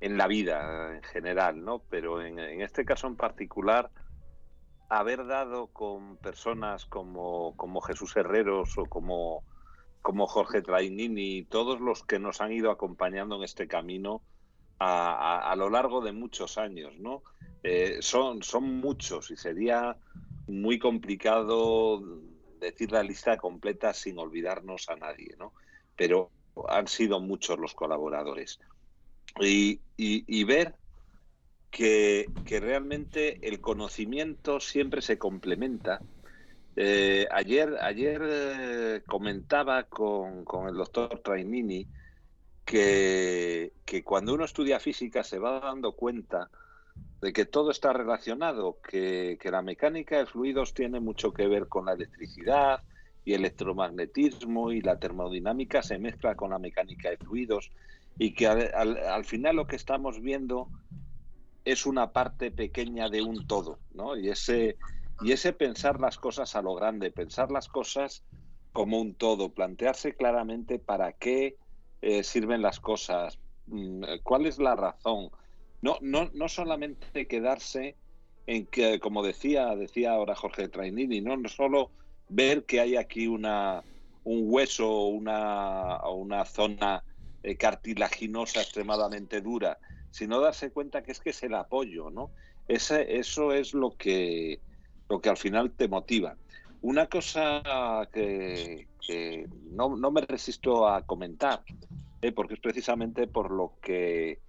en 0.00 0.18
la 0.18 0.26
vida 0.26 0.96
en 0.96 1.02
general, 1.02 1.64
¿no? 1.64 1.80
Pero 1.88 2.22
en, 2.22 2.38
este 2.60 2.84
caso 2.84 3.06
en 3.06 3.16
particular, 3.16 3.90
haber 4.88 5.26
dado 5.26 5.68
con 5.68 6.16
personas 6.18 6.86
como, 6.86 7.56
como 7.56 7.80
Jesús 7.80 8.16
Herreros 8.16 8.76
o 8.78 8.86
como, 8.86 9.44
como 10.02 10.26
Jorge 10.26 10.60
Trainini, 10.60 11.44
todos 11.44 11.80
los 11.80 12.02
que 12.02 12.18
nos 12.18 12.40
han 12.40 12.52
ido 12.52 12.70
acompañando 12.70 13.36
en 13.36 13.44
este 13.44 13.68
camino, 13.68 14.22
a, 14.84 15.54
lo 15.56 15.70
largo 15.70 16.00
de 16.00 16.12
muchos 16.12 16.58
años, 16.58 16.98
¿no? 16.98 17.22
Eh, 17.62 17.98
son, 18.00 18.42
son 18.42 18.80
muchos 18.80 19.30
y 19.30 19.36
sería 19.36 19.96
muy 20.48 20.78
complicado 20.78 22.02
decir 22.60 22.90
la 22.90 23.02
lista 23.02 23.36
completa 23.36 23.94
sin 23.94 24.18
olvidarnos 24.18 24.88
a 24.88 24.96
nadie, 24.96 25.34
¿no? 25.38 25.52
Pero 25.96 26.30
han 26.68 26.88
sido 26.88 27.20
muchos 27.20 27.58
los 27.58 27.74
colaboradores. 27.74 28.58
Y, 29.40 29.80
y, 29.96 30.44
ver 30.44 30.74
que, 31.70 32.26
que, 32.44 32.60
realmente 32.60 33.38
el 33.48 33.60
conocimiento 33.60 34.60
siempre 34.60 35.00
se 35.00 35.16
complementa. 35.16 36.00
Eh, 36.76 37.26
ayer 37.30 37.76
ayer 37.80 38.20
eh, 38.24 39.02
comentaba 39.06 39.84
con, 39.84 40.44
con, 40.44 40.68
el 40.68 40.74
doctor 40.74 41.20
Trainini 41.20 41.86
que, 42.64 43.72
cuando 44.04 44.34
uno 44.34 44.44
estudia 44.44 44.80
física 44.80 45.24
se 45.24 45.38
va 45.38 45.60
dando 45.60 45.92
cuenta 45.92 46.50
de 47.20 47.32
que 47.32 47.44
todo 47.44 47.70
está 47.70 47.92
relacionado, 47.92 48.78
que, 48.82 49.38
la 49.44 49.62
mecánica 49.62 50.18
de 50.18 50.26
fluidos 50.26 50.74
tiene 50.74 51.00
mucho 51.00 51.32
que 51.32 51.46
ver 51.46 51.68
con 51.68 51.86
la 51.86 51.92
electricidad 51.92 52.82
y 53.24 53.34
electromagnetismo 53.34 54.72
y 54.72 54.80
la 54.80 54.98
termodinámica 54.98 55.82
se 55.82 55.98
mezcla 55.98 56.34
con 56.34 56.50
la 56.50 56.58
mecánica 56.58 57.10
de 57.10 57.18
fluidos 57.18 57.70
y 58.18 58.34
que 58.34 58.46
al, 58.48 59.24
final 59.24 59.56
lo 59.56 59.66
que 59.66 59.76
estamos 59.76 60.20
viendo 60.20 60.68
es 61.64 61.86
una 61.86 62.12
parte 62.12 62.50
pequeña 62.50 63.08
de 63.08 63.22
un 63.22 63.46
todo, 63.46 63.78
¿no? 63.94 64.16
Y 64.16 64.28
ese, 64.28 64.76
y 65.20 65.30
ese 65.30 65.52
pensar 65.52 66.00
las 66.00 66.18
cosas 66.18 66.56
a 66.56 66.62
lo 66.62 66.74
grande, 66.74 67.12
pensar 67.12 67.52
las 67.52 67.68
cosas 67.68 68.24
como 68.72 69.00
un 69.00 69.14
todo, 69.14 69.52
plantearse 69.52 70.14
claramente 70.14 70.80
para 70.80 71.12
qué 71.12 71.56
eh, 72.02 72.22
sirven 72.22 72.60
las 72.60 72.80
cosas, 72.80 73.38
mm, 73.66 74.02
cuál 74.22 74.46
es 74.46 74.58
la 74.58 74.76
razón, 74.76 75.30
no, 75.80 75.98
no, 76.00 76.30
no 76.34 76.48
solamente 76.48 77.26
quedarse 77.26 77.96
en 78.46 78.66
que, 78.66 79.00
como 79.00 79.22
decía, 79.22 79.74
decía 79.76 80.12
ahora 80.12 80.34
Jorge 80.34 80.68
Trainini, 80.68 81.20
no, 81.20 81.36
no 81.36 81.48
solo 81.48 81.90
ver 82.28 82.64
que 82.64 82.80
hay 82.80 82.96
aquí 82.96 83.26
una, 83.26 83.82
un 84.24 84.42
hueso 84.44 84.90
o 84.90 85.08
una, 85.08 86.00
una 86.08 86.44
zona 86.44 87.04
eh, 87.42 87.56
cartilaginosa 87.56 88.60
extremadamente 88.60 89.40
dura, 89.40 89.78
sino 90.10 90.40
darse 90.40 90.70
cuenta 90.70 91.02
que 91.02 91.12
es 91.12 91.20
que 91.20 91.30
es 91.30 91.42
el 91.42 91.54
apoyo, 91.54 92.10
¿no? 92.10 92.30
Ese, 92.68 93.18
eso 93.18 93.52
es 93.52 93.74
lo 93.74 93.96
que, 93.96 94.60
lo 95.08 95.20
que 95.20 95.28
al 95.28 95.36
final 95.36 95.72
te 95.72 95.88
motiva. 95.88 96.36
Una 96.82 97.06
cosa 97.06 98.08
que, 98.12 98.86
no, 99.70 99.96
no, 99.96 100.10
me 100.10 100.20
resisto 100.22 100.88
a 100.88 101.02
comentar, 101.02 101.62
eh, 102.20 102.32
porque 102.32 102.54
es 102.54 102.60
precisamente 102.60 103.26
por 103.26 103.50
lo 103.50 103.74
que 103.80 104.40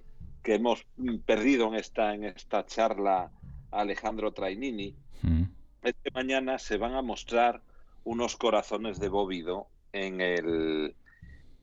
que 0.43 0.55
hemos 0.55 0.85
perdido 1.25 1.69
en 1.69 1.75
esta, 1.75 2.13
en 2.13 2.25
esta 2.25 2.65
charla 2.65 3.31
Alejandro 3.71 4.33
Trainini, 4.33 4.93
mm. 5.21 5.43
es 5.81 5.95
que 6.03 6.11
mañana 6.11 6.59
se 6.59 6.77
van 6.77 6.93
a 6.93 7.01
mostrar 7.01 7.61
unos 8.03 8.35
corazones 8.35 8.99
de 8.99 9.07
bóvido 9.07 9.67
en, 9.93 10.19
el, 10.19 10.95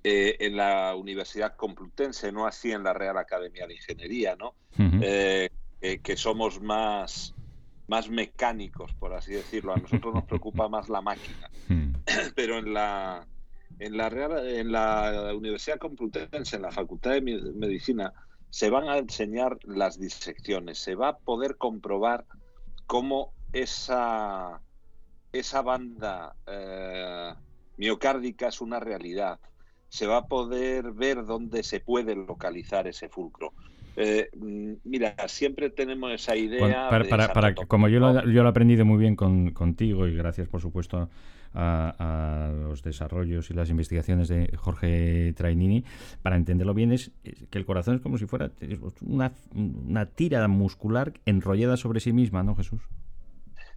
eh, 0.03 0.37
en 0.41 0.57
la 0.57 0.97
Universidad 0.97 1.55
Complutense, 1.57 2.33
no 2.33 2.47
así 2.47 2.73
en 2.73 2.83
la 2.83 2.95
Real 2.95 3.19
Academia 3.19 3.67
de 3.67 3.75
Ingeniería, 3.75 4.35
¿no? 4.35 4.55
Eh, 5.03 5.51
que 6.03 6.17
somos 6.17 6.61
más, 6.61 7.35
más 7.91 8.09
mecánicos, 8.09 8.95
por 8.95 9.13
así 9.13 9.33
decirlo. 9.33 9.75
A 9.75 9.77
nosotros 9.77 10.15
nos 10.15 10.25
preocupa 10.25 10.69
más 10.69 10.89
la 10.89 11.03
máquina. 11.03 11.51
Mm. 11.69 11.95
Pero 12.35 12.59
en 12.59 12.75
la, 12.75 13.25
en 13.79 13.97
la, 13.97 14.09
Real, 14.09 14.45
en 14.49 14.73
la 14.73 15.33
Universidad 15.37 15.79
Complutense, 15.79 16.57
en 16.57 16.63
la 16.63 16.73
Facultad 16.73 17.13
de 17.13 17.21
Medicina, 17.21 18.13
se 18.49 18.71
van 18.71 18.89
a 18.89 18.99
enseñar 18.99 19.57
las 19.65 20.01
disecciones, 20.01 20.79
se 20.79 20.97
va 20.97 21.11
a 21.11 21.19
poder 21.19 21.59
comprobar 21.59 22.25
cómo 22.87 23.33
esa, 23.53 24.61
esa 25.33 25.63
banda 25.63 26.35
eh, 26.47 27.35
miocárdica 27.77 28.49
es 28.49 28.61
una 28.61 28.81
realidad. 28.81 29.39
Se 29.89 30.09
va 30.09 30.17
a 30.17 30.27
poder 30.27 30.91
ver 30.91 31.25
dónde 31.25 31.63
se 31.63 31.79
puede 31.79 32.17
localizar 32.17 32.89
ese 32.89 33.09
fulcro. 33.09 33.53
Eh, 33.97 34.31
mm, 34.37 34.73
mira, 34.85 35.15
siempre 35.29 35.71
tenemos 35.71 36.13
esa 36.13 36.37
idea. 36.37 36.89
para, 36.89 37.55
como 37.55 37.89
yo 37.89 38.01
lo, 38.01 38.25
yo 38.27 38.43
lo, 38.43 38.49
he 38.49 38.51
aprendido 38.51 38.85
muy 38.85 38.99
bien 38.99 39.17
con, 39.17 39.51
contigo 39.51 40.07
y 40.07 40.17
gracias, 40.17 40.49
por 40.49 40.61
supuesto, 40.61 41.09
a, 41.55 42.51
los 42.53 42.83
desarrollos 42.83 43.51
y 43.51 43.55
las 43.55 43.71
investigaciones 43.71 44.29
de 44.29 44.57
Jorge 44.57 45.33
Trainini, 45.37 45.85
para 46.23 46.37
entenderlo 46.37 46.75
bien, 46.75 46.93
es 46.93 47.11
que 47.51 47.59
el 47.59 47.67
corazón 47.67 47.97
es 47.97 48.01
como 48.01 48.19
si 48.19 48.27
fuera 48.27 48.51
una, 49.03 49.33
una 49.55 50.07
tira 50.07 50.47
muscular 50.49 51.13
enrollada 51.27 51.77
sobre 51.77 52.01
sí 52.01 52.13
misma, 52.13 52.43
¿no, 52.43 52.55
Jesús? 52.55 52.81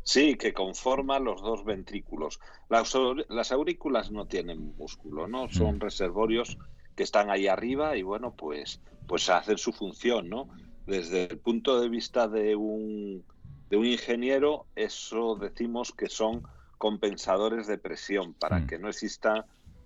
Sí, 0.04 0.36
que 0.36 0.54
conforma 0.54 1.18
los 1.20 1.42
dos 1.42 1.64
ventrículos. 1.64 2.40
Las, 2.70 2.94
las 3.30 3.52
aurículas 3.54 4.12
no 4.12 4.26
tienen 4.26 4.76
músculo, 4.78 5.28
¿no? 5.28 5.48
Son 5.50 5.78
mm. 5.78 5.80
reservorios 5.80 6.58
que 6.96 7.04
están 7.04 7.30
ahí 7.30 7.48
arriba 7.48 7.98
y 7.98 8.04
bueno, 8.04 8.34
pues, 8.36 8.82
pues 9.08 9.30
hacen 9.30 9.58
su 9.58 9.72
función, 9.72 10.30
¿no? 10.30 10.50
Desde 10.86 11.24
el 11.24 11.38
punto 11.38 11.80
de 11.80 11.90
vista 11.90 12.28
de 12.28 12.56
un, 12.56 13.24
de 13.70 13.78
un 13.78 13.86
ingeniero, 13.86 14.66
eso 14.76 15.36
decimos 15.36 15.94
que 15.94 16.10
son 16.10 16.44
compensadores 16.78 17.68
de 17.68 17.78
presión 17.78 18.34
para 18.34 18.60
mm. 18.60 18.68
que 18.68 18.78
no 18.78 18.90
exista 18.90 19.46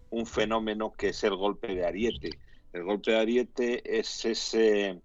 un 0.09 0.25
fenómeno 0.25 0.93
que 0.93 1.09
es 1.09 1.23
el 1.23 1.35
golpe 1.35 1.75
de 1.75 1.85
ariete. 1.85 2.31
El 2.73 2.83
golpe 2.83 3.11
de 3.11 3.19
ariete 3.19 3.99
es 3.99 4.25
ese, 4.25 4.99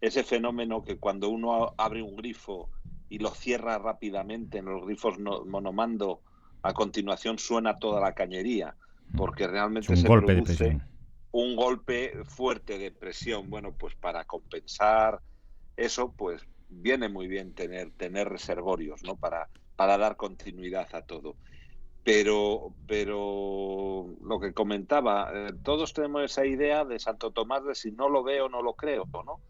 ese 0.00 0.24
fenómeno 0.24 0.82
que 0.82 0.98
cuando 0.98 1.30
uno 1.30 1.72
abre 1.78 2.02
un 2.02 2.16
grifo 2.16 2.68
y 3.08 3.18
lo 3.18 3.30
cierra 3.30 3.78
rápidamente 3.78 4.58
en 4.58 4.66
los 4.66 4.84
grifos 4.84 5.18
monomando, 5.18 6.20
a 6.62 6.72
continuación 6.72 7.38
suena 7.38 7.78
toda 7.78 8.00
la 8.00 8.12
cañería, 8.12 8.74
mm. 9.08 9.16
porque 9.16 9.46
realmente 9.46 9.96
se 9.96 10.06
produce 10.06 10.80
un 11.34 11.56
golpe 11.56 12.12
fuerte 12.26 12.78
de 12.78 12.92
presión. 12.92 13.50
Bueno, 13.50 13.72
pues 13.72 13.96
para 13.96 14.24
compensar 14.24 15.18
eso, 15.76 16.12
pues 16.16 16.46
viene 16.68 17.08
muy 17.08 17.26
bien 17.26 17.54
tener, 17.54 17.90
tener 17.90 18.28
reservorios, 18.28 19.02
¿no? 19.02 19.16
Para, 19.16 19.48
para 19.74 19.98
dar 19.98 20.16
continuidad 20.16 20.86
a 20.94 21.02
todo. 21.02 21.34
Pero, 22.04 22.72
pero 22.86 24.14
lo 24.22 24.38
que 24.38 24.52
comentaba, 24.52 25.32
eh, 25.34 25.52
todos 25.64 25.92
tenemos 25.92 26.22
esa 26.22 26.46
idea 26.46 26.84
de 26.84 27.00
Santo 27.00 27.32
Tomás 27.32 27.64
de 27.64 27.74
si 27.74 27.90
no 27.90 28.08
lo 28.08 28.22
veo, 28.22 28.48
no 28.48 28.62
lo 28.62 28.74
creo, 28.74 29.04
¿no? 29.12 29.40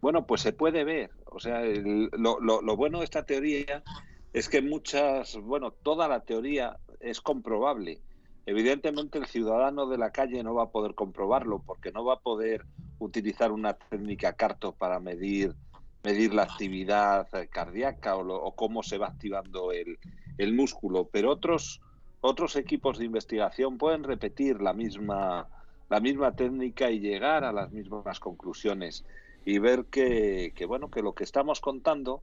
Bueno, 0.00 0.26
pues 0.26 0.40
se 0.40 0.52
puede 0.52 0.82
ver. 0.82 1.10
O 1.26 1.38
sea, 1.38 1.62
lo, 1.62 2.40
lo, 2.40 2.76
bueno 2.76 2.98
de 2.98 3.04
esta 3.04 3.24
teoría 3.24 3.84
es 4.32 4.48
que 4.48 4.60
muchas, 4.60 5.36
bueno, 5.36 5.70
toda 5.70 6.08
la 6.08 6.24
teoría 6.24 6.78
es 6.98 7.20
comprobable. 7.20 8.00
Evidentemente 8.48 9.18
el 9.18 9.26
ciudadano 9.26 9.84
de 9.84 9.98
la 9.98 10.10
calle 10.10 10.42
no 10.42 10.54
va 10.54 10.62
a 10.62 10.70
poder 10.70 10.94
comprobarlo 10.94 11.58
porque 11.58 11.92
no 11.92 12.02
va 12.02 12.14
a 12.14 12.20
poder 12.20 12.64
utilizar 12.98 13.52
una 13.52 13.74
técnica 13.74 14.32
carto 14.32 14.72
para 14.72 15.00
medir 15.00 15.54
medir 16.02 16.32
la 16.32 16.44
actividad 16.44 17.28
cardíaca 17.50 18.16
o, 18.16 18.52
cómo 18.52 18.82
se 18.82 18.96
va 18.96 19.08
activando 19.08 19.70
el, 19.70 19.98
el, 20.38 20.54
músculo, 20.54 21.10
pero 21.12 21.30
otros, 21.30 21.82
otros 22.22 22.56
equipos 22.56 22.96
de 22.96 23.04
investigación 23.04 23.76
pueden 23.76 24.02
repetir 24.02 24.62
la 24.62 24.72
misma, 24.72 25.46
la 25.90 26.00
misma 26.00 26.34
técnica 26.34 26.90
y 26.90 27.00
llegar 27.00 27.44
a 27.44 27.52
las 27.52 27.70
mismas 27.70 28.18
conclusiones 28.18 29.04
y 29.44 29.58
ver 29.58 29.84
que, 29.90 30.54
que, 30.56 30.64
bueno, 30.64 30.90
que 30.90 31.02
lo 31.02 31.12
que 31.12 31.24
estamos 31.24 31.60
contando 31.60 32.22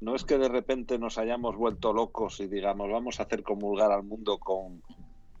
no 0.00 0.14
es 0.14 0.24
que 0.24 0.38
de 0.38 0.48
repente 0.48 0.98
nos 0.98 1.18
hayamos 1.18 1.56
vuelto 1.56 1.92
locos 1.92 2.40
y 2.40 2.46
digamos 2.46 2.90
vamos 2.90 3.20
a 3.20 3.24
hacer 3.24 3.42
comulgar 3.42 3.92
al 3.92 4.04
mundo 4.04 4.38
con, 4.38 4.82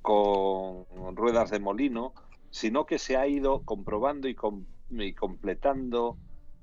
con 0.08 1.16
ruedas 1.16 1.50
de 1.50 1.58
molino, 1.58 2.14
sino 2.50 2.86
que 2.86 2.98
se 2.98 3.18
ha 3.18 3.26
ido 3.26 3.60
comprobando 3.66 4.26
y, 4.26 4.34
y 4.88 5.12
completando 5.12 6.16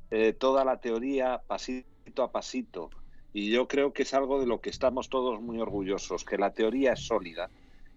eh, 0.09 0.33
toda 0.33 0.65
la 0.65 0.79
teoría 0.79 1.43
pasito 1.45 2.23
a 2.23 2.31
pasito. 2.31 2.89
Y 3.33 3.51
yo 3.51 3.67
creo 3.67 3.93
que 3.93 4.01
es 4.01 4.15
algo 4.15 4.39
de 4.39 4.47
lo 4.47 4.61
que 4.61 4.71
estamos 4.71 5.09
todos 5.09 5.39
muy 5.41 5.59
orgullosos, 5.59 6.25
que 6.25 6.39
la 6.39 6.53
teoría 6.53 6.93
es 6.93 7.05
sólida 7.05 7.51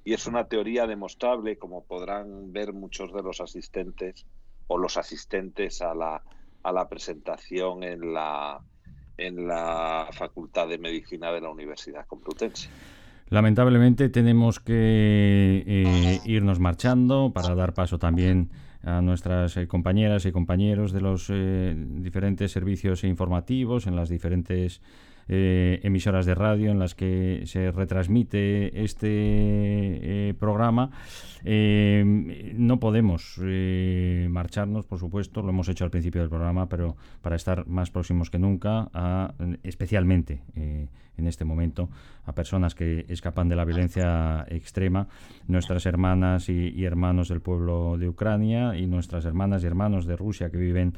y 0.05 0.13
es 0.13 0.27
una 0.27 0.49
teoría 0.49 0.87
demostrable, 0.87 1.57
como 1.57 1.83
podrán 1.83 2.53
ver 2.53 2.75
muchos 2.75 3.11
de 3.15 3.23
los 3.23 3.41
asistentes 3.41 4.27
o 4.67 4.77
los 4.77 4.99
asistentes 4.99 5.81
a 5.81 5.95
la, 5.95 6.89
presentación 6.91 7.85
en 7.85 8.13
la 8.13 8.61
Facultad 10.13 10.69
de 10.69 10.77
Medicina 10.77 11.33
de 11.33 11.41
la 11.41 11.49
Universidad 11.49 12.07
Complutense. 12.07 12.69
Lamentablemente 13.31 14.09
tenemos 14.09 14.59
que 14.59 15.63
eh, 15.67 16.21
irnos 16.25 16.61
marchando 16.61 17.31
para 17.35 17.55
dar 17.55 17.75
paso 17.75 17.99
también 17.99 18.51
a 18.83 19.03
nuestras 19.03 19.57
eh, 19.57 19.67
compañeras 19.67 20.25
y 20.25 20.33
compañeros 20.33 20.93
de 20.93 21.01
los 21.01 21.27
eh, 21.29 21.75
diferentes 21.77 22.53
servicios 22.53 23.05
informativos 23.05 23.87
en 23.87 23.97
las 23.97 24.09
diferentes 24.09 24.81
eh, 25.29 25.81
emisoras 25.83 26.25
de 26.25 26.35
radio 26.35 26.71
en 26.71 26.79
las 26.79 26.95
que 26.95 27.43
se 27.45 27.71
retransmite 27.71 28.83
este 28.83 29.09
eh, 29.11 30.35
programa. 30.39 30.91
Eh, 31.45 32.03
no 32.57 32.81
podemos 32.81 33.39
marcharnos, 33.39 34.87
por 34.87 34.99
supuesto, 34.99 35.43
lo 35.43 35.51
hemos 35.51 35.69
hecho 35.69 35.85
al 35.85 35.91
principio 35.91 36.23
del 36.23 36.31
programa, 36.31 36.69
pero 36.69 36.97
para 37.21 37.37
estar 37.37 37.67
más 37.67 37.91
próximos 37.91 38.31
que 38.31 38.39
nunca, 38.39 38.89
a, 38.95 39.35
especialmente 39.63 40.43
en 40.55 41.27
este 41.27 41.45
momento, 41.45 41.91
a 42.25 42.35
personas 42.35 42.75
que 42.75 43.05
escapan 43.09 43.49
de 43.49 43.57
la 43.57 43.65
violencia 43.65 44.47
extrema, 44.49 45.09
nuestras 45.47 45.85
hermanas 45.87 46.49
y 46.49 46.85
hermanos 46.85 47.29
del 47.29 47.41
pueblo 47.41 47.99
de 47.99 48.09
Ucrania 48.09 48.77
y 48.77 48.87
nuestras 48.87 49.25
hermanas 49.25 49.63
y 49.63 49.67
hermanos 49.67 50.07
de 50.07 50.17
Rusia 50.17 50.51
que 50.51 50.57
viven 50.57 50.95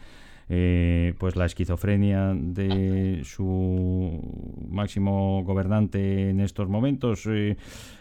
eh, 0.53 1.15
pues 1.17 1.37
la 1.37 1.47
esquizofrenia 1.47 2.35
de 2.35 3.21
su 3.23 4.21
máximo 4.69 5.45
gobernante 5.45 6.31
en 6.31 6.41
estos 6.41 6.69
momentos. 6.69 7.25
Eh, 7.27 7.57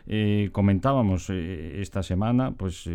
eh, 0.07 0.49
comentábamos 0.51 1.29
esta 1.29 2.01
semana, 2.01 2.51
pues 2.51 2.89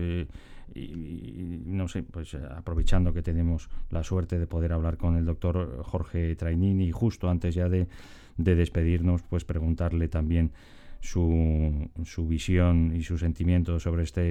no 0.75 1.87
sé, 1.87 2.03
pues 2.03 2.35
aprovechando 2.35 3.15
que 3.15 3.23
tenemos 3.23 3.69
la 3.91 4.03
suerte 4.03 4.41
de 4.41 4.49
poder 4.49 4.73
hablar 4.73 4.97
con 4.97 5.17
el 5.17 5.25
doctor 5.25 5.85
Jorge 5.85 6.35
Trainini, 6.35 6.91
justo 6.91 7.31
antes 7.31 7.55
ya 7.55 7.69
de, 7.69 7.87
de 8.37 8.57
despedirnos, 8.57 9.23
pues 9.23 9.45
preguntarle 9.45 10.09
también 10.09 10.51
su, 10.99 11.91
su 12.05 12.27
visión 12.27 12.93
y 12.93 13.05
su 13.05 13.19
sentimiento 13.19 13.79
sobre 13.79 14.03
esta 14.03 14.23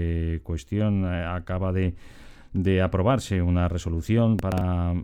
cuestión. 0.44 1.06
Acaba 1.06 1.72
de 1.72 1.96
de 2.54 2.82
aprobarse 2.82 3.41
una 3.41 3.68
resolución 3.68 4.38
para 4.38 4.93
eh, 4.93 5.04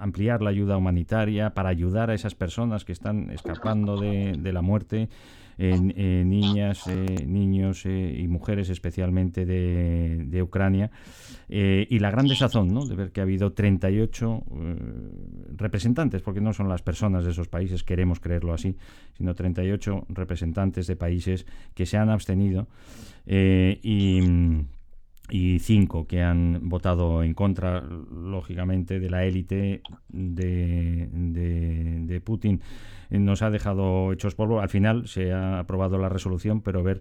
ampliar 0.00 0.40
la 0.40 0.50
ayuda 0.50 0.78
humanitaria, 0.78 1.50
para 1.50 1.68
ayudar 1.68 2.10
a 2.10 2.14
esas 2.14 2.34
personas 2.34 2.84
que 2.84 2.92
están 2.92 3.30
escapando 3.30 4.00
de, 4.00 4.52
la 4.52 4.62
muerte, 4.62 5.10
niñas, 5.58 6.86
eh, 6.86 7.26
niños 7.26 7.84
eh, 7.84 8.16
y 8.18 8.26
mujeres 8.28 8.70
especialmente 8.70 9.44
de, 9.44 10.42
Ucrania. 10.42 10.90
y 11.48 11.98
la 11.98 12.10
gran 12.10 12.26
desazón 12.26 12.72
¿no? 12.72 12.86
de 12.86 12.94
ver 12.94 13.12
que 13.12 13.20
ha 13.20 13.24
habido 13.24 13.52
38 13.52 14.42
representantes, 15.56 16.22
porque 16.22 16.40
no 16.40 16.54
son 16.54 16.70
las 16.70 16.80
personas 16.80 17.24
de 17.24 17.32
esos 17.32 17.48
países, 17.48 17.84
queremos 17.84 18.20
creerlo 18.20 18.54
así, 18.54 18.74
sino 19.18 19.34
38 19.34 20.06
representantes 20.08 20.86
de 20.86 20.96
países 20.96 21.44
que 21.74 21.84
se 21.84 21.98
han 21.98 22.08
abstenido 22.08 22.68
y 23.26 24.22
y 25.30 25.60
cinco 25.60 26.06
que 26.06 26.22
han 26.22 26.68
votado 26.68 27.22
en 27.22 27.34
contra, 27.34 27.80
lógicamente, 27.80 29.00
de 29.00 29.10
la 29.10 29.24
élite 29.24 29.82
de, 30.08 31.08
de, 31.10 32.20
Putin. 32.20 32.60
Nos 33.10 33.42
ha 33.42 33.50
dejado 33.50 34.12
hechos 34.12 34.34
polvo. 34.34 34.60
Al 34.60 34.68
final 34.68 35.06
se 35.06 35.32
ha 35.32 35.60
aprobado 35.60 35.98
la 35.98 36.08
resolución, 36.08 36.60
pero 36.60 36.82
ver 36.82 37.00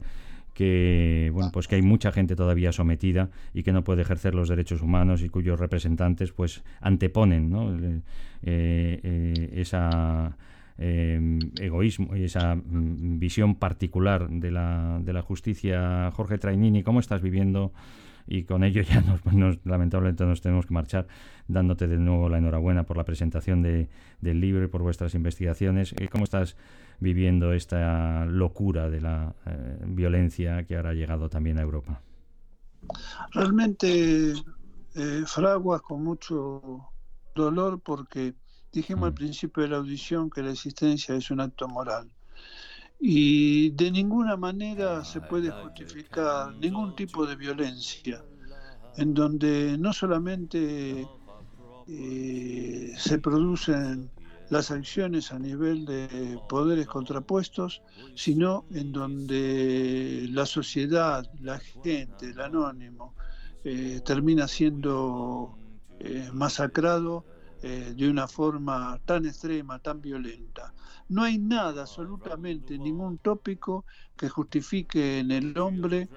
que 0.54 1.30
bueno 1.32 1.52
pues 1.54 1.68
que 1.68 1.76
hay 1.76 1.82
mucha 1.82 2.12
gente 2.12 2.36
todavía 2.36 2.74
sometida 2.74 3.30
y 3.54 3.64
que 3.64 3.72
no 3.72 3.84
puede 3.84 4.02
ejercer 4.02 4.36
los 4.36 4.50
derechos 4.50 4.82
humanos 4.82 5.22
y 5.22 5.30
cuyos 5.30 5.58
representantes 5.58 6.34
pues 6.34 6.64
anteponen 6.82 7.50
¿no? 7.50 7.72
eh, 7.78 8.02
eh, 8.44 9.50
esa 9.54 10.36
eh, 10.78 11.40
egoísmo 11.62 12.16
y 12.18 12.26
esa 12.26 12.56
mm, 12.56 13.20
visión 13.20 13.56
particular 13.56 14.28
de 14.28 14.52
la, 14.52 15.00
de 15.02 15.14
la 15.14 15.22
justicia 15.22 16.12
Jorge 16.12 16.38
Trainini 16.40 16.84
cómo 16.84 17.00
estás 17.00 17.22
viviendo 17.22 17.72
y 18.30 18.44
con 18.44 18.64
ello 18.64 18.84
ya 18.84 19.02
nos, 19.34 19.58
lamentablemente 19.66 20.24
nos 20.24 20.40
tenemos 20.40 20.68
que 20.68 20.74
marchar 20.74 21.08
dándote 21.48 21.88
de 21.88 21.98
nuevo 21.98 22.30
la 22.30 22.38
enhorabuena 22.38 22.84
por 22.84 22.96
la 22.96 23.04
presentación 23.04 23.64
de, 23.64 23.90
del 24.22 24.40
libro 24.40 24.64
y 24.64 24.68
por 24.68 24.84
vuestras 24.84 25.16
investigaciones. 25.16 25.94
Eh, 25.98 26.08
¿Cómo 26.10 26.26
estás 26.26 26.56
viviendo 27.00 27.54
esta 27.54 28.26
locura 28.26 28.90
de 28.90 29.02
la 29.02 29.34
eh, 29.48 29.80
violencia 29.88 30.64
que 30.66 30.76
ahora 30.76 30.92
ha 30.92 30.94
llegado 30.94 31.28
también 31.28 31.58
a 31.58 31.64
Europa? 31.64 32.02
Realmente 33.32 34.34
eh, 34.96 35.24
fraguas 35.26 35.82
con 35.82 36.04
mucho 36.04 36.88
dolor 37.34 37.82
porque 37.82 38.36
dijimos 38.72 39.06
al 39.06 39.14
mm. 39.14 39.16
principio 39.16 39.64
de 39.64 39.70
la 39.70 39.78
audición 39.78 40.30
que 40.30 40.44
la 40.44 40.52
existencia 40.52 41.16
es 41.16 41.32
un 41.32 41.42
acto 41.42 41.68
moral 41.68 42.12
y 43.00 43.70
de 43.72 43.92
ninguna 43.92 44.36
manera 44.36 45.06
se 45.06 45.22
puede 45.22 45.52
justificar 45.52 46.54
ningún 46.56 46.96
tipo 46.96 47.26
de 47.26 47.36
violencia 47.36 48.24
en 48.98 49.14
donde 49.14 49.78
no 49.78 49.94
solamente 49.94 51.08
eh, 51.88 52.94
se 52.98 53.20
producen 53.20 54.12
las 54.50 54.72
acciones 54.72 55.32
a 55.32 55.40
nivel 55.40 55.86
de 55.86 56.40
poderes 56.50 56.88
contrapuestos, 56.88 57.82
sino 58.16 58.66
en 58.72 58.92
donde 58.92 60.28
la 60.32 60.46
sociedad, 60.46 61.30
la 61.40 61.60
gente, 61.60 62.32
el 62.32 62.42
anónimo, 62.42 63.14
eh, 63.64 64.02
termina 64.04 64.48
siendo 64.48 65.58
eh, 66.00 66.30
masacrado 66.34 67.26
de 67.62 68.10
una 68.10 68.28
forma 68.28 69.00
tan 69.06 69.26
extrema, 69.26 69.80
tan 69.80 70.02
violenta. 70.02 70.74
No 71.10 71.24
hay 71.24 71.40
nada, 71.40 71.82
absolutamente 71.82 72.78
ningún 72.78 73.18
tópico 73.18 73.86
que 74.16 74.30
justifique 74.30 75.20
en 75.20 75.32
el 75.32 75.58
hombre 75.58 76.08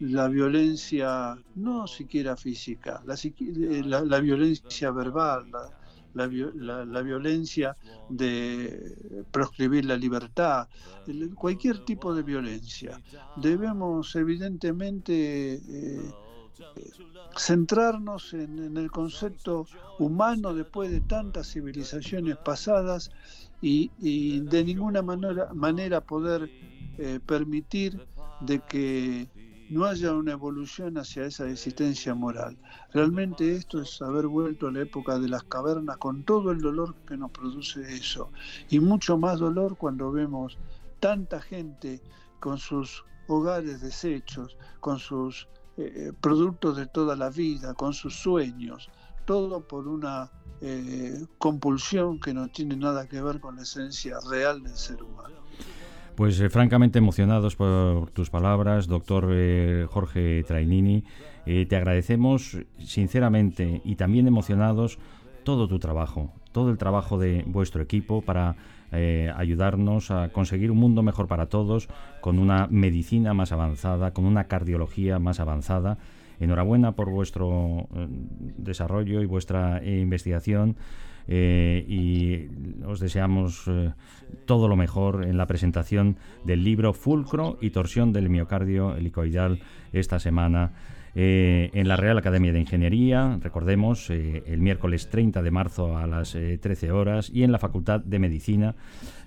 la 0.00 0.28
violencia, 0.28 1.36
no 1.54 1.86
siquiera 1.86 2.36
física, 2.36 3.02
la, 3.06 3.14
eh, 3.14 4.20
violencia 4.20 4.90
verbal, 4.90 5.46
la, 6.14 7.02
violencia 7.02 7.76
de 8.08 9.24
proscribir 9.30 9.84
la 9.84 9.96
libertad, 9.96 10.68
cualquier 11.36 11.84
tipo 11.84 12.14
de 12.14 12.22
violencia. 12.22 13.00
Debemos 13.36 14.16
evidentemente 14.16 15.54
eh, 15.54 16.12
centrarnos 17.36 18.34
en, 18.34 18.76
el 18.76 18.90
concepto 18.90 19.66
humano 19.98 20.54
después 20.54 20.90
de 20.90 21.00
tantas 21.00 21.52
civilizaciones 21.52 22.36
pasadas 22.36 23.10
y, 23.62 24.40
de 24.40 24.64
ninguna 24.64 25.02
manera, 25.02 25.52
manera 25.54 26.00
poder 26.00 26.50
eh, 26.98 27.20
permitir 27.24 28.06
de 28.40 28.60
que 28.60 29.28
no 29.70 29.84
haya 29.84 30.12
una 30.12 30.32
evolución 30.32 30.98
hacia 30.98 31.26
esa 31.26 31.48
existencia 31.48 32.12
moral. 32.14 32.58
Realmente 32.92 33.54
esto 33.54 33.80
es 33.80 34.02
haber 34.02 34.26
vuelto 34.26 34.66
a 34.66 34.72
la 34.72 34.80
época 34.80 35.18
de 35.20 35.28
las 35.28 35.44
cavernas 35.44 35.96
con 35.98 36.24
todo 36.24 36.50
el 36.50 36.60
dolor 36.60 36.96
que 37.06 37.16
nos 37.16 37.30
produce 37.30 37.80
eso. 37.82 38.32
Y 38.68 38.80
mucho 38.80 39.16
más 39.16 39.38
dolor 39.38 39.76
cuando 39.76 40.10
vemos 40.10 40.58
tanta 40.98 41.40
gente 41.40 42.02
con 42.40 42.58
sus 42.58 43.04
hogares 43.28 43.80
deshechos, 43.80 44.56
con 44.80 44.98
sus 44.98 45.48
eh, 45.80 46.12
productos 46.20 46.76
de 46.76 46.86
toda 46.86 47.16
la 47.16 47.30
vida, 47.30 47.74
con 47.74 47.92
sus 47.92 48.14
sueños, 48.14 48.90
todo 49.24 49.66
por 49.66 49.88
una 49.88 50.30
eh, 50.62 51.24
compulsión 51.38 52.20
que 52.20 52.34
no 52.34 52.48
tiene 52.48 52.76
nada 52.76 53.08
que 53.08 53.22
ver 53.22 53.40
con 53.40 53.56
la 53.56 53.62
esencia 53.62 54.16
real 54.28 54.62
del 54.62 54.76
ser 54.76 55.02
humano. 55.02 55.36
Pues 56.16 56.38
eh, 56.38 56.50
francamente 56.50 56.98
emocionados 56.98 57.56
por 57.56 58.10
tus 58.10 58.28
palabras, 58.28 58.86
doctor 58.86 59.28
eh, 59.30 59.86
Jorge 59.88 60.44
Trainini. 60.46 61.02
te 61.46 61.76
agradecemos 61.76 62.58
sinceramente 62.78 63.80
y 63.84 63.96
también 63.96 64.26
emocionados 64.26 64.98
todo 65.44 65.66
tu 65.66 65.78
trabajo, 65.78 66.30
todo 66.52 66.70
el 66.70 66.76
trabajo 66.76 67.18
de 67.18 67.42
vuestro 67.46 67.82
equipo 67.82 68.20
para 68.20 68.56
ayudarnos 68.92 70.10
a 70.10 70.30
conseguir 70.30 70.70
un 70.70 70.78
mundo 70.78 71.02
mejor 71.02 71.28
para 71.28 71.46
todos, 71.46 71.88
con 72.20 72.38
una 72.38 72.66
medicina 72.70 73.34
más 73.34 73.52
avanzada, 73.52 74.12
con 74.12 74.24
una 74.24 74.44
cardiología 74.44 75.18
más 75.18 75.38
avanzada 75.40 75.98
Enhorabuena 76.40 76.92
por 76.92 77.10
vuestro 77.10 77.86
eh, 77.94 78.08
desarrollo 78.56 79.20
y 79.20 79.26
vuestra 79.26 79.78
eh, 79.78 80.00
investigación. 80.00 80.76
Eh, 81.28 81.84
y 81.86 82.84
os 82.86 82.98
deseamos 82.98 83.70
todo 84.46 84.66
lo 84.66 84.74
mejor 84.74 85.24
en 85.26 85.36
la 85.36 85.46
presentación 85.46 86.16
del 86.44 86.64
libro 86.64 86.92
Fulcro 86.92 87.58
y 87.60 87.70
torsión 87.70 88.12
del 88.12 88.30
miocardio 88.30 88.96
helicoidal 88.96 89.60
esta 89.92 90.18
semana 90.18 90.72
en 91.14 91.88
la 91.88 91.96
Real 91.96 92.18
Academia 92.18 92.52
de 92.52 92.60
Ingeniería, 92.60 93.38
recordemos, 93.40 94.10
el 94.10 94.60
miércoles 94.60 95.08
30 95.10 95.42
de 95.42 95.50
marzo 95.50 95.96
a 95.96 96.06
las 96.06 96.32
13 96.32 96.92
horas, 96.92 97.30
y 97.32 97.42
en 97.42 97.52
la 97.52 97.58
Facultad 97.58 98.00
de 98.00 98.18
Medicina 98.18 98.74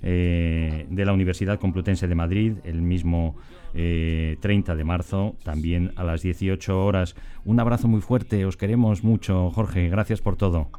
de 0.01 1.03
la 1.05 1.13
Universidad 1.13 1.59
Complutense 1.59 2.07
de 2.07 2.15
Madrid, 2.15 2.53
el 2.63 2.81
mismo 2.81 3.36
30 3.73 4.73
eh, 4.73 4.75
de 4.75 4.84
marzo, 4.84 5.36
también 5.43 5.91
a 5.95 6.03
las 6.03 6.21
18 6.21 6.86
horas. 6.86 7.15
Un 7.43 7.59
abrazo 7.59 7.88
muy 7.88 8.01
fuerte, 8.01 8.45
os 8.45 8.57
queremos 8.57 9.03
mucho, 9.03 9.49
Jorge, 9.51 9.89
gracias 9.89 10.21
por 10.21 10.36
todo. 10.36 10.69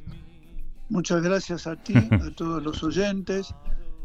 Muchas 0.88 1.22
gracias 1.22 1.66
a 1.66 1.76
ti, 1.76 1.94
a 1.96 2.30
todos 2.36 2.62
los 2.62 2.82
oyentes, 2.84 3.54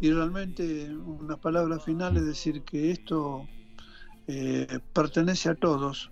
y 0.02 0.12
realmente 0.12 0.89
unas 0.95 1.38
palabras 1.38 1.84
finales, 1.84 2.26
decir 2.26 2.64
que 2.64 2.91
esto 2.91 3.45
eh, 4.28 4.80
pertenece 4.93 5.50
a 5.50 5.56
todos, 5.56 6.12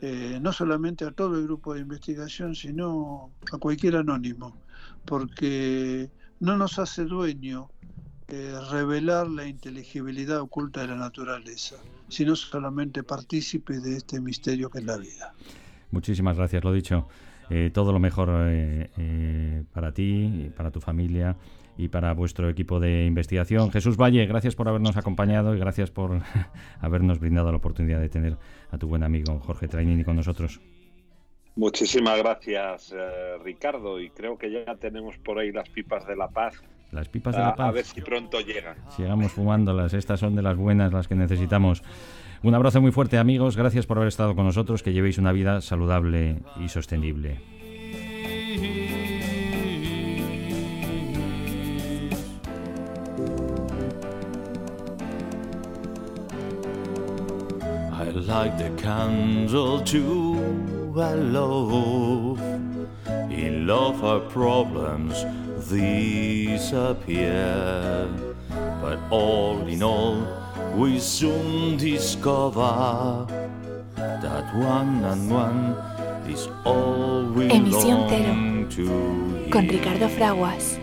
eh, 0.00 0.38
no 0.40 0.52
solamente 0.52 1.04
a 1.04 1.10
todo 1.10 1.38
el 1.38 1.44
grupo 1.44 1.74
de 1.74 1.80
investigación, 1.80 2.54
sino 2.54 3.30
a 3.52 3.58
cualquier 3.58 3.96
anónimo, 3.96 4.56
porque 5.04 6.10
no 6.40 6.56
nos 6.56 6.78
hace 6.78 7.04
dueño 7.04 7.68
eh, 8.28 8.54
revelar 8.70 9.28
la 9.28 9.46
inteligibilidad 9.46 10.40
oculta 10.40 10.82
de 10.82 10.88
la 10.88 10.96
naturaleza, 10.96 11.76
sino 12.08 12.34
solamente 12.36 13.02
partícipe 13.02 13.80
de 13.80 13.96
este 13.96 14.20
misterio 14.20 14.70
que 14.70 14.78
es 14.78 14.84
la 14.84 14.96
vida. 14.96 15.34
Muchísimas 15.90 16.36
gracias, 16.36 16.64
lo 16.64 16.72
dicho. 16.72 17.08
Eh, 17.50 17.70
todo 17.74 17.92
lo 17.92 17.98
mejor 17.98 18.28
para 19.72 19.92
ti, 19.92 20.50
para 20.56 20.70
tu 20.70 20.80
familia 20.80 21.36
y 21.80 21.88
para 21.88 22.12
vuestro 22.12 22.48
equipo 22.48 22.78
de 22.78 23.06
investigación. 23.06 23.70
Jesús 23.70 23.96
Valle, 23.96 24.26
gracias 24.26 24.54
por 24.54 24.68
habernos 24.68 24.96
acompañado 24.96 25.54
y 25.54 25.58
gracias 25.58 25.90
por 25.90 26.20
habernos 26.80 27.18
brindado 27.18 27.50
la 27.50 27.56
oportunidad 27.56 28.00
de 28.00 28.08
tener 28.08 28.36
a 28.70 28.78
tu 28.78 28.86
buen 28.86 29.02
amigo 29.02 29.40
Jorge 29.40 29.66
Trainini 29.66 30.04
con 30.04 30.16
nosotros. 30.16 30.60
Muchísimas 31.56 32.18
gracias, 32.18 32.94
Ricardo, 33.42 34.00
y 34.00 34.10
creo 34.10 34.38
que 34.38 34.52
ya 34.52 34.76
tenemos 34.76 35.18
por 35.18 35.38
ahí 35.38 35.50
las 35.50 35.68
pipas 35.68 36.06
de 36.06 36.16
la 36.16 36.28
paz 36.28 36.62
las 36.92 37.08
pipas 37.08 37.36
de 37.36 37.42
la 37.42 37.54
paz. 37.54 37.68
A 37.68 37.72
ver 37.72 37.84
si 37.84 38.00
pronto 38.00 38.40
llegan. 38.40 38.76
Sigamos 38.96 39.32
fumándolas. 39.32 39.94
Estas 39.94 40.18
son 40.18 40.34
de 40.34 40.42
las 40.42 40.56
buenas, 40.56 40.92
las 40.92 41.06
que 41.06 41.14
necesitamos. 41.14 41.82
Un 42.42 42.54
abrazo 42.54 42.80
muy 42.80 42.90
fuerte, 42.90 43.16
amigos. 43.18 43.56
Gracias 43.56 43.86
por 43.86 43.98
haber 43.98 44.08
estado 44.08 44.34
con 44.34 44.44
nosotros. 44.44 44.82
Que 44.82 44.92
llevéis 44.92 45.18
una 45.18 45.30
vida 45.30 45.60
saludable 45.60 46.38
y 46.58 46.68
sostenible. 46.68 47.59
Like 58.14 58.56
the 58.58 58.70
candle 58.80 59.80
In 63.30 63.66
love, 63.66 64.04
our 64.04 64.20
problems 64.20 65.24
disappear. 65.68 67.28
But 68.80 68.98
all 69.10 69.66
in 69.66 69.82
all, 69.82 70.26
we 70.74 70.98
soon 70.98 71.76
discover 71.76 73.26
that 73.96 74.54
one 74.56 75.04
and 75.04 75.30
one 75.30 75.76
is 76.28 76.48
all 76.64 77.24
we 77.24 77.48
Emisión 77.48 78.08
Cero, 78.08 79.50
con 79.50 79.68
Ricardo 79.68 80.08
Fraguas. 80.08 80.78